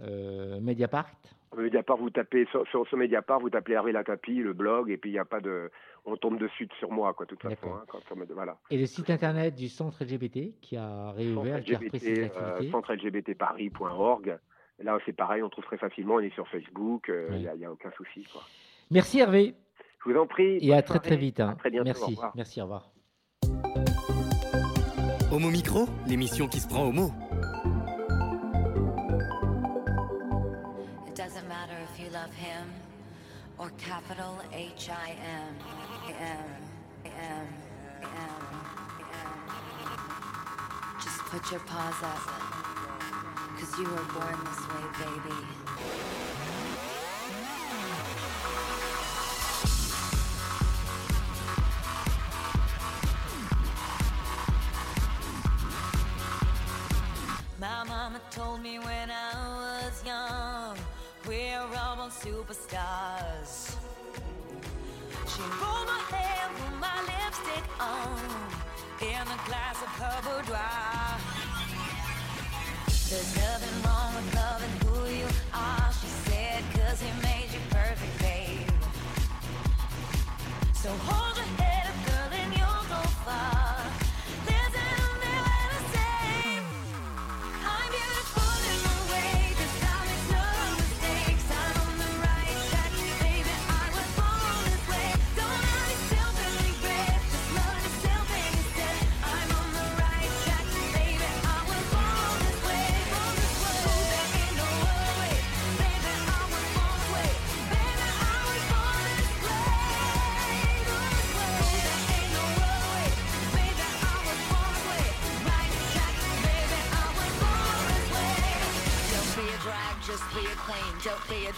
euh, 0.01 0.59
Mediapart. 0.61 1.09
Mediapart, 1.55 1.97
vous 1.97 2.09
tapez 2.09 2.45
sur, 2.51 2.67
sur, 2.67 2.87
sur 2.87 2.97
Mediapart, 2.97 3.39
vous 3.39 3.49
tapez 3.49 3.73
Hervé 3.73 3.91
Latapi, 3.91 4.35
le 4.37 4.53
blog, 4.53 4.89
et 4.89 4.97
puis 4.97 5.11
il 5.11 5.13
n'y 5.13 5.19
a 5.19 5.25
pas 5.25 5.39
de, 5.39 5.69
on 6.05 6.17
tombe 6.17 6.39
dessus 6.39 6.67
sur 6.79 6.91
moi, 6.91 7.13
quoi, 7.13 7.25
de 7.25 7.29
toute 7.31 7.41
façon. 7.43 7.73
Hein, 7.75 7.83
quand 7.87 7.99
on 8.11 8.15
me- 8.15 8.25
voilà. 8.33 8.57
Et 8.71 8.77
le 8.77 8.85
site 8.87 9.09
internet 9.11 9.53
du 9.55 9.69
centre 9.69 10.03
LGBT 10.03 10.59
qui 10.61 10.77
a 10.77 11.11
réouvert, 11.11 11.63
qui 11.63 11.75
a 11.75 11.77
repris 11.79 11.99
ses 11.99 12.11
LGBT, 12.11 12.35
euh, 12.37 12.47
activités. 12.49 12.71
centre 12.71 12.93
LGBTparis.org. 12.93 14.37
Là, 14.79 14.97
c'est 15.05 15.13
pareil, 15.13 15.43
on 15.43 15.49
trouve 15.49 15.63
très 15.65 15.77
facilement, 15.77 16.15
on 16.15 16.19
est 16.19 16.33
sur 16.33 16.47
Facebook, 16.47 17.05
il 17.07 17.13
Ouais. 17.33 17.39
n'y 17.39 17.47
a, 17.47 17.55
y 17.55 17.65
a 17.65 17.71
aucun 17.71 17.91
souci. 17.97 18.23
Quoi. 18.33 18.41
Merci 18.89 19.19
Hervé 19.19 19.53
Je 20.03 20.09
vous 20.11 20.17
en 20.19 20.25
prie. 20.25 20.57
et 20.59 20.73
à 20.73 20.81
très 20.81 20.99
très 20.99 21.17
vite. 21.17 21.39
hein. 21.39 21.49
À 21.51 21.55
très 21.55 21.69
bientôt, 21.69 21.83
au 21.83 21.93
Merci, 21.93 22.11
revoir. 22.15 22.31
merci, 22.35 22.59
au 22.61 22.63
revoir. 22.63 22.89
Homo 25.31 25.49
Micro, 25.51 25.85
l'émission 26.07 26.47
qui 26.47 26.59
se 26.59 26.67
prend 26.67 26.83
au 26.85 26.91
mot. 26.91 27.11
or 33.57 33.69
capital 33.77 34.41
H 34.51 34.89
I 34.89 35.15
M 35.23 35.55
M 36.09 36.47
M 37.05 37.11
M 37.13 37.47
M. 38.03 38.43
Just 41.01 41.19
put 41.19 41.51
your 41.51 41.61
paws 41.61 42.03
up, 42.03 42.17
cause 43.57 43.79
you 43.79 43.85
were 43.85 44.07
born 44.13 44.37
this 44.45 44.67
way, 44.69 44.85
baby. 44.99 45.39
My 57.59 57.83
mama 57.85 58.19
told 58.29 58.61
me 58.61 58.79
when 58.79 59.09
I 59.09 59.32
superstars. 62.23 63.75
She 65.27 65.41
rolled 65.59 65.87
my 65.87 65.99
hair, 66.07 66.49
put 66.55 66.75
my 66.79 66.97
lipstick 67.11 67.65
on, 67.81 68.17
in 69.01 69.27
a 69.27 69.39
glass 69.47 69.77
of 69.83 69.91
her 69.99 70.17
boudoir. 70.23 71.19
There's 73.09 73.35
nothing 73.35 73.75
wrong 73.83 74.15
with 74.15 74.35
loving 74.35 74.75
who 74.87 74.95
you 75.19 75.27
are, 75.53 75.91
she 75.99 76.07
said, 76.07 76.63
cause 76.75 77.01
he 77.01 77.11
made 77.21 77.49
you 77.51 77.59
perfect, 77.69 78.15
babe. 78.19 78.71
So 80.73 80.89
hold 81.07 81.32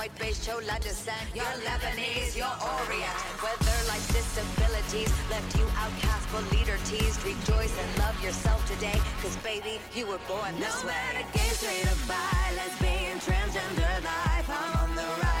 white, 0.00 0.18
beige, 0.18 0.40
chola 0.46 0.78
descent. 0.80 1.28
You're 1.34 1.56
Lebanese, 1.68 2.32
you're 2.34 2.58
Orient. 2.72 3.20
Whether 3.44 3.76
life's 3.92 4.08
disabilities 4.08 5.12
left 5.28 5.50
you 5.58 5.66
outcast 5.76 6.24
but 6.32 6.44
leader 6.52 6.78
teased, 6.88 7.20
rejoice 7.22 7.74
and 7.82 7.90
love 7.98 8.16
yourself 8.24 8.60
today. 8.72 8.98
Cause 9.20 9.36
baby, 9.44 9.76
you 9.92 10.06
were 10.06 10.22
born 10.26 10.56
this 10.56 10.72
No 10.80 10.88
way. 10.88 10.96
matter 10.96 11.24
gay, 11.36 11.52
straight 11.52 11.84
or 11.84 12.00
bi, 12.08 12.44
lesbian, 12.56 13.18
transgender 13.20 13.96
life, 14.00 14.48
I'm 14.48 14.72
on 14.88 14.90
the 14.96 15.08
right 15.20 15.39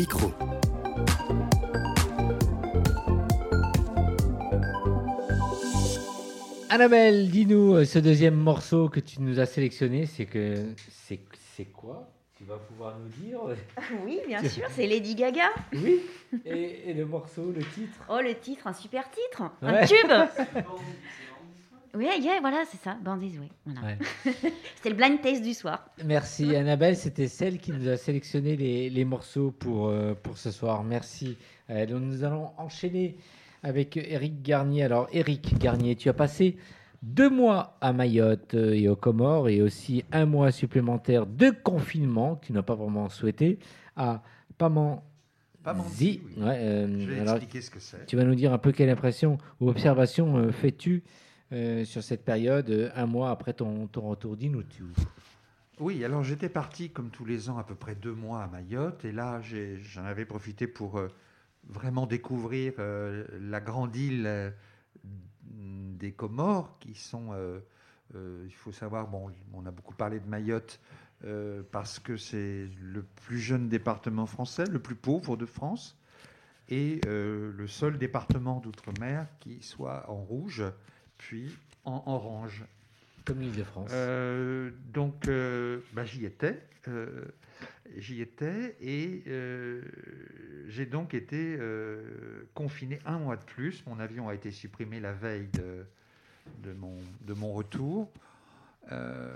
Micro. 0.00 0.32
Annabelle, 6.68 7.28
dis-nous, 7.30 7.74
euh, 7.74 7.84
ce 7.84 7.98
deuxième 7.98 8.36
morceau 8.36 8.88
que 8.88 9.00
tu 9.00 9.20
nous 9.20 9.40
as 9.40 9.46
sélectionné, 9.46 10.06
c'est 10.06 10.26
que 10.26 10.54
c'est 10.88 11.20
c'est 11.56 11.64
quoi? 11.66 12.08
Tu 12.36 12.44
vas 12.44 12.56
pouvoir 12.56 12.96
nous 12.98 13.08
dire? 13.22 13.40
Oui, 14.04 14.20
bien 14.26 14.42
sûr, 14.42 14.64
c'est 14.70 14.86
Lady 14.86 15.14
Gaga. 15.14 15.50
Oui. 15.74 16.00
Et, 16.46 16.90
et 16.90 16.94
le 16.94 17.04
morceau, 17.04 17.52
le 17.54 17.60
titre? 17.62 17.98
Oh, 18.08 18.20
le 18.22 18.34
titre, 18.34 18.66
un 18.68 18.72
super 18.72 19.04
titre, 19.10 19.50
Ouais. 19.62 19.80
un 19.80 19.86
tube. 19.86 20.64
Oui, 21.94 22.06
yeah, 22.20 22.40
voilà, 22.40 22.64
c'est 22.70 22.80
ça. 22.80 22.96
Voilà. 23.02 23.20
Ouais. 23.20 23.98
C'était 24.76 24.90
le 24.90 24.94
blind 24.94 25.20
taste 25.20 25.42
du 25.42 25.54
soir. 25.54 25.86
Merci 26.04 26.54
Annabelle, 26.54 26.96
c'était 26.96 27.26
celle 27.28 27.58
qui 27.58 27.72
nous 27.72 27.88
a 27.88 27.96
sélectionné 27.96 28.56
les, 28.56 28.90
les 28.90 29.04
morceaux 29.04 29.50
pour, 29.50 29.88
euh, 29.88 30.14
pour 30.14 30.38
ce 30.38 30.50
soir. 30.50 30.84
Merci. 30.84 31.36
Euh, 31.68 31.86
donc 31.86 32.02
nous 32.02 32.22
allons 32.24 32.50
enchaîner 32.58 33.16
avec 33.62 33.96
Eric 33.96 34.42
Garnier. 34.42 34.84
Alors 34.84 35.08
Eric 35.12 35.58
Garnier, 35.58 35.96
tu 35.96 36.08
as 36.08 36.14
passé 36.14 36.56
deux 37.02 37.30
mois 37.30 37.76
à 37.80 37.92
Mayotte 37.92 38.54
euh, 38.54 38.72
et 38.72 38.88
aux 38.88 38.96
Comores 38.96 39.48
et 39.48 39.62
aussi 39.62 40.04
un 40.12 40.26
mois 40.26 40.52
supplémentaire 40.52 41.26
de 41.26 41.50
confinement 41.50 42.36
que 42.36 42.46
tu 42.46 42.52
n'as 42.52 42.62
pas 42.62 42.74
vraiment 42.74 43.08
souhaité 43.08 43.58
à 43.96 44.22
Paman. 44.58 45.02
Pamandzi, 45.62 46.22
oui. 46.24 46.42
Ouais, 46.42 46.56
euh, 46.58 47.00
Je 47.00 47.10
vais 47.10 47.20
alors, 47.20 47.36
expliquer 47.36 47.60
ce 47.60 47.70
que 47.70 47.80
c'est. 47.80 48.06
tu 48.06 48.16
vas 48.16 48.24
nous 48.24 48.34
dire 48.34 48.52
un 48.52 48.58
peu 48.58 48.72
quelle 48.72 48.88
impression 48.88 49.36
ou 49.60 49.68
observation 49.68 50.36
euh, 50.38 50.52
fais-tu 50.52 51.02
euh, 51.52 51.84
sur 51.84 52.04
cette 52.04 52.24
période, 52.24 52.70
euh, 52.70 52.90
un 52.94 53.06
mois 53.06 53.30
après 53.30 53.52
ton, 53.52 53.88
ton 53.88 54.02
retour 54.02 54.36
Dis-nous 54.36 54.62
tout. 54.62 54.94
Oui, 55.80 56.04
alors 56.04 56.22
j'étais 56.22 56.48
parti 56.48 56.90
comme 56.90 57.10
tous 57.10 57.24
les 57.24 57.50
ans 57.50 57.58
à 57.58 57.64
peu 57.64 57.74
près 57.74 57.96
deux 57.96 58.12
mois 58.12 58.44
à 58.44 58.46
Mayotte 58.46 59.04
et 59.04 59.10
là 59.10 59.40
j'en 59.40 60.04
avais 60.04 60.26
profité 60.26 60.68
pour 60.68 60.98
euh, 60.98 61.08
vraiment 61.66 62.06
découvrir 62.06 62.74
la 62.78 63.60
grande 63.60 63.96
île 63.96 64.52
des 65.44 66.12
Comores 66.12 66.78
qui 66.80 66.94
sont 66.94 67.32
il 68.14 68.54
faut 68.54 68.72
savoir, 68.72 69.08
bon, 69.08 69.30
on 69.52 69.66
a 69.66 69.70
beaucoup 69.70 69.94
parlé 69.94 70.20
de 70.20 70.26
Mayotte 70.26 70.80
parce 71.70 71.98
que 71.98 72.16
c'est 72.16 72.68
le 72.80 73.02
plus 73.02 73.38
jeune 73.38 73.68
département 73.68 74.26
français, 74.26 74.64
le 74.66 74.80
plus 74.80 74.96
pauvre 74.96 75.36
de 75.36 75.46
France, 75.46 75.98
et 76.68 77.00
le 77.06 77.66
seul 77.66 77.98
département 77.98 78.60
d'outre-mer 78.60 79.26
qui 79.38 79.62
soit 79.62 80.10
en 80.10 80.16
rouge, 80.16 80.64
puis 81.20 81.54
en 81.84 82.02
orange. 82.06 82.64
Comme 83.26 83.40
l'île 83.40 83.54
de 83.54 83.62
France. 83.62 83.90
Euh, 83.92 84.70
donc, 84.92 85.28
euh, 85.28 85.80
bah, 85.92 86.04
j'y 86.04 86.24
étais. 86.24 86.62
euh, 86.88 87.26
j'y 87.96 88.22
étais 88.22 88.76
et 88.80 89.22
j'ai 90.68 90.86
donc 90.86 91.12
été 91.12 91.58
confiné 92.54 92.98
un 93.04 93.18
mois 93.18 93.36
de 93.36 93.44
plus. 93.44 93.84
Mon 93.86 94.00
avion 94.00 94.28
a 94.28 94.34
été 94.34 94.50
supprimé 94.50 94.98
la 94.98 95.12
veille 95.12 95.48
de, 95.48 95.84
de, 96.62 96.72
mon, 96.72 96.96
de 97.22 97.34
mon 97.34 97.52
retour. 97.52 98.10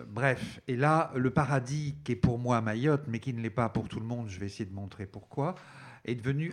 Bref, 0.09 0.61
et 0.69 0.77
là, 0.77 1.13
le 1.17 1.31
paradis 1.31 1.97
qui 2.05 2.13
est 2.13 2.17
pour 2.17 2.39
moi 2.39 2.61
Mayotte, 2.61 3.05
mais 3.09 3.19
qui 3.19 3.35
ne 3.35 3.41
l'est 3.41 3.51
pas 3.51 3.69
pour 3.69 3.89
tout 3.89 4.01
le 4.01 4.07
monde, 4.07 4.29
je 4.29 4.39
vais 4.39 4.47
essayer 4.47 4.65
de 4.65 4.75
montrer 4.75 5.07
pourquoi, 5.07 5.57
est 6.05 6.15
devenu, 6.15 6.53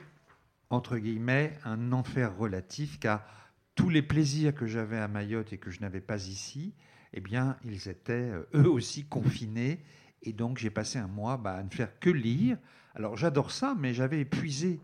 entre 0.72 0.98
guillemets, 0.98 1.58
un 1.64 1.92
enfer 1.94 2.36
relatif, 2.36 3.00
car 3.00 3.24
tous 3.82 3.90
les 3.90 4.04
plaisirs 4.04 4.54
que 4.54 4.68
j'avais 4.68 5.00
à 5.00 5.08
Mayotte 5.08 5.54
et 5.54 5.58
que 5.58 5.72
je 5.72 5.82
n'avais 5.82 6.02
pas 6.02 6.28
ici, 6.28 6.76
eh 7.14 7.20
bien, 7.20 7.58
ils 7.66 7.90
étaient 7.90 8.30
euh, 8.30 8.44
eux 8.54 8.70
aussi 8.70 9.06
confinés. 9.06 9.80
Et 10.22 10.34
donc, 10.34 10.60
j'ai 10.60 10.70
passé 10.70 11.00
un 11.00 11.08
mois 11.08 11.38
bah, 11.38 11.56
à 11.56 11.64
ne 11.64 11.70
faire 11.72 11.98
que 12.00 12.12
lire. 12.12 12.60
Alors, 12.94 13.18
j'adore 13.18 13.50
ça, 13.50 13.76
mais 13.80 13.96
j'avais 13.96 14.20
épuisé 14.20 14.80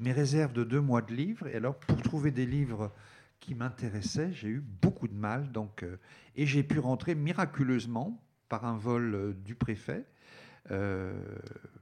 mes 0.00 0.12
réserves 0.12 0.52
de 0.52 0.64
deux 0.64 0.82
mois 0.82 1.00
de 1.00 1.14
livres. 1.14 1.46
Et 1.46 1.54
alors, 1.54 1.76
pour 1.76 2.02
trouver 2.02 2.30
des 2.30 2.44
livres 2.44 2.92
qui 3.40 3.54
m'intéressaient, 3.54 4.34
j'ai 4.34 4.48
eu 4.48 4.62
beaucoup 4.82 5.08
de 5.08 5.16
mal. 5.16 5.50
Donc, 5.50 5.82
euh, 5.82 5.96
et 6.36 6.44
j'ai 6.44 6.62
pu 6.62 6.78
rentrer 6.78 7.14
miraculeusement 7.14 8.22
par 8.50 8.66
un 8.66 8.76
vol 8.76 9.14
euh, 9.14 9.32
du 9.32 9.54
préfet. 9.54 10.04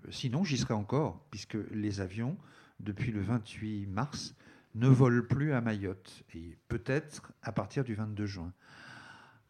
Sinon, 0.09 0.45
j'y 0.45 0.57
serais 0.57 0.75
encore, 0.75 1.27
puisque 1.31 1.59
les 1.73 2.01
avions, 2.01 2.37
depuis 2.79 3.11
le 3.11 3.21
28 3.21 3.87
mars, 3.87 4.35
ne 4.75 4.89
volent 4.89 5.25
plus 5.29 5.53
à 5.53 5.61
Mayotte. 5.61 6.23
Et 6.35 6.57
peut-être 6.69 7.33
à 7.43 7.53
partir 7.53 7.85
du 7.85 7.95
22 7.95 8.27
juin. 8.27 8.53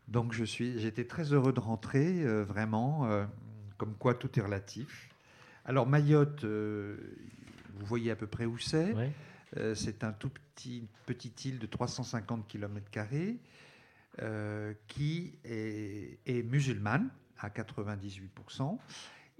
Donc 0.08 0.32
je 0.32 0.44
suis, 0.44 0.78
j'étais 0.80 1.04
très 1.04 1.32
heureux 1.32 1.52
de 1.52 1.60
rentrer, 1.60 2.24
euh, 2.24 2.44
vraiment, 2.44 3.06
euh, 3.06 3.24
comme 3.78 3.94
quoi 3.94 4.14
tout 4.14 4.38
est 4.38 4.42
relatif. 4.42 5.08
Alors 5.64 5.86
Mayotte, 5.86 6.44
euh, 6.44 6.96
vous 7.74 7.86
voyez 7.86 8.10
à 8.10 8.16
peu 8.16 8.26
près 8.26 8.44
où 8.44 8.58
c'est. 8.58 8.92
Ouais. 8.92 9.12
C'est 9.74 10.04
un 10.04 10.12
tout 10.12 10.30
petit 10.30 10.86
petite 11.06 11.44
île 11.44 11.58
de 11.58 11.66
350 11.66 12.46
km 12.46 12.86
qui 14.86 15.32
est, 15.42 16.20
est 16.24 16.42
musulmane 16.44 17.10
à 17.36 17.48
98% 17.48 18.78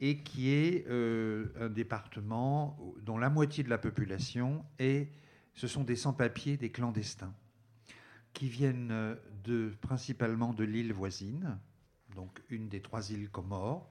et 0.01 0.19
qui 0.19 0.51
est 0.51 0.85
un 0.91 1.69
département 1.69 2.77
dont 3.03 3.19
la 3.19 3.31
moitié 3.31 3.63
de 3.63 3.71
la 3.71 3.79
population 3.79 4.65
est, 4.81 5.13
ce 5.61 5.69
sont 5.69 5.85
des 5.85 5.95
sans-papiers, 5.97 6.57
des 6.57 6.71
clandestins 6.71 7.35
qui 8.33 8.49
viennent 8.49 8.93
euh, 8.93 9.71
principalement 9.83 10.55
de 10.55 10.65
l'île 10.65 10.95
voisine, 10.95 11.59
donc 12.17 12.43
une 12.49 12.71
des 12.71 12.81
trois 12.81 13.11
îles 13.11 13.29
Comores. 13.29 13.87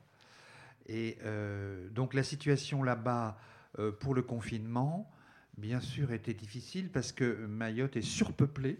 Et 0.88 1.20
euh, 1.22 1.88
donc 1.92 2.16
la 2.16 2.24
situation 2.24 2.82
là-bas 2.82 3.38
euh, 3.78 3.92
pour 3.92 4.16
le 4.16 4.24
confinement, 4.24 5.12
bien 5.60 5.80
sûr, 5.80 6.12
était 6.12 6.34
difficile 6.34 6.90
parce 6.90 7.12
que 7.12 7.46
Mayotte 7.46 7.98
est 7.98 8.02
surpeuplée. 8.02 8.80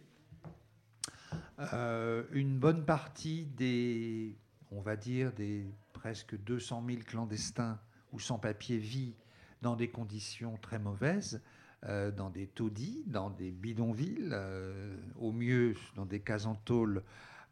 Une 1.60 2.58
bonne 2.58 2.86
partie 2.86 3.46
des, 3.46 4.36
on 4.72 4.82
va 4.82 4.96
dire, 4.96 5.32
des 5.34 5.68
presque 5.94 6.36
200 6.42 6.84
000 6.88 7.02
clandestins 7.06 7.80
ou 8.14 8.20
sans-papiers 8.20 8.80
vit 8.80 9.14
dans 9.62 9.76
des 9.76 9.90
conditions 9.90 10.58
très 10.58 10.80
mauvaises 10.80 11.40
euh, 11.86 12.12
dans 12.12 12.30
des 12.30 12.48
taudis, 12.48 13.06
dans 13.08 13.30
des 13.30 13.52
bidonvilles, 13.52 14.32
euh, 14.34 14.98
au 15.18 15.32
mieux 15.32 15.76
dans 15.96 16.06
des 16.06 16.20
cases 16.20 16.46
en 16.46 16.56
tôle. 16.56 17.04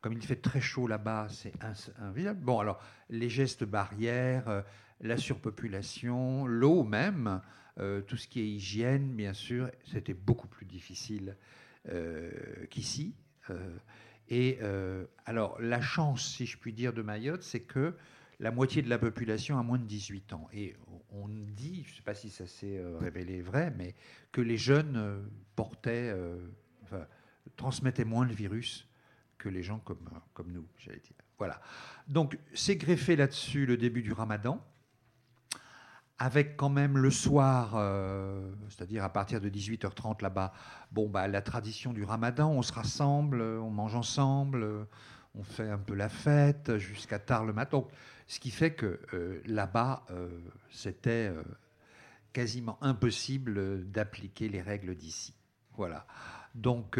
Comme 0.01 0.11
il 0.11 0.21
fait 0.21 0.41
très 0.41 0.59
chaud 0.59 0.85
là-bas, 0.85 1.27
c'est 1.29 1.53
invivable. 1.97 2.41
Bon, 2.41 2.59
alors, 2.59 2.77
les 3.09 3.29
gestes 3.29 3.63
barrières, 3.63 4.49
euh, 4.49 4.61
la 4.99 5.15
surpopulation, 5.15 6.45
l'eau 6.45 6.83
même, 6.83 7.41
tout 8.07 8.17
ce 8.17 8.27
qui 8.27 8.39
est 8.39 8.47
hygiène, 8.47 9.13
bien 9.13 9.33
sûr, 9.33 9.69
c'était 9.85 10.15
beaucoup 10.15 10.47
plus 10.47 10.65
difficile 10.65 11.37
qu'ici. 12.71 13.13
Et 14.29 14.57
alors, 15.27 15.61
la 15.61 15.79
chance, 15.79 16.27
si 16.27 16.47
je 16.47 16.57
puis 16.57 16.73
dire, 16.73 16.91
de 16.91 17.03
Mayotte, 17.03 17.43
c'est 17.43 17.59
que 17.59 17.93
la 18.39 18.51
moitié 18.51 18.81
de 18.81 18.89
la 18.89 18.99
population 18.99 19.57
a 19.57 19.63
moins 19.63 19.79
de 19.79 19.85
18 19.85 20.33
ans. 20.33 20.47
Et 20.53 20.75
on 21.11 21.27
dit, 21.27 21.83
je 21.85 21.91
ne 21.91 21.95
sais 21.95 22.03
pas 22.03 22.13
si 22.13 22.29
ça 22.29 22.45
s'est 22.45 22.77
euh, 22.77 22.97
révélé 22.99 23.41
vrai, 23.41 23.73
mais 23.75 23.95
que 24.31 24.41
les 24.41 24.57
jeunes 24.57 24.95
euh, 24.95 25.19
portaient, 25.55 26.11
euh, 26.13 26.37
transmettaient 27.55 28.05
moins 28.05 28.25
le 28.25 28.33
virus 28.33 28.87
que 29.37 29.49
les 29.49 29.63
gens 29.63 29.79
comme, 29.79 29.97
nous, 30.47 30.65
j'allais 30.77 30.99
dire. 30.99 31.15
Voilà. 31.37 31.61
Donc, 32.07 32.37
c'est 32.53 32.75
greffé 32.75 33.15
là-dessus 33.15 33.65
le 33.65 33.77
début 33.77 34.01
du 34.01 34.11
ramadan, 34.11 34.63
avec 36.17 36.57
quand 36.57 36.69
même 36.69 36.97
le 36.97 37.11
soir, 37.11 37.73
c'est-à-dire 38.69 39.03
à 39.03 39.13
partir 39.13 39.39
de 39.39 39.47
18h30 39.47 40.23
là-bas, 40.23 40.51
bon, 40.91 41.07
bah, 41.07 41.27
la 41.27 41.43
tradition 41.43 41.93
du 41.93 42.03
ramadan, 42.03 42.49
on 42.51 42.63
se 42.63 42.73
rassemble, 42.73 43.39
on 43.39 43.69
mange 43.69 43.93
ensemble, 43.93 44.87
on 45.35 45.43
fait 45.43 45.69
un 45.69 45.77
peu 45.77 45.93
la 45.93 46.09
fête 46.09 46.77
jusqu'à 46.77 47.19
tard 47.19 47.45
le 47.45 47.53
matin. 47.53 47.83
Ce 48.27 48.39
qui 48.41 48.51
fait 48.51 48.73
que 48.73 48.99
euh, 49.13 49.41
là-bas, 49.45 50.05
euh, 50.11 50.27
c'était 50.69 51.29
euh, 51.31 51.41
quasiment 52.33 52.77
impossible 52.81 53.89
d'appliquer 53.89 54.49
les 54.49 54.61
règles 54.61 54.95
d'ici. 54.95 55.33
Voilà. 55.75 56.05
Donc, 56.55 56.99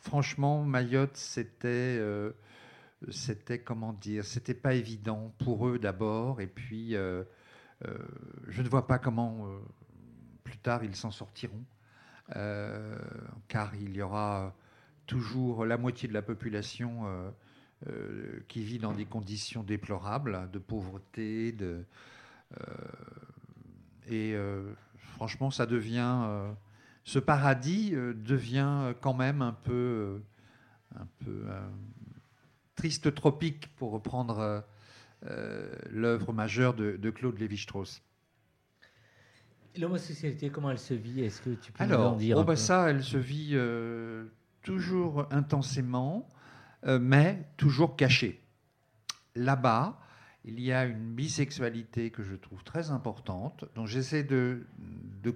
franchement, 0.00 0.64
Mayotte, 0.64 1.16
c'était, 1.16 2.02
c'était 3.10 3.58
comment 3.58 3.92
dire, 3.92 4.24
c'était 4.24 4.54
pas 4.54 4.72
évident 4.72 5.34
pour 5.44 5.68
eux 5.68 5.78
d'abord, 5.78 6.40
et 6.40 6.46
puis 6.46 6.92
je 6.92 8.62
ne 8.62 8.68
vois 8.68 8.86
pas 8.86 8.98
comment 8.98 9.46
plus 10.42 10.56
tard 10.56 10.82
ils 10.84 10.96
s'en 10.96 11.10
sortiront, 11.10 11.64
car 12.28 13.74
il 13.74 13.94
y 13.94 14.00
aura 14.00 14.56
toujours 15.06 15.66
la 15.66 15.76
moitié 15.76 16.08
de 16.08 16.14
la 16.14 16.22
population 16.22 17.04
euh, 17.88 18.40
qui 18.48 18.62
vit 18.62 18.78
dans 18.78 18.92
des 18.92 19.06
conditions 19.06 19.62
déplorables 19.62 20.50
de 20.52 20.58
pauvreté, 20.58 21.52
de 21.52 21.84
euh, 22.58 22.64
et 24.06 24.34
euh, 24.34 24.72
franchement, 24.96 25.50
ça 25.50 25.66
devient 25.66 26.26
ce 27.04 27.18
paradis 27.18 27.92
devient 27.92 28.94
quand 29.00 29.14
même 29.14 29.42
un 29.42 29.52
peu 29.52 30.20
un 30.96 31.06
peu 31.24 31.46
triste 32.74 33.14
tropique 33.14 33.74
pour 33.76 33.92
reprendre 33.92 34.64
l'œuvre 35.90 36.32
majeure 36.32 36.74
de, 36.74 36.96
de 36.96 37.10
Claude 37.10 37.38
Lévi-Strauss. 37.38 38.02
L'homosexualité, 39.78 40.50
comment 40.50 40.70
elle 40.70 40.78
se 40.78 40.94
vit? 40.94 41.20
Est-ce 41.20 41.40
que 41.42 41.50
tu 41.50 41.70
peux 41.70 41.84
nous 41.84 41.92
Alors, 41.92 42.14
en 42.14 42.16
dire 42.16 42.36
oh 42.36 42.40
un 42.40 42.44
bah 42.44 42.54
peu? 42.54 42.56
ça, 42.56 42.90
elle 42.90 43.04
se 43.04 43.16
vit 43.16 43.50
euh, 43.52 44.26
toujours 44.62 45.26
intensément, 45.30 46.28
mais 46.84 47.46
toujours 47.56 47.96
cachée. 47.96 48.40
Là-bas, 49.34 50.00
il 50.44 50.60
y 50.60 50.72
a 50.72 50.84
une 50.86 51.14
bisexualité 51.14 52.10
que 52.10 52.22
je 52.22 52.34
trouve 52.34 52.64
très 52.64 52.90
importante, 52.90 53.64
dont 53.74 53.86
j'essaie 53.86 54.24
de, 54.24 54.66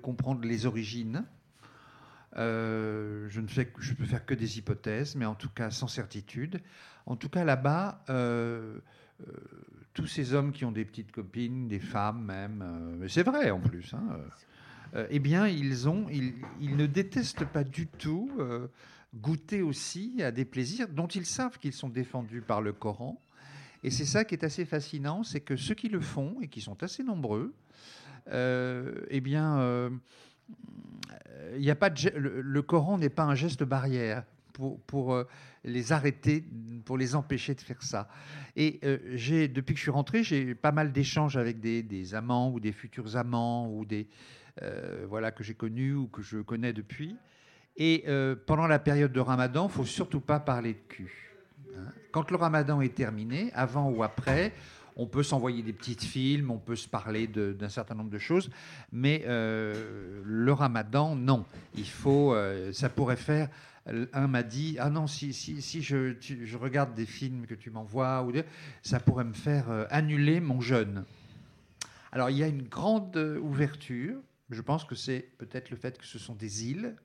comprendre 0.02 0.44
les 0.44 0.66
origines. 0.66 1.24
Euh, 2.36 3.26
je 3.28 3.40
ne 3.40 3.46
fais, 3.46 3.72
je 3.78 3.92
peux 3.92 4.06
faire 4.06 4.26
que 4.26 4.34
des 4.34 4.58
hypothèses, 4.58 5.14
mais 5.14 5.26
en 5.26 5.34
tout 5.34 5.50
cas 5.50 5.70
sans 5.70 5.86
certitude. 5.86 6.60
En 7.06 7.16
tout 7.16 7.28
cas, 7.28 7.44
là-bas, 7.44 8.02
euh, 8.08 8.78
euh, 9.20 9.32
tous 9.92 10.06
ces 10.06 10.34
hommes 10.34 10.52
qui 10.52 10.64
ont 10.64 10.72
des 10.72 10.84
petites 10.84 11.12
copines, 11.12 11.68
des 11.68 11.78
femmes 11.78 12.24
même, 12.24 12.62
euh, 12.62 13.08
c'est 13.08 13.22
vrai 13.22 13.50
en 13.50 13.60
plus, 13.60 13.94
hein, 13.94 14.02
euh, 14.12 14.28
euh, 14.96 15.06
eh 15.10 15.18
bien, 15.18 15.46
ils, 15.46 15.88
ont, 15.88 16.06
ils, 16.10 16.76
ne 16.76 16.86
détestent 16.86 17.44
pas 17.44 17.64
du 17.64 17.86
tout 17.86 18.30
euh, 18.38 18.68
goûter 19.20 19.62
aussi 19.62 20.22
à 20.22 20.30
des 20.30 20.44
plaisirs 20.44 20.88
dont 20.88 21.06
ils 21.06 21.26
savent 21.26 21.58
qu'ils 21.58 21.72
sont 21.72 21.88
défendus 21.88 22.42
par 22.42 22.60
le 22.60 22.72
Coran. 22.72 23.20
Et 23.82 23.90
c'est 23.90 24.06
ça 24.06 24.24
qui 24.24 24.34
est 24.34 24.44
assez 24.44 24.64
fascinant, 24.64 25.22
c'est 25.22 25.40
que 25.40 25.56
ceux 25.56 25.74
qui 25.74 25.88
le 25.88 26.00
font, 26.00 26.36
et 26.40 26.48
qui 26.48 26.60
sont 26.60 26.82
assez 26.82 27.02
nombreux, 27.02 27.54
euh, 28.28 29.04
eh 29.10 29.20
bien, 29.20 29.58
euh, 29.58 29.90
il 31.56 31.62
y 31.62 31.70
a 31.70 31.74
pas 31.74 31.90
le, 32.16 32.62
Coran 32.62 32.98
n'est 32.98 33.10
pas 33.10 33.24
un 33.24 33.34
geste 33.34 33.62
barrière 33.62 34.24
pour, 34.54 34.80
pour 34.82 35.12
euh, 35.12 35.24
les 35.64 35.92
arrêter, 35.92 36.44
pour 36.86 36.96
les 36.96 37.14
empêcher 37.14 37.54
de 37.54 37.60
faire 37.60 37.82
ça. 37.82 38.08
Et 38.56 38.80
euh, 38.84 38.98
j'ai, 39.14 39.48
depuis 39.48 39.74
que 39.74 39.78
je 39.78 39.82
suis 39.82 39.90
rentré, 39.90 40.22
j'ai 40.22 40.54
pas 40.54 40.72
mal 40.72 40.92
d'échanges 40.92 41.36
avec 41.36 41.60
des, 41.60 41.82
des 41.82 42.14
amants 42.14 42.50
ou 42.50 42.60
des 42.60 42.72
futurs 42.72 43.16
amants 43.16 43.68
ou 43.70 43.84
des 43.84 44.08
euh, 44.62 45.04
voilà 45.08 45.32
que 45.32 45.42
j'ai 45.42 45.54
connus 45.54 45.94
ou 45.94 46.06
que 46.06 46.22
je 46.22 46.38
connais 46.38 46.72
depuis. 46.72 47.16
Et 47.76 48.04
euh, 48.06 48.36
pendant 48.46 48.66
la 48.66 48.78
période 48.78 49.12
de 49.12 49.20
Ramadan, 49.20 49.68
faut 49.68 49.84
surtout 49.84 50.20
pas 50.20 50.38
parler 50.38 50.74
de 50.74 50.78
cul. 50.88 51.32
hein. 51.76 51.80
Quand 52.12 52.30
le 52.30 52.36
Ramadan 52.36 52.80
est 52.80 52.94
terminé, 52.94 53.50
avant 53.54 53.90
ou 53.90 54.04
après, 54.04 54.52
on 54.96 55.06
peut 55.06 55.24
s'envoyer 55.24 55.62
des 55.62 55.72
petites 55.72 56.04
films, 56.04 56.52
on 56.52 56.58
peut 56.58 56.76
se 56.76 56.88
parler 56.88 57.26
d'un 57.26 57.68
certain 57.68 57.96
nombre 57.96 58.10
de 58.10 58.18
choses, 58.18 58.48
mais 58.92 59.24
euh, 59.26 60.22
le 60.24 60.52
Ramadan, 60.52 61.16
non. 61.16 61.44
Il 61.74 61.88
faut, 61.88 62.32
euh, 62.32 62.72
ça 62.72 62.88
pourrait 62.88 63.16
faire. 63.16 63.48
Un 64.14 64.28
m'a 64.28 64.42
dit 64.42 64.78
ah 64.80 64.88
non 64.88 65.06
si 65.06 65.34
si 65.34 65.82
je, 65.82 66.56
regarde 66.56 66.94
des 66.94 67.04
films 67.04 67.44
que 67.44 67.54
tu 67.54 67.68
m'envoies 67.68 68.26
ça 68.80 68.98
pourrait 68.98 69.24
me 69.24 69.34
faire 69.34 69.66
annuler 69.90 70.40
mon 70.40 70.62
jeûne. 70.62 71.04
Alors 72.10 72.30
il 72.30 72.38
y 72.38 72.42
a 72.42 72.46
une 72.46 72.62
grande 72.62 73.14
ouverture. 73.42 74.16
Je 74.48 74.62
pense 74.62 74.84
que 74.84 74.94
c'est 74.94 75.28
peut-être 75.36 75.70
le 75.70 75.76
fait 75.76 75.98
que 75.98 76.06
ce 76.06 76.18
sont 76.18 76.34
des 76.34 76.66
îles, 76.66 76.96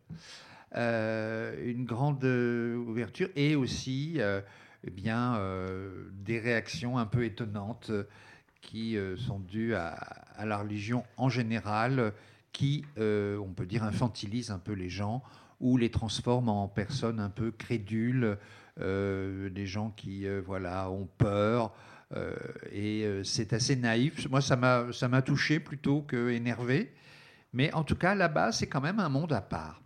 une 0.75 1.85
grande 1.85 2.23
euh, 2.23 2.75
ouverture 2.75 3.29
et 3.35 3.55
aussi 3.55 4.15
euh, 4.17 4.41
eh 4.85 4.91
bien 4.91 5.35
euh, 5.35 6.09
des 6.13 6.39
réactions 6.39 6.97
un 6.97 7.05
peu 7.05 7.25
étonnantes 7.25 7.89
euh, 7.89 8.03
qui 8.61 8.97
euh, 8.97 9.17
sont 9.17 9.39
dues 9.39 9.73
à, 9.75 10.45
la 10.45 10.57
religion 10.57 11.03
en 11.17 11.29
général, 11.29 11.99
euh, 11.99 12.11
qui 12.51 12.85
euh, 12.97 13.37
on 13.37 13.53
peut 13.53 13.65
dire 13.65 13.83
infantilise 13.83 14.51
un 14.51 14.59
peu 14.59 14.73
les 14.73 14.89
gens 14.89 15.23
ou 15.59 15.77
les 15.77 15.89
transforme 15.91 16.49
en 16.49 16.67
personnes 16.67 17.19
un 17.19 17.29
peu 17.29 17.51
crédules, 17.51 18.37
euh, 18.79 19.49
des 19.49 19.65
gens 19.65 19.91
qui 19.91 20.25
euh, 20.25 20.41
voilà 20.45 20.89
ont 20.89 21.07
peur. 21.17 21.73
euh, 22.15 22.35
et 22.71 23.03
euh, 23.03 23.23
c'est 23.23 23.53
assez 23.53 23.75
naïf. 23.75 24.27
Moi, 24.29 24.41
ça 24.41 24.55
m'a 24.55 25.21
touché 25.21 25.59
plutôt 25.59 26.01
que 26.01 26.29
énervé. 26.29 26.93
Mais 27.53 27.73
en 27.73 27.83
tout 27.83 27.95
cas, 27.95 28.15
là-bas, 28.15 28.51
c'est 28.51 28.67
quand 28.67 28.81
même 28.81 28.99
un 28.99 29.09
monde 29.09 29.33
à 29.33 29.41
part. 29.41 29.81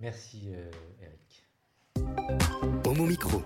Merci, 0.00 0.52
euh, 0.52 0.70
Eric. 1.02 2.06
Homo 2.86 3.04
Micro. 3.04 3.42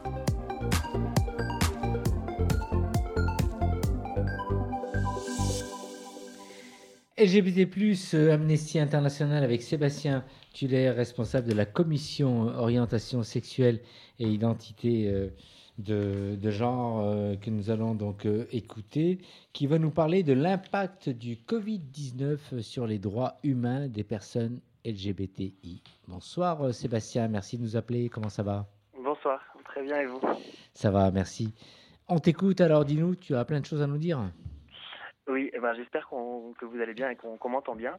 LGBT+, 7.17 7.69
euh, 8.15 8.35
Amnesty 8.35 8.79
International 8.79 9.45
avec 9.45 9.63
Sébastien 9.63 10.25
Tuller, 10.53 10.91
responsable 10.91 11.49
de 11.49 11.55
la 11.55 11.65
commission 11.65 12.49
orientation 12.49 13.23
sexuelle 13.23 13.81
et 14.19 14.27
identité 14.29 15.09
euh, 15.09 15.29
de, 15.79 16.37
de 16.37 16.51
genre 16.51 17.01
euh, 17.01 17.37
que 17.37 17.49
nous 17.49 17.71
allons 17.71 17.95
donc 17.95 18.27
écouter, 18.51 19.21
qui 19.53 19.67
va 19.67 19.79
nous 19.79 19.91
parler 19.91 20.23
de 20.23 20.33
l'impact 20.33 21.09
du 21.09 21.37
Covid-19 21.37 22.61
sur 22.61 22.87
les 22.87 22.99
droits 22.99 23.39
humains 23.43 23.89
des 23.89 24.05
personnes 24.05 24.61
LGBTI. 24.85 25.83
Bonsoir 26.09 26.63
euh, 26.63 26.73
Sébastien, 26.73 27.29
merci 27.29 27.57
de 27.59 27.63
nous 27.63 27.77
appeler, 27.77 28.09
comment 28.09 28.29
ça 28.29 28.43
va? 28.43 28.67
Bonsoir, 28.97 29.41
très 29.65 29.83
bien 29.83 30.01
et 30.01 30.07
vous? 30.07 30.21
Ça 30.75 30.91
va, 30.91 31.11
merci. 31.11 31.55
On 32.09 32.19
t'écoute 32.19 32.61
alors, 32.61 32.85
dis-nous, 32.85 33.15
tu 33.15 33.35
as 33.35 33.45
plein 33.45 33.61
de 33.61 33.67
choses 33.67 33.83
à 33.83 33.87
nous 33.87 33.99
dire 33.99 34.21
Oui, 35.29 35.51
eh 35.53 35.59
ben, 35.61 35.73
j'espère 35.75 36.07
qu'on- 36.09 36.53
que 36.59 36.65
vous 36.65 36.81
allez 36.81 36.95
bien 36.95 37.11
et 37.11 37.17
qu'on 37.17 37.49
m'entend 37.49 37.75
bien. 37.77 37.97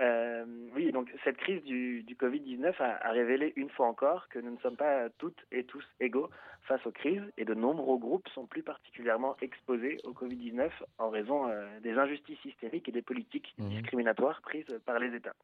Euh, 0.00 0.44
oui, 0.74 0.90
donc 0.90 1.08
cette 1.22 1.36
crise 1.36 1.62
du, 1.62 2.02
du 2.02 2.16
Covid-19 2.16 2.74
a, 2.80 3.06
a 3.06 3.12
révélé 3.12 3.52
une 3.54 3.70
fois 3.70 3.86
encore 3.86 4.28
que 4.28 4.40
nous 4.40 4.50
ne 4.50 4.58
sommes 4.58 4.76
pas 4.76 5.08
toutes 5.18 5.38
et 5.52 5.62
tous 5.64 5.84
égaux 6.00 6.30
face 6.62 6.84
aux 6.84 6.90
crises 6.90 7.22
et 7.36 7.44
de 7.44 7.54
nombreux 7.54 7.98
groupes 7.98 8.26
sont 8.34 8.44
plus 8.46 8.64
particulièrement 8.64 9.36
exposés 9.40 9.98
au 10.02 10.10
Covid-19 10.10 10.70
en 10.98 11.10
raison 11.10 11.46
euh, 11.48 11.64
des 11.80 11.92
injustices 11.92 12.40
systémiques 12.40 12.88
et 12.88 12.92
des 12.92 13.02
politiques 13.02 13.54
Mhm. 13.58 13.68
discriminatoires 13.68 14.40
prises 14.42 14.80
par 14.84 14.98
les 14.98 15.14
États. 15.14 15.34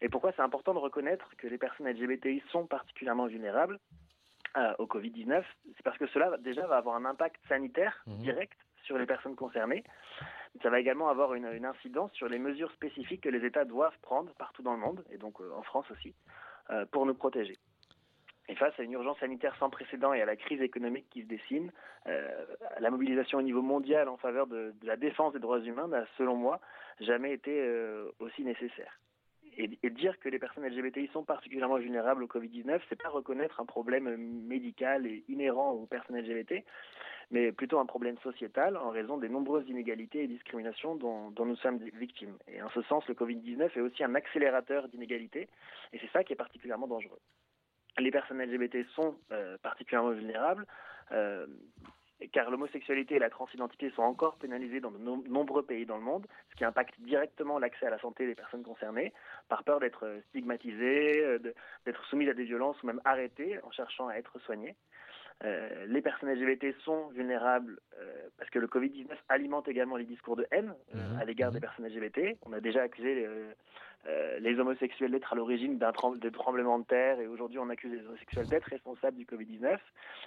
Et 0.00 0.08
pourquoi 0.08 0.32
c'est 0.32 0.42
important 0.42 0.74
de 0.74 0.78
reconnaître 0.78 1.28
que 1.36 1.46
les 1.46 1.58
personnes 1.58 1.88
LGBTI 1.88 2.42
sont 2.50 2.66
particulièrement 2.66 3.26
vulnérables 3.26 3.78
euh, 4.56 4.74
au 4.78 4.86
Covid-19 4.86 5.42
C'est 5.76 5.82
parce 5.82 5.98
que 5.98 6.06
cela 6.08 6.36
déjà 6.38 6.66
va 6.66 6.76
avoir 6.78 6.96
un 6.96 7.04
impact 7.04 7.36
sanitaire 7.48 8.02
Mhm. 8.06 8.18
direct 8.22 8.58
sur 8.84 8.98
les 8.98 9.06
personnes 9.06 9.36
concernées. 9.36 9.84
Ça 10.62 10.70
va 10.70 10.80
également 10.80 11.08
avoir 11.08 11.34
une, 11.34 11.46
une 11.46 11.64
incidence 11.64 12.12
sur 12.12 12.28
les 12.28 12.38
mesures 12.38 12.70
spécifiques 12.72 13.22
que 13.22 13.28
les 13.28 13.44
États 13.46 13.64
doivent 13.64 13.96
prendre 14.02 14.34
partout 14.34 14.62
dans 14.62 14.72
le 14.74 14.80
monde, 14.80 15.04
et 15.10 15.18
donc 15.18 15.40
euh, 15.40 15.50
en 15.56 15.62
France 15.62 15.88
aussi, 15.90 16.14
euh, 16.70 16.84
pour 16.86 17.06
nous 17.06 17.14
protéger. 17.14 17.56
Et 18.48 18.56
face 18.56 18.78
à 18.78 18.82
une 18.82 18.92
urgence 18.92 19.18
sanitaire 19.20 19.54
sans 19.56 19.70
précédent 19.70 20.12
et 20.12 20.20
à 20.20 20.26
la 20.26 20.34
crise 20.36 20.60
économique 20.60 21.06
qui 21.10 21.22
se 21.22 21.28
dessine, 21.28 21.72
euh, 22.08 22.44
la 22.80 22.90
mobilisation 22.90 23.38
au 23.38 23.42
niveau 23.42 23.62
mondial 23.62 24.08
en 24.08 24.16
faveur 24.16 24.46
de, 24.48 24.74
de 24.78 24.86
la 24.86 24.96
défense 24.96 25.32
des 25.32 25.38
droits 25.38 25.60
humains 25.60 25.86
n'a, 25.86 26.04
selon 26.18 26.34
moi, 26.36 26.60
jamais 27.00 27.32
été 27.32 27.52
aussi 28.18 28.42
nécessaire. 28.42 28.98
Et, 29.56 29.90
dire 29.90 30.18
que 30.18 30.28
les 30.28 30.38
personnes 30.38 30.66
LGBTI 30.66 31.08
sont 31.12 31.24
particulièrement 31.24 31.76
vulnérables 31.76 32.22
au 32.22 32.26
Covid-19, 32.26 32.80
c'est 32.88 33.00
pas 33.00 33.10
reconnaître 33.10 33.60
un 33.60 33.66
problème 33.66 34.16
médical 34.16 35.06
et 35.06 35.24
inhérent 35.28 35.72
aux 35.72 35.86
personnes 35.86 36.18
LGBT, 36.18 36.64
mais 37.30 37.52
plutôt 37.52 37.78
un 37.78 37.86
problème 37.86 38.16
sociétal 38.18 38.76
en 38.76 38.90
raison 38.90 39.18
des 39.18 39.28
nombreuses 39.28 39.68
inégalités 39.68 40.24
et 40.24 40.26
discriminations 40.26 40.96
dont, 40.96 41.30
dont 41.30 41.44
nous 41.44 41.56
sommes 41.56 41.78
victimes. 41.94 42.36
Et 42.48 42.62
en 42.62 42.70
ce 42.70 42.82
sens, 42.82 43.06
le 43.08 43.14
Covid-19 43.14 43.70
est 43.76 43.80
aussi 43.80 44.02
un 44.02 44.14
accélérateur 44.14 44.88
d'inégalités, 44.88 45.48
et 45.92 45.98
c'est 45.98 46.10
ça 46.12 46.24
qui 46.24 46.32
est 46.32 46.36
particulièrement 46.36 46.86
dangereux. 46.86 47.20
Les 47.98 48.10
personnes 48.10 48.42
LGBT 48.42 48.86
sont 48.94 49.16
euh, 49.32 49.58
particulièrement 49.62 50.12
vulnérables, 50.12 50.66
euh, 51.12 51.46
car 52.32 52.50
l'homosexualité 52.50 53.16
et 53.16 53.18
la 53.18 53.30
transidentité 53.30 53.90
sont 53.90 54.02
encore 54.02 54.36
pénalisées 54.36 54.80
dans 54.80 54.90
de 54.90 54.98
nom- 54.98 55.24
nombreux 55.28 55.62
pays 55.64 55.86
dans 55.86 55.96
le 55.96 56.02
monde, 56.02 56.26
ce 56.50 56.56
qui 56.56 56.64
impacte 56.64 56.94
directement 57.00 57.58
l'accès 57.58 57.86
à 57.86 57.90
la 57.90 57.98
santé 57.98 58.26
des 58.26 58.34
personnes 58.34 58.62
concernées, 58.62 59.12
par 59.48 59.64
peur 59.64 59.80
d'être 59.80 60.04
euh, 60.06 60.20
stigmatisées, 60.30 61.24
euh, 61.24 61.38
d'être 61.86 62.04
soumises 62.06 62.28
à 62.28 62.34
des 62.34 62.44
violences 62.44 62.80
ou 62.82 62.86
même 62.86 63.00
arrêtées 63.04 63.58
en 63.64 63.70
cherchant 63.70 64.08
à 64.08 64.14
être 64.14 64.38
soignées. 64.40 64.76
Euh, 65.44 65.86
les 65.86 66.02
personnes 66.02 66.30
LGBT 66.32 66.72
sont 66.84 67.08
vulnérables 67.08 67.80
euh, 67.98 68.28
parce 68.38 68.48
que 68.50 68.60
le 68.60 68.68
Covid-19 68.68 69.08
alimente 69.28 69.66
également 69.66 69.96
les 69.96 70.04
discours 70.04 70.36
de 70.36 70.46
haine 70.52 70.72
euh, 70.94 70.98
Mhm, 71.14 71.18
à 71.20 71.24
l'égard 71.24 71.50
des 71.50 71.58
personnes 71.58 71.86
LGBT. 71.86 72.36
On 72.46 72.52
a 72.52 72.60
déjà 72.60 72.82
accusé 72.82 73.26
euh, 74.08 74.40
les 74.40 74.58
homosexuels 74.58 75.12
d'être 75.12 75.32
à 75.32 75.36
l'origine 75.36 75.78
d'un 75.78 75.92
trem- 75.92 76.18
de 76.18 76.82
terre 76.84 77.20
et 77.20 77.28
aujourd'hui 77.28 77.60
on 77.60 77.68
accuse 77.68 77.92
les 77.92 78.04
homosexuels 78.04 78.48
d'être 78.48 78.64
responsables 78.64 79.16
du 79.16 79.24
Covid-19. 79.24 79.78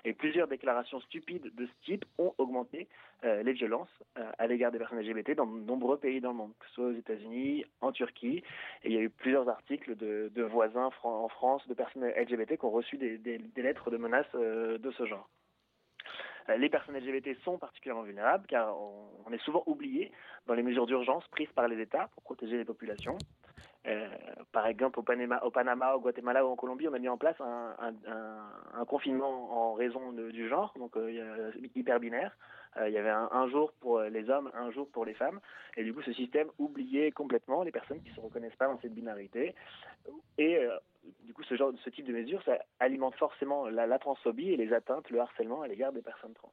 Et 0.05 0.13
plusieurs 0.13 0.47
déclarations 0.47 1.01
stupides 1.01 1.53
de 1.53 1.65
ce 1.65 1.85
type 1.85 2.05
ont 2.17 2.33
augmenté 2.37 2.87
euh, 3.25 3.43
les 3.43 3.51
violences 3.51 3.89
euh, 4.17 4.31
à 4.37 4.47
l'égard 4.47 4.71
des 4.71 4.77
personnes 4.77 4.99
LGBT 4.99 5.31
dans 5.35 5.45
de 5.45 5.59
nombreux 5.59 5.97
pays 5.97 6.21
dans 6.21 6.31
le 6.31 6.37
monde, 6.37 6.53
que 6.59 6.67
ce 6.67 6.73
soit 6.73 6.85
aux 6.85 6.93
États-Unis, 6.93 7.65
en 7.81 7.91
Turquie. 7.91 8.43
Et 8.83 8.89
il 8.89 8.93
y 8.93 8.97
a 8.97 9.01
eu 9.01 9.09
plusieurs 9.09 9.49
articles 9.49 9.95
de, 9.97 10.31
voisins 10.43 10.89
en 11.03 11.27
France, 11.27 11.67
de 11.67 11.73
personnes 11.73 12.05
LGBT 12.05 12.57
qui 12.57 12.65
ont 12.65 12.71
reçu 12.71 12.97
des, 12.97 13.39
lettres 13.57 13.91
de 13.91 13.97
menaces 13.97 14.31
de 14.33 14.91
ce 14.91 15.05
genre. 15.05 15.27
Les 16.57 16.69
personnes 16.69 16.95
LGBT 16.95 17.35
sont 17.43 17.57
particulièrement 17.57 18.03
vulnérables 18.03 18.45
car 18.47 18.77
on 18.77 19.31
est 19.33 19.41
souvent 19.43 19.63
oublié 19.65 20.11
dans 20.45 20.53
les 20.53 20.61
mesures 20.61 20.85
d'urgence 20.85 21.27
prises 21.29 21.51
par 21.55 21.67
les 21.67 21.81
États 21.81 22.09
pour 22.13 22.23
protéger 22.23 22.57
les 22.57 22.65
populations. 22.65 23.17
Euh, 23.87 24.07
par 24.51 24.65
exemple, 24.67 24.99
au 24.99 25.03
Panama, 25.03 25.95
au 25.95 25.99
Guatemala 25.99 26.45
ou 26.45 26.49
en 26.49 26.55
Colombie, 26.55 26.87
on 26.87 26.93
a 26.93 26.99
mis 26.99 27.09
en 27.09 27.17
place 27.17 27.39
un, 27.39 28.85
confinement 28.85 29.71
en 29.71 29.73
raison 29.73 30.11
du 30.11 30.47
genre, 30.47 30.73
donc 30.77 30.97
euh, 30.97 31.51
hyper 31.75 31.99
binaire. 31.99 32.35
Euh, 32.77 32.89
il 32.89 32.93
y 32.93 32.97
avait 32.97 33.09
un, 33.09 33.47
jour 33.49 33.71
pour 33.79 34.01
les 34.01 34.29
hommes, 34.29 34.51
un 34.53 34.71
jour 34.71 34.89
pour 34.89 35.05
les 35.05 35.13
femmes, 35.13 35.39
et 35.77 35.83
du 35.83 35.93
coup, 35.93 36.01
ce 36.01 36.13
système 36.13 36.47
oubliait 36.57 37.11
complètement 37.11 37.63
les 37.63 37.71
personnes 37.71 38.01
qui 38.01 38.11
se 38.13 38.19
reconnaissent 38.19 38.55
pas 38.55 38.67
dans 38.67 38.79
cette 38.79 38.93
binarité. 38.93 39.55
Et 40.37 40.59
du 41.23 41.33
coup, 41.33 41.43
ce 41.43 41.55
genre, 41.55 41.71
ce 41.83 41.89
type 41.89 42.05
de 42.05 42.13
mesure, 42.13 42.41
ça 42.43 42.57
alimente 42.79 43.15
forcément 43.15 43.67
la, 43.67 43.85
la 43.87 43.99
transphobie 43.99 44.51
et 44.51 44.57
les 44.57 44.73
atteintes, 44.73 45.09
le 45.09 45.19
harcèlement 45.19 45.61
à 45.61 45.67
l'égard 45.67 45.91
des 45.91 46.01
personnes 46.01 46.33
trans. 46.33 46.51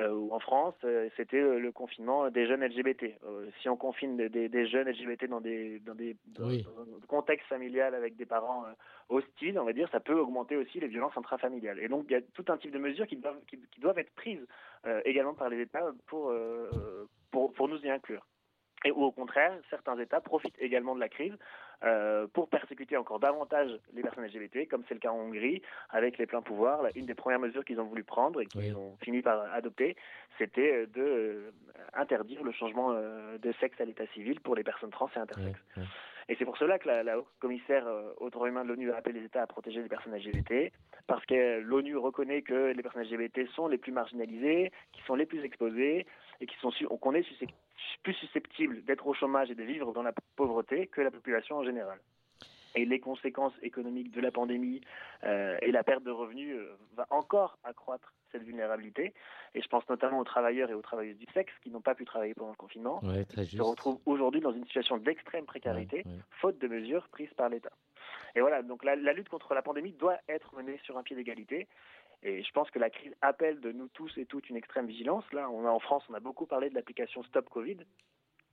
Euh, 0.00 0.10
ou 0.12 0.32
en 0.32 0.40
France, 0.40 0.74
euh, 0.82 1.08
c'était 1.16 1.40
le 1.40 1.70
confinement 1.70 2.28
des 2.28 2.48
jeunes 2.48 2.64
LGBT. 2.64 3.14
Euh, 3.24 3.48
si 3.60 3.68
on 3.68 3.76
confine 3.76 4.16
des, 4.16 4.66
jeunes 4.66 4.88
LGBT 4.88 5.26
dans 5.28 5.40
des, 5.40 5.78
dans 5.80 5.94
des 5.94 6.16
dans- 6.26 6.48
Oui. 6.48 6.64
dans 6.64 6.82
un 6.82 7.06
contexte 7.06 7.46
familial 7.46 7.94
avec 7.94 8.16
des 8.16 8.26
parents 8.26 8.64
hostiles, 9.08 9.56
on 9.58 9.64
va 9.64 9.72
dire, 9.72 9.88
ça 9.92 10.00
peut 10.00 10.18
augmenter 10.18 10.56
aussi 10.56 10.80
les 10.80 10.88
violences 10.88 11.16
intrafamiliales. 11.16 11.78
Et 11.78 11.86
donc, 11.86 12.06
il 12.08 12.12
y 12.12 12.16
a 12.16 12.22
tout 12.22 12.44
un 12.48 12.56
type 12.56 12.72
de 12.72 12.78
mesures 12.78 13.06
qui 13.06 13.16
doivent, 13.16 13.40
qui, 13.46 13.60
qui 13.70 13.80
doivent 13.80 13.98
être 13.98 14.14
prises 14.14 14.44
également 15.04 15.34
par 15.34 15.48
les 15.48 15.60
États 15.60 15.92
pour, 16.08 16.34
pour, 17.30 17.52
pour 17.52 17.68
nous 17.68 17.78
y 17.78 17.88
inclure. 17.88 18.26
Et 18.84 18.90
ou 18.90 19.02
au 19.02 19.12
contraire, 19.12 19.56
certains 19.70 19.98
États 19.98 20.20
profitent 20.20 20.58
également 20.58 20.94
de 20.94 21.00
la 21.00 21.08
crise 21.08 21.34
euh, 21.84 22.26
pour 22.32 22.48
persécuter 22.48 22.96
encore 22.96 23.20
davantage 23.20 23.70
les 23.92 24.02
personnes 24.02 24.24
LGBT, 24.24 24.66
comme 24.68 24.82
c'est 24.88 24.94
le 24.94 25.00
cas 25.00 25.10
en 25.10 25.18
Hongrie, 25.18 25.60
avec 25.90 26.16
les 26.18 26.26
pleins 26.26 26.42
pouvoirs. 26.42 26.82
Là, 26.82 26.88
une 26.96 27.06
des 27.06 27.14
premières 27.14 27.40
mesures 27.40 27.64
qu'ils 27.64 27.80
ont 27.80 27.84
voulu 27.84 28.04
prendre 28.04 28.40
et 28.40 28.46
qu'ils 28.46 28.60
Oui. 28.60 28.72
ont 28.72 28.96
fini 29.02 29.20
par 29.22 29.40
adopter, 29.52 29.96
c'était 30.38 30.72
euh, 30.72 30.86
de 30.86 31.02
euh, 31.02 31.50
interdire 31.94 32.42
le 32.42 32.52
changement 32.52 32.92
euh, 32.92 33.36
de 33.38 33.52
sexe 33.60 33.80
à 33.80 33.84
l'état 33.84 34.06
civil 34.14 34.40
pour 34.40 34.54
les 34.56 34.64
personnes 34.64 34.90
trans 34.90 35.10
et 35.14 35.18
intersexes. 35.18 35.60
Et 36.30 36.36
c'est 36.36 36.46
pour 36.46 36.56
cela 36.56 36.78
que 36.78 36.88
la, 36.88 37.02
la 37.02 37.18
haute 37.18 37.26
commissaire 37.38 37.86
aux 38.16 38.30
droits 38.30 38.48
humains 38.48 38.64
de 38.64 38.70
l'ONU 38.70 38.90
a 38.90 38.96
appelé 38.96 39.20
les 39.20 39.26
États 39.26 39.42
à 39.42 39.46
protéger 39.46 39.82
les 39.82 39.90
personnes 39.90 40.14
LGBT, 40.16 40.72
parce 41.06 41.26
que 41.26 41.60
l'ONU 41.60 41.98
reconnaît 41.98 42.40
que 42.40 42.72
les 42.72 42.82
personnes 42.82 43.02
LGBT 43.02 43.46
sont 43.54 43.68
les 43.68 43.76
plus 43.76 43.92
marginalisées, 43.92 44.72
qui 44.92 45.02
sont 45.02 45.16
les 45.16 45.26
plus 45.26 45.44
exposées, 45.44 46.06
et 46.40 46.46
qui 46.46 46.56
sont 46.60 46.70
qu'on 46.98 47.12
est 47.12 47.20
suscept- 47.28 47.52
plus 48.02 48.14
susceptibles 48.14 48.82
d'être 48.84 49.06
au 49.06 49.14
chômage 49.14 49.50
et 49.50 49.54
de 49.54 49.62
vivre 49.62 49.92
dans 49.92 50.02
la 50.02 50.12
pauvreté 50.36 50.86
que 50.88 51.00
la 51.00 51.10
population 51.10 51.56
en 51.58 51.64
général. 51.64 51.98
et 52.76 52.84
les 52.84 52.98
conséquences 52.98 53.52
économiques 53.62 54.10
de 54.10 54.20
la 54.20 54.32
pandémie 54.32 54.80
euh, 55.22 55.56
et 55.62 55.70
la 55.70 55.84
perte 55.84 56.02
de 56.02 56.10
revenus 56.10 56.56
euh, 56.56 56.74
va 56.96 57.06
encore 57.10 57.56
accroître 57.62 58.12
cette 58.32 58.42
vulnérabilité. 58.42 59.14
Et 59.54 59.62
je 59.62 59.68
pense 59.68 59.88
notamment 59.88 60.18
aux 60.18 60.24
travailleurs 60.24 60.70
et 60.70 60.74
aux 60.74 60.82
travailleuses 60.82 61.18
du 61.18 61.26
sexe 61.32 61.52
qui 61.62 61.70
n'ont 61.70 61.80
pas 61.80 61.94
pu 61.94 62.04
travailler 62.04 62.34
pendant 62.34 62.50
le 62.50 62.56
confinement, 62.56 62.98
Ouais, 63.04 63.24
très 63.26 63.44
juste. 63.44 63.58
se 63.58 63.62
retrouvent 63.62 64.00
aujourd'hui 64.06 64.40
dans 64.40 64.50
une 64.52 64.64
situation 64.64 64.96
d'extrême 64.96 65.44
précarité, 65.46 65.98
Ouais, 66.04 66.10
ouais. 66.12 66.18
faute 66.40 66.58
de 66.58 66.66
mesures 66.66 67.06
prises 67.10 67.32
par 67.36 67.48
l'État. 67.48 67.70
Et 68.34 68.40
voilà, 68.40 68.62
donc 68.62 68.82
la, 68.82 68.96
la 68.96 69.12
lutte 69.12 69.28
contre 69.28 69.54
la 69.54 69.62
pandémie 69.62 69.92
doit 69.92 70.18
être 70.28 70.52
menée 70.56 70.80
sur 70.82 70.98
un 70.98 71.04
pied 71.04 71.14
d'égalité. 71.14 71.68
Et 72.22 72.42
je 72.42 72.50
pense 72.52 72.70
que 72.70 72.78
la 72.78 72.90
crise 72.90 73.14
appelle 73.20 73.60
de 73.60 73.72
nous 73.72 73.88
tous 73.88 74.16
et 74.18 74.26
toutes 74.26 74.48
une 74.48 74.56
extrême 74.56 74.86
vigilance. 74.86 75.24
Là, 75.32 75.50
on 75.50 75.66
a 75.66 75.70
en 75.70 75.80
France, 75.80 76.04
on 76.08 76.14
a 76.14 76.20
beaucoup 76.20 76.46
parlé 76.46 76.70
de 76.70 76.74
l'application 76.74 77.22
Stop 77.24 77.48
Covid, 77.50 77.78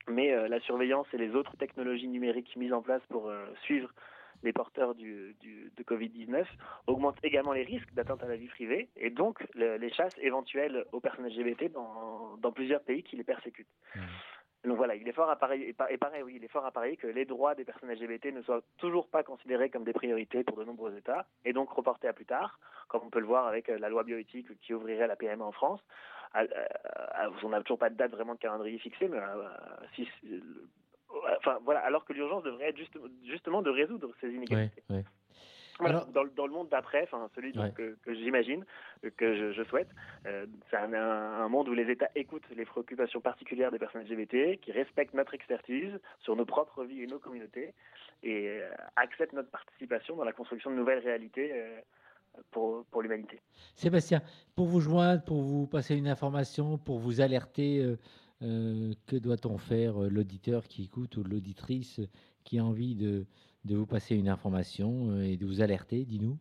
mais 0.07 0.31
euh, 0.33 0.47
la 0.47 0.59
surveillance 0.61 1.07
et 1.13 1.17
les 1.17 1.35
autres 1.35 1.55
technologies 1.57 2.07
numériques 2.07 2.55
mises 2.55 2.73
en 2.73 2.81
place 2.81 3.01
pour 3.09 3.29
euh, 3.29 3.45
suivre 3.63 3.93
les 4.43 4.53
porteurs 4.53 4.95
du, 4.95 5.35
de 5.43 5.83
Covid-19 5.83 6.45
augmentent 6.87 7.23
également 7.23 7.53
les 7.53 7.61
risques 7.63 7.93
d'atteinte 7.93 8.23
à 8.23 8.27
la 8.27 8.35
vie 8.35 8.47
privée 8.47 8.89
et 8.95 9.11
donc 9.11 9.45
le- 9.53 9.77
les 9.77 9.93
chasses 9.93 10.17
éventuelles 10.19 10.83
aux 10.91 10.99
personnes 10.99 11.27
LGBT 11.27 11.71
dans, 11.71 12.37
dans 12.37 12.51
plusieurs 12.51 12.81
pays 12.81 13.03
qui 13.03 13.15
les 13.17 13.23
persécutent. 13.23 13.67
Donc 14.63 14.77
voilà, 14.77 14.93
il 14.95 15.07
est 15.07 15.11
fort 15.13 15.29
à 15.29 15.35
parier, 15.35 15.69
et 15.69 15.73
pa- 15.73 15.91
et 15.91 15.97
pareil, 15.97 16.21
oui, 16.21 16.33
il 16.35 16.43
est 16.43 16.47
fort 16.47 16.69
que 16.99 17.07
les 17.07 17.25
droits 17.25 17.55
des 17.55 17.65
personnes 17.65 17.89
LGBT 17.91 18.27
ne 18.31 18.41
soient 18.43 18.61
toujours 18.77 19.07
pas 19.07 19.23
considérés 19.23 19.69
comme 19.71 19.83
des 19.83 19.93
priorités 19.93 20.43
pour 20.43 20.55
de 20.57 20.63
nombreux 20.63 20.95
États, 20.95 21.25
et 21.45 21.51
donc 21.53 21.71
reportés 21.71 22.07
à 22.07 22.13
plus 22.13 22.25
tard, 22.25 22.59
comme 22.87 23.01
on 23.05 23.09
peut 23.09 23.19
le 23.19 23.25
voir 23.25 23.47
avec 23.47 23.69
euh, 23.69 23.79
la 23.79 23.89
loi 23.89 24.03
bioéthique 24.03 24.59
qui 24.61 24.73
ouvrirait 24.75 25.07
la 25.07 25.15
PMA 25.15 25.43
en 25.43 25.51
France. 25.51 25.81
À- 26.33 26.41
à- 26.41 27.29
on 27.43 27.49
n'a 27.49 27.61
toujours 27.61 27.79
pas 27.79 27.89
de 27.89 27.95
date 27.95 28.11
vraiment 28.11 28.35
de 28.35 28.39
calendrier 28.39 28.77
fixé, 28.77 29.07
mais 29.07 29.17
euh, 29.17 29.47
euh, 30.25 30.39
voilà, 31.63 31.79
alors 31.81 32.05
que 32.05 32.13
l'urgence 32.13 32.43
devrait 32.43 32.69
être 32.69 32.77
juste- 32.77 32.97
justement 33.25 33.61
de 33.61 33.69
résoudre 33.69 34.09
ces 34.21 34.29
inégalités. 34.31 34.83
Ouais. 34.89 35.03
Voilà, 35.81 36.05
dans, 36.13 36.23
le- 36.23 36.29
dans 36.31 36.45
le 36.47 36.53
monde 36.53 36.69
d'après, 36.69 37.03
enfin 37.03 37.29
celui 37.35 37.51
donc, 37.53 37.65
Ouais. 37.65 37.71
que, 37.71 37.97
que 38.03 38.13
j'imagine, 38.13 38.63
que 39.17 39.35
je, 39.35 39.51
je 39.51 39.63
souhaite, 39.63 39.89
euh, 40.25 40.45
c'est 40.69 40.77
un, 40.77 41.47
monde 41.49 41.67
où 41.69 41.73
les 41.73 41.89
États 41.91 42.09
écoutent 42.15 42.47
les 42.55 42.65
préoccupations 42.65 43.19
particulières 43.21 43.71
des 43.71 43.79
personnes 43.79 44.03
LGBT, 44.03 44.59
qui 44.61 44.71
respectent 44.71 45.13
notre 45.13 45.33
expertise 45.33 45.99
sur 46.19 46.35
nos 46.35 46.45
propres 46.45 46.83
vies 46.85 47.01
et 47.03 47.07
nos 47.07 47.19
communautés, 47.19 47.73
et 48.23 48.47
euh, 48.49 48.69
acceptent 48.95 49.33
notre 49.33 49.49
participation 49.49 50.15
dans 50.15 50.23
la 50.23 50.33
construction 50.33 50.69
de 50.71 50.75
nouvelles 50.75 50.99
réalités 51.03 51.51
euh, 51.53 51.79
pour, 52.51 52.85
pour 52.85 53.01
l'humanité. 53.01 53.41
Sébastien, 53.75 54.21
pour 54.55 54.67
vous 54.67 54.79
joindre, 54.79 55.23
pour 55.23 55.41
vous 55.41 55.67
passer 55.67 55.95
une 55.95 56.07
information, 56.07 56.77
pour 56.77 56.99
vous 56.99 57.19
alerter, 57.21 57.95
que 58.39 59.15
doit-on 59.17 59.57
faire 59.57 59.99
l'auditeur 59.99 60.63
qui 60.63 60.85
écoute 60.85 61.17
ou 61.17 61.23
l'auditrice 61.23 61.99
qui 62.43 62.57
a 62.57 62.63
envie 62.65 62.95
de, 62.95 63.25
de 63.65 63.75
vous 63.75 63.85
passer 63.85 64.15
une 64.15 64.29
information 64.29 65.11
euh, 65.11 65.23
et 65.23 65.37
de 65.37 65.45
vous 65.45 65.61
alerter 65.61 66.05
Dis-nous. 66.05 66.37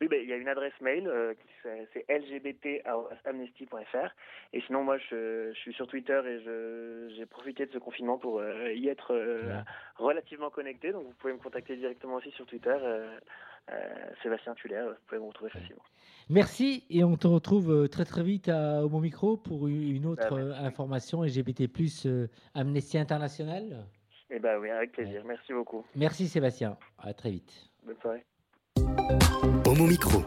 Oui, 0.00 0.08
ben, 0.08 0.18
il 0.20 0.28
y 0.28 0.32
a 0.32 0.36
une 0.36 0.48
adresse 0.48 0.72
mail, 0.80 1.06
euh, 1.06 1.32
c'est 1.92 2.04
lgbt.amnesty.fr. 2.08 4.08
Et 4.52 4.60
sinon, 4.62 4.82
moi, 4.82 4.98
je, 4.98 5.52
je 5.54 5.58
suis 5.60 5.72
sur 5.74 5.86
Twitter 5.86 6.20
et 6.26 6.40
j'ai 7.16 7.24
profité 7.26 7.66
de 7.66 7.72
ce 7.72 7.78
confinement 7.78 8.18
pour 8.18 8.40
euh, 8.40 8.72
y 8.72 8.88
être 8.88 9.14
euh, 9.14 9.60
relativement 9.96 10.50
connecté. 10.50 10.90
Donc, 10.90 11.04
vous 11.06 11.14
pouvez 11.20 11.34
me 11.34 11.38
contacter 11.38 11.76
directement 11.76 12.16
aussi 12.16 12.32
sur 12.32 12.46
Twitter. 12.46 12.76
Sébastien 14.24 14.54
Tuller, 14.54 14.82
vous 14.88 14.94
pouvez 15.06 15.20
me 15.20 15.26
retrouver 15.26 15.50
facilement. 15.50 15.84
Merci 16.28 16.82
et 16.90 17.04
on 17.04 17.16
te 17.16 17.28
retrouve 17.28 17.88
très 17.88 18.04
très 18.04 18.24
vite 18.24 18.48
à 18.48 18.84
Homo 18.84 18.98
Micro 18.98 19.36
pour 19.36 19.68
une 19.68 19.88
une 19.94 20.06
autre 20.06 20.52
Ah, 20.56 20.64
information 20.64 21.22
LGBT+, 21.22 21.68
Amnesty 22.54 22.98
International. 22.98 23.86
Eh 24.34 24.38
ben 24.38 24.58
oui, 24.58 24.70
avec 24.70 24.92
plaisir. 24.92 25.22
Merci 25.26 25.52
beaucoup. 25.52 25.84
Merci 25.94 26.26
Sébastien, 26.26 26.78
à 26.98 27.12
très 27.12 27.30
vite. 27.30 27.52
Bonne 27.84 27.96
soirée. 28.00 28.24
Homo 29.66 29.86
Micro. 29.86 30.22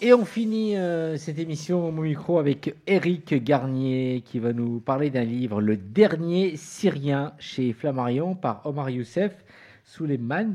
Et 0.00 0.14
on 0.14 0.24
finit 0.24 0.78
euh, 0.78 1.18
cette 1.18 1.38
émission 1.38 1.88
au 1.88 1.92
micro 1.92 2.38
avec 2.38 2.74
Eric 2.86 3.34
Garnier 3.44 4.22
qui 4.24 4.38
va 4.38 4.54
nous 4.54 4.80
parler 4.80 5.10
d'un 5.10 5.24
livre, 5.24 5.60
Le 5.60 5.76
dernier 5.76 6.56
Syrien 6.56 7.34
chez 7.38 7.74
Flammarion 7.74 8.36
par 8.36 8.64
Omar 8.64 8.88
Youssef 8.88 9.44
Suleiman. 9.84 10.54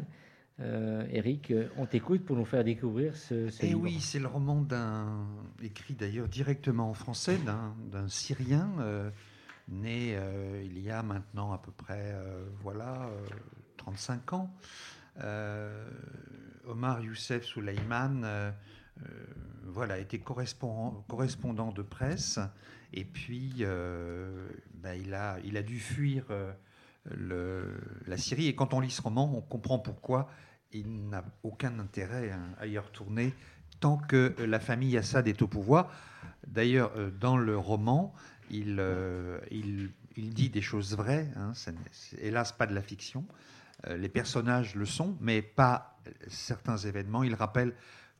Euh, 0.60 1.06
Eric, 1.10 1.50
euh, 1.50 1.68
on 1.78 1.86
t'écoute 1.88 2.24
pour 2.26 2.36
nous 2.36 2.46
faire 2.46 2.64
découvrir 2.64 3.16
ce, 3.16 3.50
ce 3.50 3.66
Et. 3.66 3.72
Eh 3.72 3.76
oui, 3.76 4.00
c'est 4.00 4.20
le 4.20 4.28
roman 4.28 4.62
d'un 4.62 5.26
écrit 5.64 5.96
d'ailleurs 5.96 6.28
directement 6.28 6.92
en 6.92 6.94
français 6.94 7.38
d'un 7.38 7.76
d'un 7.92 8.08
Syrien 8.08 8.70
euh, 8.80 9.10
né 9.68 10.16
euh, 10.16 10.62
il 10.64 10.78
y 10.80 10.92
a 10.92 11.02
maintenant 11.02 11.54
à 11.54 11.58
peu 11.58 11.72
près 11.72 12.16
voilà 12.62 13.08
euh, 13.08 13.26
35 13.78 14.34
ans. 14.34 14.54
Omar 16.68 17.02
Youssef 17.02 17.46
Souleyman 17.46 18.54
voilà 19.66 19.98
était 19.98 20.20
correspondant 20.20 21.04
correspondant 21.08 21.72
de 21.72 21.82
presse 21.82 22.40
et 22.94 23.06
puis 23.06 23.64
ben, 23.64 24.94
il 24.94 25.14
a 25.14 25.38
il 25.44 25.58
a 25.58 25.64
dû 25.64 25.80
fuir 25.80 26.26
la 27.06 28.18
Syrie 28.18 28.48
et 28.48 28.56
quand 28.56 28.74
on 28.74 28.80
lit 28.80 28.92
ce 28.92 29.02
roman 29.02 29.32
on 29.36 29.42
comprend 29.42 29.78
pourquoi 29.78 30.30
il 30.72 31.10
n'a 31.10 31.24
aucun 31.44 31.80
intérêt 31.80 32.32
à 32.60 32.66
y 32.66 32.78
retourner 32.78 33.34
tant 33.84 33.98
que 33.98 34.34
la 34.40 34.62
famille 34.62 34.98
Assad 34.98 35.28
est 35.28 35.42
au 35.42 35.48
pouvoir. 35.48 35.92
D'ailleurs, 36.48 36.94
euh, 36.96 37.12
dans 37.12 37.36
le 37.36 37.58
roman, 37.58 38.14
il, 38.50 38.78
euh, 38.80 39.40
il, 39.52 39.92
il 40.16 40.34
dit 40.34 40.50
des 40.50 40.62
choses 40.62 40.96
vraies, 40.96 41.30
hein, 41.36 41.52
hélas 42.18 42.54
pas 42.54 42.66
de 42.66 42.74
la 42.74 42.82
fiction. 42.82 43.26
Euh, 43.88 43.98
les 43.98 44.08
personnages 44.08 44.76
le 44.76 44.86
sont, 44.86 45.18
mais 45.20 45.42
pas 45.42 46.00
certains 46.28 46.78
événements. 46.78 47.24
Il 47.24 47.36
rappelle 47.36 47.74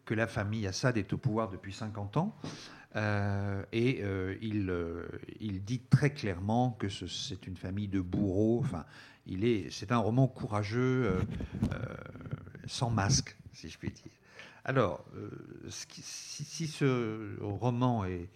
que 0.04 0.14
la 0.14 0.28
famille 0.28 0.68
Assad 0.68 0.98
est 0.98 1.14
au 1.14 1.18
pouvoir 1.18 1.50
depuis 1.50 1.72
50 1.72 2.18
ans. 2.18 2.36
Euh, 2.96 3.64
et 3.72 4.02
euh, 4.04 4.36
il, 4.42 4.70
euh, 4.70 5.08
il 5.40 5.64
dit 5.64 5.80
très 5.80 6.14
clairement 6.14 6.72
que 6.72 6.90
ce- 6.90 7.08
c'est 7.08 7.48
une 7.48 7.58
famille 7.58 7.88
de 7.88 8.00
bourreaux. 8.02 8.60
Enfin, 8.60 8.86
il 9.26 9.46
est, 9.46 9.70
c'est 9.72 9.92
un 9.92 9.98
roman 9.98 10.28
courageux, 10.28 11.18
sans 12.68 12.90
masque, 12.90 13.36
si 13.54 13.70
je 13.70 13.78
puis 13.78 13.90
dire. 13.90 14.12
Alors, 14.66 15.06
si, 15.70 16.68
ce 16.68 17.40
roman 17.42 18.04
est, 18.06 18.30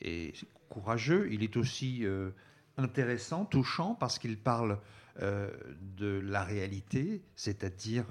est 0.00 0.34
courageux, 0.70 1.28
il 1.30 1.42
est 1.42 1.56
aussi 1.58 2.04
intéressant, 2.78 3.44
touchant, 3.44 3.94
parce 3.94 4.18
qu'il 4.18 4.38
parle 4.38 4.78
de 5.20 6.18
la 6.24 6.42
réalité, 6.44 7.22
c'est-à-dire 7.36 8.06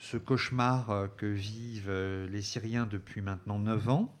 ce 0.00 0.16
cauchemar 0.16 1.08
que 1.16 1.26
vivent 1.26 2.26
les 2.28 2.42
Syriens 2.42 2.86
depuis 2.86 3.20
maintenant 3.20 3.60
9 3.60 3.88
ans. 3.88 4.12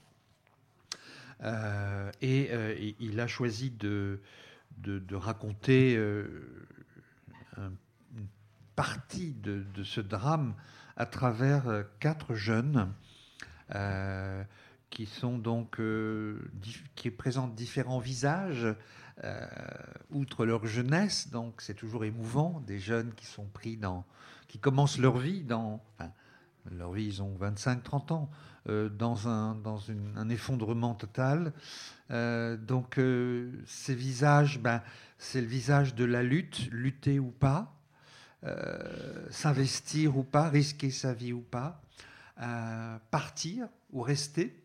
Euh, 1.42 2.10
et 2.22 2.48
euh, 2.50 2.74
il- 2.78 2.96
il 2.98 3.20
a 3.20 3.26
choisi 3.26 3.70
de, 3.70 4.20
de, 4.78 5.14
raconter 5.14 5.96
euh, 5.96 6.26
un- 7.56 7.72
une 8.16 8.26
partie 8.74 9.32
de, 9.34 9.62
de 9.74 9.84
ce 9.84 10.00
drame 10.00 10.54
à 10.96 11.06
travers 11.06 11.84
quatre 12.00 12.34
jeunes 12.34 12.92
qui 14.90 15.06
sont 15.06 15.38
donc 15.38 15.80
qui 16.94 17.10
présentent 17.10 17.54
différents 17.54 17.98
visages. 17.98 18.66
Outre 20.10 20.46
leur 20.46 20.66
jeunesse 20.66 21.30
donc 21.30 21.60
c'est 21.60 21.74
toujours 21.74 22.04
émouvant 22.04 22.60
des 22.66 22.78
jeunes 22.78 23.12
qui 23.14 23.26
sont 23.26 23.46
pris 23.46 23.76
dans 23.76 24.04
qui 24.48 24.58
commencent 24.58 24.98
leur 24.98 25.16
vie 25.18 25.42
dans 25.42 25.82
enfin, 25.98 26.12
leur 26.70 26.92
vie 26.92 27.06
ils 27.06 27.22
ont 27.22 27.34
25 27.34 27.82
30 27.82 28.12
ans 28.12 28.30
dans 28.66 29.28
un 29.28 29.54
dans 29.54 29.80
un 30.16 30.28
effondrement 30.28 30.94
total 30.94 31.52
Euh, 32.12 32.56
donc 32.56 32.98
euh, 32.98 33.50
ces 33.66 33.96
visages 33.96 34.60
ben, 34.60 34.80
c'est 35.18 35.40
le 35.40 35.48
visage 35.48 35.96
de 35.96 36.04
la 36.04 36.22
lutte 36.22 36.68
lutter 36.70 37.18
ou 37.18 37.32
pas 37.32 37.76
euh, 38.44 39.26
s'investir 39.30 40.16
ou 40.16 40.22
pas, 40.22 40.48
risquer 40.48 40.90
sa 40.90 41.12
vie 41.12 41.32
ou 41.32 41.40
pas, 41.40 41.82
euh, 42.40 42.96
partir 43.10 43.66
ou 43.92 44.02
rester. 44.02 44.62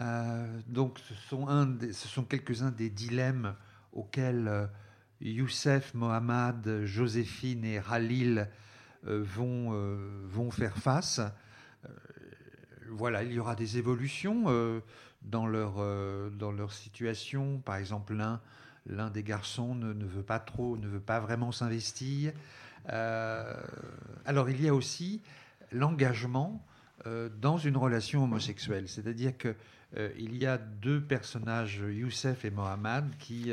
Euh, 0.00 0.60
donc 0.66 0.98
ce 0.98 1.14
sont, 1.14 1.48
un 1.48 1.78
ce 1.80 2.08
sont 2.08 2.24
quelques-uns 2.24 2.70
des 2.70 2.90
dilemmes 2.90 3.54
auxquels 3.92 4.48
euh, 4.48 4.66
Youssef, 5.20 5.94
Mohamed, 5.94 6.84
Joséphine 6.84 7.64
et 7.64 7.80
Khalil 7.80 8.48
euh, 9.06 9.22
vont, 9.22 9.74
euh, 9.74 10.24
vont 10.26 10.50
faire 10.50 10.76
face. 10.76 11.20
Voilà, 12.92 13.22
il 13.22 13.32
y 13.32 13.38
aura 13.38 13.54
des 13.54 13.78
évolutions 13.78 14.44
euh, 14.48 14.80
dans, 15.22 15.46
leur, 15.46 15.76
euh, 15.78 16.28
dans 16.30 16.52
leur 16.52 16.72
situation. 16.72 17.58
Par 17.64 17.76
exemple, 17.76 18.14
l'un 18.14 18.40
l'un 18.86 19.10
des 19.10 19.22
garçons 19.22 19.76
ne, 19.76 19.92
ne 19.92 20.04
veut 20.04 20.24
pas 20.24 20.40
trop, 20.40 20.76
ne 20.76 20.88
veut 20.88 21.00
pas 21.00 21.20
vraiment 21.20 21.52
s'investir. 21.52 22.32
Euh, 22.88 23.54
alors 24.24 24.50
il 24.50 24.60
y 24.60 24.68
a 24.68 24.74
aussi 24.74 25.22
l'engagement 25.70 26.64
dans 27.40 27.58
une 27.58 27.76
relation 27.76 28.22
homosexuelle. 28.24 28.88
C'est-à-dire 28.88 29.32
euh, 29.96 30.10
il 30.18 30.36
y 30.36 30.46
a 30.46 30.58
deux 30.58 31.00
personnages, 31.00 31.82
Youssef 31.88 32.44
et 32.44 32.50
Mohamed, 32.50 33.04
qui, 33.18 33.52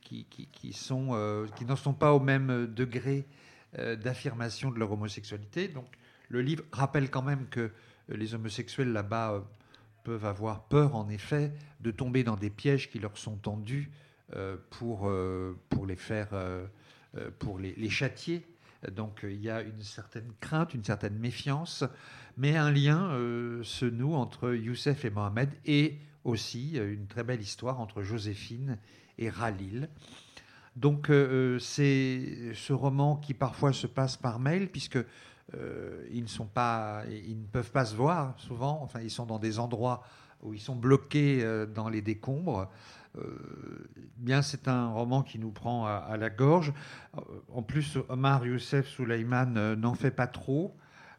qui, 0.00 0.24
qui, 0.24 0.46
qui 0.46 0.72
sont, 0.72 1.46
qui 1.56 1.64
n'en 1.64 1.76
sont 1.76 1.92
pas 1.92 2.12
au 2.12 2.20
même 2.20 2.66
degré 2.66 3.26
d'affirmation 3.76 4.70
de 4.70 4.78
leur 4.78 4.92
homosexualité. 4.92 5.68
Donc 5.68 5.86
le 6.28 6.40
livre 6.40 6.64
rappelle 6.72 7.10
quand 7.10 7.22
même 7.22 7.46
que 7.48 7.72
les 8.08 8.34
homosexuels 8.34 8.92
là-bas 8.92 9.32
euh, 9.32 9.40
peuvent 10.04 10.24
avoir 10.24 10.64
peur, 10.64 10.94
en 10.94 11.08
effet, 11.08 11.52
de 11.80 11.90
tomber 11.90 12.22
dans 12.22 12.36
des 12.36 12.50
pièges 12.50 12.90
qui 12.90 12.98
leur 12.98 13.18
sont 13.18 13.36
tendus 13.36 13.90
euh, 14.34 14.56
pour, 14.70 15.08
euh, 15.08 15.58
pour 15.68 15.86
les 15.86 15.96
faire, 15.96 16.28
euh, 16.32 16.66
euh, 17.16 17.30
pour 17.38 17.58
les, 17.58 17.88
châtier. 17.90 18.46
Donc 18.92 19.24
euh, 19.24 19.32
il 19.32 19.40
y 19.40 19.50
a 19.50 19.62
une 19.62 19.82
certaine 19.82 20.30
crainte, 20.40 20.74
une 20.74 20.84
certaine 20.84 21.18
méfiance, 21.18 21.84
mais 22.36 22.56
un 22.56 22.70
lien 22.70 23.10
euh, 23.12 23.62
se 23.62 23.86
noue 23.86 24.14
entre 24.14 24.54
Youssef 24.54 25.04
et 25.04 25.10
Mohamed 25.10 25.50
et 25.64 25.98
aussi 26.24 26.78
euh, 26.78 26.92
une 26.92 27.06
très 27.06 27.24
belle 27.24 27.40
histoire 27.40 27.80
entre 27.80 28.02
Joséphine 28.02 28.78
et 29.18 29.30
Ralil. 29.30 29.88
Donc 30.76 31.08
euh, 31.08 31.58
c'est 31.58 32.52
ce 32.54 32.72
roman 32.72 33.16
qui 33.16 33.32
parfois 33.32 33.72
se 33.72 33.86
passe 33.86 34.16
par 34.16 34.38
mail 34.38 34.68
puisque 34.68 34.96
euh, 34.96 35.04
ils 35.52 36.22
ne 36.22 36.28
sont 36.28 36.46
pas, 36.46 37.02
ils 37.08 37.40
ne 37.40 37.46
peuvent 37.46 37.70
pas 37.70 37.84
se 37.84 37.94
voir 37.94 38.34
souvent. 38.38 38.80
Enfin, 38.82 39.00
ils 39.00 39.10
sont 39.10 39.26
dans 39.26 39.38
des 39.38 39.58
endroits 39.58 40.02
où 40.42 40.54
ils 40.54 40.60
sont 40.60 40.76
bloqués 40.76 41.42
euh, 41.42 41.66
dans 41.66 41.88
les 41.88 42.02
décombres. 42.02 42.68
Euh, 43.16 43.88
bien, 44.16 44.42
c'est 44.42 44.68
un 44.68 44.88
roman 44.90 45.22
qui 45.22 45.38
nous 45.38 45.50
prend 45.50 45.86
à, 45.86 46.16
la 46.16 46.30
gorge. 46.30 46.72
Euh, 47.16 47.20
En 47.52 47.62
plus, 47.62 47.98
Omar 48.08 48.44
Youssef 48.44 48.86
Souleyman 48.86 49.56
euh, 49.56 49.76
n'en 49.76 49.94
fait 49.94 50.10
pas 50.10 50.26
trop. 50.26 50.76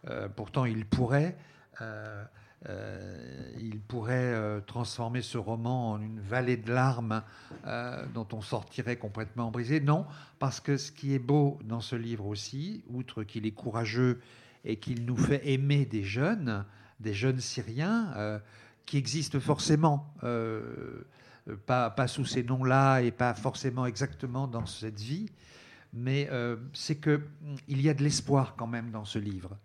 Euh, 0.10 0.30
pourtant, 0.30 0.66
il 0.66 0.86
pourrait. 0.86 1.38
euh, 1.82 2.24
euh, 2.70 3.52
il 3.60 3.80
pourrait 3.80 4.34
euh, 4.34 4.60
transformer 4.60 5.22
ce 5.22 5.38
roman 5.38 5.92
en 5.92 6.02
une 6.02 6.20
vallée 6.20 6.58
de 6.58 6.72
larmes 6.72 7.24
euh, 7.66 8.06
dont 8.14 8.28
on 8.34 8.42
sortirait 8.42 8.98
complètement 8.98 9.52
brisé. 9.52 9.80
Non, 9.80 10.06
parce 10.40 10.60
que 10.60 10.76
ce 10.76 10.92
qui 10.92 11.14
est 11.14 11.20
beau 11.20 11.60
dans 11.64 11.80
ce 11.80 11.96
livre 11.96 12.26
aussi, 12.26 12.84
outre 12.90 13.24
qu'il 13.24 13.46
est 13.46 13.52
courageux 13.52 14.20
et 14.66 14.78
qu'il 14.78 15.06
nous 15.06 15.16
fait 15.16 15.48
aimer 15.48 15.86
des 15.86 16.04
jeunes, 16.04 16.66
des 17.00 17.14
jeunes 17.14 17.40
Syriens, 17.40 18.42
qui 18.86 18.98
existent 18.98 19.40
forcément, 19.40 20.14
pas, 21.66 21.90
pas 21.90 22.08
sous 22.08 22.26
ces 22.26 22.44
noms-là 22.44 23.00
et 23.02 23.12
pas 23.12 23.34
forcément 23.34 23.86
exactement 23.86 24.46
dans 24.46 24.66
cette 24.66 25.00
vie, 25.00 25.30
mais 25.94 26.30
c'est 26.74 26.98
que 26.98 27.18
mm, 27.18 27.56
il 27.70 27.82
y 27.82 27.88
a 27.88 27.94
de 27.94 28.04
l'espoir 28.04 28.56
quand 28.58 28.68
même 28.68 28.92
dans 28.92 29.06
ce 29.06 29.20
livre. 29.20 29.58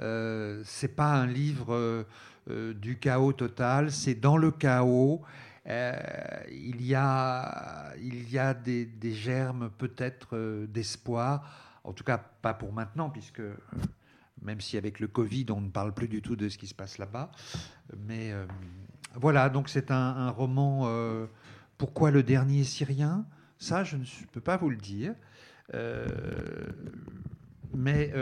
Euh, 0.00 0.62
c'est 0.64 0.94
pas 0.94 1.14
un 1.14 1.26
livre 1.26 1.74
euh, 1.74 2.04
euh, 2.50 2.74
du 2.74 2.98
chaos 2.98 3.32
total, 3.32 3.90
c'est 3.90 4.14
dans 4.14 4.36
le 4.36 4.50
chaos. 4.50 5.22
Il 5.68 6.86
y 6.86 6.94
a, 6.94 7.92
il 8.00 8.30
y 8.30 8.38
a 8.38 8.54
des, 8.54 8.88
germes 9.12 9.70
peut-être 9.76 10.66
d'espoir, 10.66 11.80
en 11.82 11.92
tout 11.92 12.04
cas 12.04 12.18
pas 12.18 12.54
pour 12.54 12.72
maintenant, 12.72 13.10
puisque 13.10 13.42
même 14.42 14.60
si 14.60 14.76
avec 14.76 15.00
le 15.00 15.08
Covid 15.08 15.46
on 15.50 15.60
ne 15.60 15.70
parle 15.70 15.92
plus 15.92 16.06
du 16.06 16.22
tout 16.22 16.36
de 16.36 16.48
ce 16.48 16.56
qui 16.56 16.68
se 16.68 16.74
passe 16.74 16.98
là-bas. 16.98 17.32
Mais 18.06 18.32
voilà, 19.14 19.48
donc 19.48 19.68
c'est 19.68 19.90
un, 19.90 20.30
roman. 20.30 20.88
pourquoi 21.78 22.12
le 22.12 22.22
dernier 22.22 22.62
Syrien? 22.62 23.26
Ça, 23.58 23.82
je 23.82 23.96
ne 23.96 24.04
peux 24.30 24.40
pas 24.40 24.56
vous 24.56 24.70
le 24.70 24.76
dire. 24.76 25.16
Mais 27.74 28.12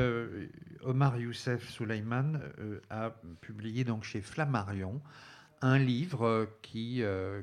Omar 0.84 1.18
Youssef 1.18 1.68
Souleyman 1.70 2.40
euh, 2.58 2.80
a 2.90 3.12
publié 3.40 3.84
donc 3.84 4.04
chez 4.04 4.20
Flammarion 4.20 5.00
un 5.62 5.78
livre 5.78 6.26
euh, 6.26 6.46
qui 6.62 7.02
euh, 7.02 7.42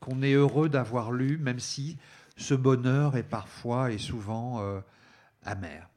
qu'on 0.00 0.22
est 0.22 0.32
heureux 0.32 0.68
d'avoir 0.68 1.12
lu, 1.12 1.38
même 1.38 1.58
si 1.58 1.98
ce 2.36 2.54
bonheur 2.54 3.16
est 3.16 3.22
parfois 3.24 3.90
et 3.90 3.98
souvent 3.98 4.62
amer. 5.42 5.88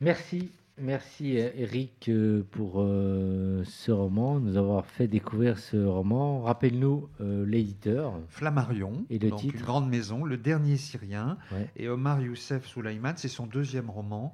Merci, 0.00 0.52
merci 0.78 1.32
Eric 1.32 2.08
pour 2.52 2.74
ce 2.76 3.90
roman, 3.90 4.38
nous 4.38 4.56
avoir 4.56 4.86
fait 4.86 5.08
découvrir 5.08 5.58
ce 5.58 5.84
roman. 5.84 6.42
Rappelle-nous 6.42 7.08
l'éditeur. 7.18 8.20
Flammarion, 8.28 9.04
Et 9.10 9.18
le 9.18 9.30
donc 9.30 9.40
titre 9.40 9.56
une 9.56 9.62
grande 9.62 9.88
maison, 9.90 10.24
Le 10.24 10.36
Dernier 10.36 10.76
Syrien, 10.76 11.38
Ouais. 11.50 11.68
et 11.74 11.88
Omar 11.88 12.20
Youssef 12.20 12.64
Souleyman, 12.64 13.14
c'est 13.16 13.26
son 13.26 13.46
deuxième 13.46 13.90
roman. 13.90 14.32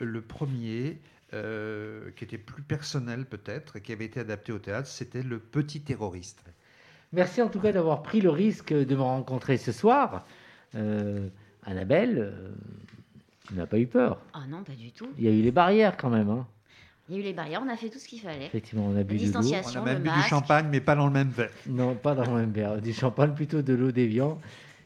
Le 0.00 0.20
premier, 0.20 0.98
euh, 1.34 2.10
qui 2.16 2.24
était 2.24 2.38
plus 2.38 2.62
personnel 2.62 3.26
peut-être, 3.26 3.76
et 3.76 3.80
qui 3.80 3.92
avait 3.92 4.04
été 4.06 4.20
adapté 4.20 4.52
au 4.52 4.58
théâtre, 4.58 4.88
c'était 4.88 5.22
Le 5.22 5.38
Petit 5.38 5.80
Terroriste. 5.80 6.42
Merci 7.12 7.40
en 7.42 7.48
tout 7.48 7.60
cas 7.60 7.72
d'avoir 7.72 8.02
pris 8.02 8.20
le 8.20 8.30
risque 8.30 8.72
de 8.72 8.94
me 8.94 9.00
rencontrer 9.02 9.56
ce 9.56 9.72
soir. 9.72 10.26
Euh, 10.74 11.28
Annabelle, 11.64 12.18
euh, 12.18 12.50
tu 13.46 13.54
n'as 13.54 13.66
pas 13.66 13.78
eu 13.78 13.86
peur. 13.86 14.20
Ah 14.34 14.42
non, 14.48 14.62
pas 14.62 14.74
du 14.74 14.92
tout. 14.92 15.08
Il 15.18 15.24
y 15.24 15.28
a 15.28 15.30
eu 15.30 15.42
les 15.42 15.50
barrières 15.52 15.96
quand 15.96 16.10
même. 16.10 16.28
hein. 16.30 16.46
Il 17.08 17.14
y 17.14 17.18
a 17.18 17.20
eu 17.20 17.24
les 17.24 17.32
barrières, 17.32 17.62
on 17.64 17.68
a 17.70 17.76
fait 17.76 17.88
tout 17.88 17.98
ce 17.98 18.06
qu'il 18.06 18.20
fallait. 18.20 18.44
Effectivement, 18.46 18.86
on 18.86 18.94
a 18.96 19.02
bu 19.02 19.14
de 19.14 19.20
l'eau. 19.20 19.24
distanciation. 19.24 19.80
On 19.80 19.86
a 19.86 19.94
même 19.94 20.02
bu 20.02 20.10
du 20.10 20.20
champagne, 20.28 20.68
mais 20.70 20.80
pas 20.82 20.94
dans 20.94 21.06
le 21.06 21.12
même 21.12 21.30
verre. 21.30 21.50
Non, 21.66 21.94
pas 21.94 22.14
dans 22.14 22.30
le 22.30 22.40
même 22.40 22.52
verre. 22.52 22.82
Du 22.82 22.92
champagne, 22.92 23.32
plutôt 23.34 23.62
de 23.62 23.72
l'eau 23.72 23.90
d'évian. 23.90 24.38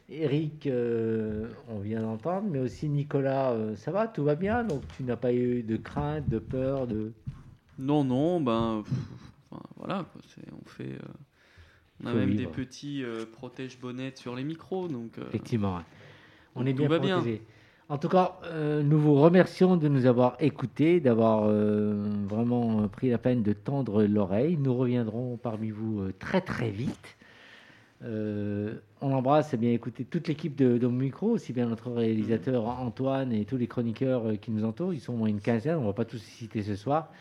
Eric, 0.08 0.66
euh, 0.66 1.48
on 1.68 1.78
vient 1.78 2.02
d'entendre, 2.02 2.48
mais 2.50 2.58
aussi 2.58 2.88
Nicolas, 2.88 3.52
euh, 3.52 3.76
ça 3.76 3.90
va, 3.90 4.08
tout 4.08 4.24
va 4.24 4.34
bien? 4.34 4.64
Donc 4.64 4.82
tu 4.96 5.04
n'as 5.04 5.16
pas 5.16 5.32
eu 5.32 5.62
de 5.62 5.76
crainte, 5.76 6.28
de 6.28 6.38
peur, 6.38 6.86
de... 6.86 7.12
Non, 7.78 8.04
non, 8.04 8.40
ben 8.40 8.82
pff, 8.84 9.60
voilà, 9.76 10.04
quoi, 10.12 10.20
on 10.60 10.68
fait. 10.68 10.92
euh, 10.92 10.98
on 12.04 12.08
a 12.08 12.14
même 12.14 12.28
vivre. 12.28 12.40
des 12.42 12.46
petits 12.46 13.02
euh, 13.02 13.24
protège 13.30 13.78
bonnettes 13.80 14.18
sur 14.18 14.36
les 14.36 14.44
micros, 14.44 14.88
donc. 14.88 15.18
Effectivement, 15.28 15.80
on 16.54 16.66
est 16.66 16.72
bien 16.72 16.88
protégés. 16.88 17.42
En 17.88 17.98
tout 17.98 18.08
cas, 18.08 18.38
nous 18.82 18.98
vous 18.98 19.14
remercions 19.14 19.76
de 19.76 19.86
nous 19.86 20.06
avoir 20.06 20.36
écoutés, 20.40 20.98
d'avoir 21.00 21.44
vraiment 21.44 22.88
pris 22.88 23.10
la 23.10 23.18
peine 23.18 23.42
de 23.42 23.52
tendre 23.52 24.04
l'oreille. 24.04 24.56
Nous 24.56 24.72
reviendrons 24.74 25.36
parmi 25.36 25.70
vous 25.70 26.10
très 26.18 26.40
très 26.40 26.70
vite. 26.70 27.16
Euh, 28.04 28.74
on 29.00 29.12
embrasse 29.12 29.54
eh 29.54 29.56
bien 29.56 29.72
écoutez 29.72 30.04
toute 30.04 30.26
l'équipe 30.26 30.56
de, 30.56 30.76
de 30.76 30.86
Micro, 30.88 31.30
aussi 31.30 31.52
bien 31.52 31.66
notre 31.66 31.90
réalisateur 31.90 32.66
Antoine 32.66 33.32
et 33.32 33.44
tous 33.44 33.56
les 33.56 33.68
chroniqueurs 33.68 34.28
euh, 34.30 34.36
qui 34.36 34.50
nous 34.50 34.64
entourent. 34.64 34.92
Ils 34.92 35.00
sont 35.00 35.12
au 35.14 35.16
moins 35.16 35.28
une 35.28 35.40
quinzaine, 35.40 35.76
on 35.76 35.82
ne 35.82 35.86
va 35.86 35.92
pas 35.92 36.04
tous 36.04 36.16
les 36.16 36.22
citer 36.22 36.62
ce 36.62 36.74
soir. 36.74 37.12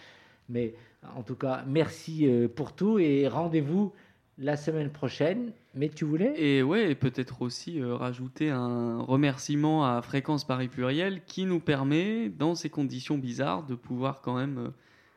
Mais 0.49 0.73
en 1.15 1.23
tout 1.23 1.35
cas, 1.35 1.63
merci 1.67 2.27
euh, 2.27 2.47
pour 2.47 2.73
tout 2.73 2.99
et 2.99 3.27
rendez-vous 3.27 3.93
la 4.37 4.57
semaine 4.57 4.89
prochaine. 4.89 5.51
Mais 5.75 5.89
tu 5.89 6.03
voulais? 6.03 6.33
Et 6.37 6.63
ouais, 6.63 6.91
et 6.91 6.95
peut-être 6.95 7.41
aussi 7.41 7.79
euh, 7.79 7.95
rajouter 7.95 8.49
un 8.49 9.01
remerciement 9.01 9.85
à 9.85 10.01
Fréquence 10.01 10.43
Paris 10.43 10.67
Pluriel 10.67 11.21
qui 11.25 11.45
nous 11.45 11.59
permet, 11.59 12.29
dans 12.29 12.55
ces 12.55 12.69
conditions 12.69 13.17
bizarres, 13.17 13.65
de 13.65 13.75
pouvoir 13.75 14.21
quand 14.21 14.35
même 14.35 14.57
euh, 14.57 14.69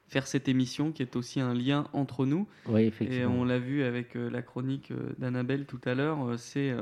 faire 0.07 0.27
cette 0.27 0.49
émission 0.49 0.93
qui 0.93 1.03
est 1.03 1.17
aussi 1.17 1.41
un 1.41 1.55
lien 1.55 1.87
entre 1.93 2.27
nous. 2.27 2.47
Oui, 2.69 2.83
Et 2.83 2.87
effectivement. 2.87 3.35
on 3.35 3.45
l'a 3.45 3.59
vu 3.59 3.83
avec 3.83 4.17
euh, 4.17 4.31
la 4.31 4.43
chronique 4.43 4.91
euh, 4.91 5.13
d'Annabelle 5.19 5.67
tout 5.67 5.81
à 5.85 5.95
l'heure, 5.95 6.25
euh, 6.29 6.37
c'est 6.37 6.75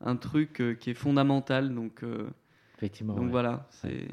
un 0.00 0.16
truc 0.16 0.62
qui 0.80 0.90
est 0.90 0.94
fondamental. 0.94 1.74
Donc, 1.74 2.02
Effectivement. 2.76 3.14
donc 3.14 3.24
ouais. 3.24 3.30
voilà, 3.30 3.66
c'est 3.70 4.08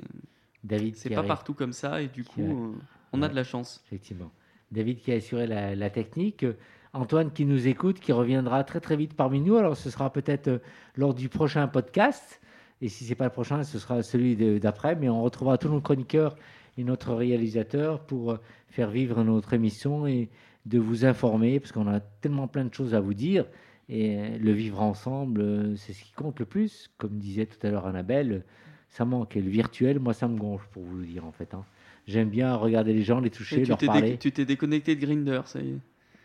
David 0.63 0.95
c'est 0.95 1.09
pas 1.09 1.17
arrive. 1.17 1.27
partout 1.27 1.53
comme 1.53 1.73
ça 1.73 2.01
et 2.01 2.07
du 2.07 2.23
coup, 2.23 2.41
euh, 2.41 2.79
on 3.11 3.21
a 3.21 3.25
Ouais. 3.25 3.29
de 3.31 3.35
la 3.35 3.43
chance. 3.43 3.83
Effectivement. 3.87 4.31
David 4.71 4.99
qui 5.01 5.11
a 5.11 5.15
assuré 5.15 5.45
la, 5.47 5.75
la 5.75 5.89
technique. 5.89 6.45
Antoine 6.93 7.31
qui 7.31 7.45
nous 7.45 7.67
écoute, 7.67 7.99
qui 7.99 8.11
reviendra 8.11 8.63
très 8.63 8.79
très 8.79 8.95
vite 8.95 9.15
parmi 9.15 9.41
nous. 9.41 9.55
Alors 9.57 9.75
ce 9.75 9.89
sera 9.89 10.11
peut-être 10.13 10.61
lors 10.95 11.13
du 11.13 11.27
prochain 11.27 11.67
podcast. 11.67 12.39
Et 12.81 12.87
si 12.89 13.03
c'est 13.05 13.15
pas 13.15 13.25
le 13.25 13.31
prochain, 13.31 13.63
ce 13.63 13.79
sera 13.79 14.03
celui 14.03 14.35
d'après. 14.59 14.95
Mais 14.95 15.09
on 15.09 15.21
retrouvera 15.23 15.57
tous 15.57 15.69
nos 15.69 15.81
chroniqueurs 15.81 16.35
et 16.78 16.84
notre 16.84 17.13
réalisateur 17.13 17.99
pour 18.01 18.32
euh, 18.32 18.38
faire 18.69 18.89
vivre 18.89 19.24
notre 19.24 19.53
émission 19.53 20.07
et 20.07 20.30
de 20.65 20.80
vous 20.80 21.05
informer, 21.05 21.59
parce 21.59 21.71
qu'on 21.71 21.88
a 21.88 21.99
tellement 21.99 22.47
plein 22.47 22.65
de 22.65 22.74
choses 22.74 22.93
à 22.95 22.99
vous 22.99 23.13
dire. 23.13 23.45
Et 23.89 24.17
euh, 24.17 24.38
le 24.39 24.51
vivre 24.51 24.82
ensemble, 24.82 25.41
euh, 25.41 25.76
c'est 25.76 25.93
ce 25.93 26.03
qui 26.03 26.13
compte 26.13 26.39
le 26.39 26.45
plus. 26.45 26.89
Comme 26.97 27.17
disait 27.17 27.45
tout 27.45 27.65
à 27.67 27.69
l'heure 27.69 27.86
Annabelle, 27.86 28.43
ça 28.89 29.05
manque. 29.05 29.36
Et 29.36 29.41
le 29.41 29.49
virtuel, 29.49 29.99
moi, 29.99 30.13
ça 30.13 30.28
me 30.28 30.38
gonfle 30.38 30.67
pour 30.71 30.84
vous 30.84 30.97
le 30.97 31.05
dire 31.05 31.26
en 31.26 31.32
fait. 31.32 31.53
hein. 31.53 31.65
J'aime 32.07 32.30
bien 32.30 32.55
regarder 32.55 32.93
les 32.93 33.03
gens, 33.03 33.19
les 33.19 33.30
toucher, 33.30 33.61
tu 33.61 33.69
leur 33.69 33.78
parler. 33.78 34.17
tu 34.17 34.32
t'es 34.32 34.45
déconnecté 34.45 34.95
de 34.95 35.05
Grinder, 35.05 35.41
ça 35.45 35.59
y 35.61 35.69
est. 35.69 35.78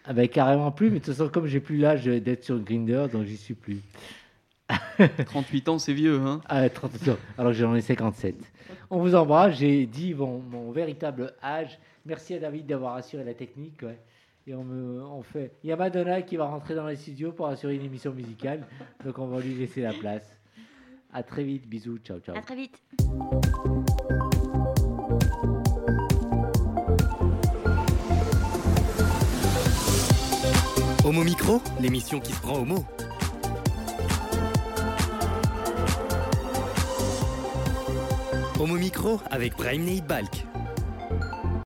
Ah 0.05 0.13
ben, 0.13 0.27
carrément 0.27 0.73
plus, 0.73 0.91
mais 0.91 1.01
de 1.01 1.05
toute 1.05 1.15
façon, 1.15 1.31
comme 1.31 1.47
j'ai 1.47 1.61
plus 1.61 1.77
l'âge 1.77 2.07
d'être 2.07 2.43
sur 2.43 2.59
Grinder, 2.59 3.07
donc 3.13 3.27
j'y 3.27 3.37
suis 3.37 3.55
plus. 3.55 3.81
38 5.27 5.69
ans, 5.69 5.79
c'est 5.79 5.93
vieux. 5.93 6.21
Hein 6.21 6.41
ah, 6.47 6.69
38 6.69 7.11
ans, 7.11 7.17
alors 7.37 7.53
j'en 7.53 7.75
ai 7.75 7.81
57. 7.81 8.35
On 8.91 8.99
vous 9.01 9.15
embrasse. 9.15 9.57
J'ai 9.57 9.87
dit 9.87 10.15
mon, 10.15 10.71
véritable 10.73 11.35
âge. 11.43 11.79
Merci 12.05 12.35
à 12.35 12.39
David 12.39 12.67
d'avoir 12.67 12.95
assuré 12.95 13.25
la 13.25 13.35
technique. 13.35 13.85
Et 14.47 14.55
on, 14.55 14.65
me, 14.65 15.03
on 15.03 15.23
fait. 15.23 15.53
Il 15.63 15.69
y 15.69 15.73
a 15.73 15.77
Madonna 15.77 16.23
qui 16.23 16.37
va 16.37 16.47
rentrer 16.47 16.75
dans 16.75 16.87
les 16.87 16.97
studios 16.97 17.33
pour 17.33 17.49
assurer 17.49 17.77
une 17.77 17.85
émission 17.85 18.13
musicale. 18.13 18.67
Donc 19.05 19.19
on 19.19 19.27
va 19.27 19.41
lui 19.41 19.55
laisser 19.55 19.83
la 19.83 19.93
place. 19.93 20.37
À 21.13 21.23
très 21.23 21.45
vite. 21.45 21.69
Bisous. 21.69 21.99
Ciao, 21.99 22.19
ciao. 22.21 22.37
À 22.37 22.41
très 22.41 22.57
vite. 22.57 22.83
Homo 31.05 31.25
Micro, 31.25 31.63
l'émission 31.81 32.21
qui 32.21 32.33
se 32.33 32.41
prend 32.41 32.59
au 32.59 32.65
mot. 32.67 32.85
Homo 38.59 38.75
Micro 38.75 39.21
avec 39.31 39.57
Brahim 39.57 40.01
Balk. 40.01 40.58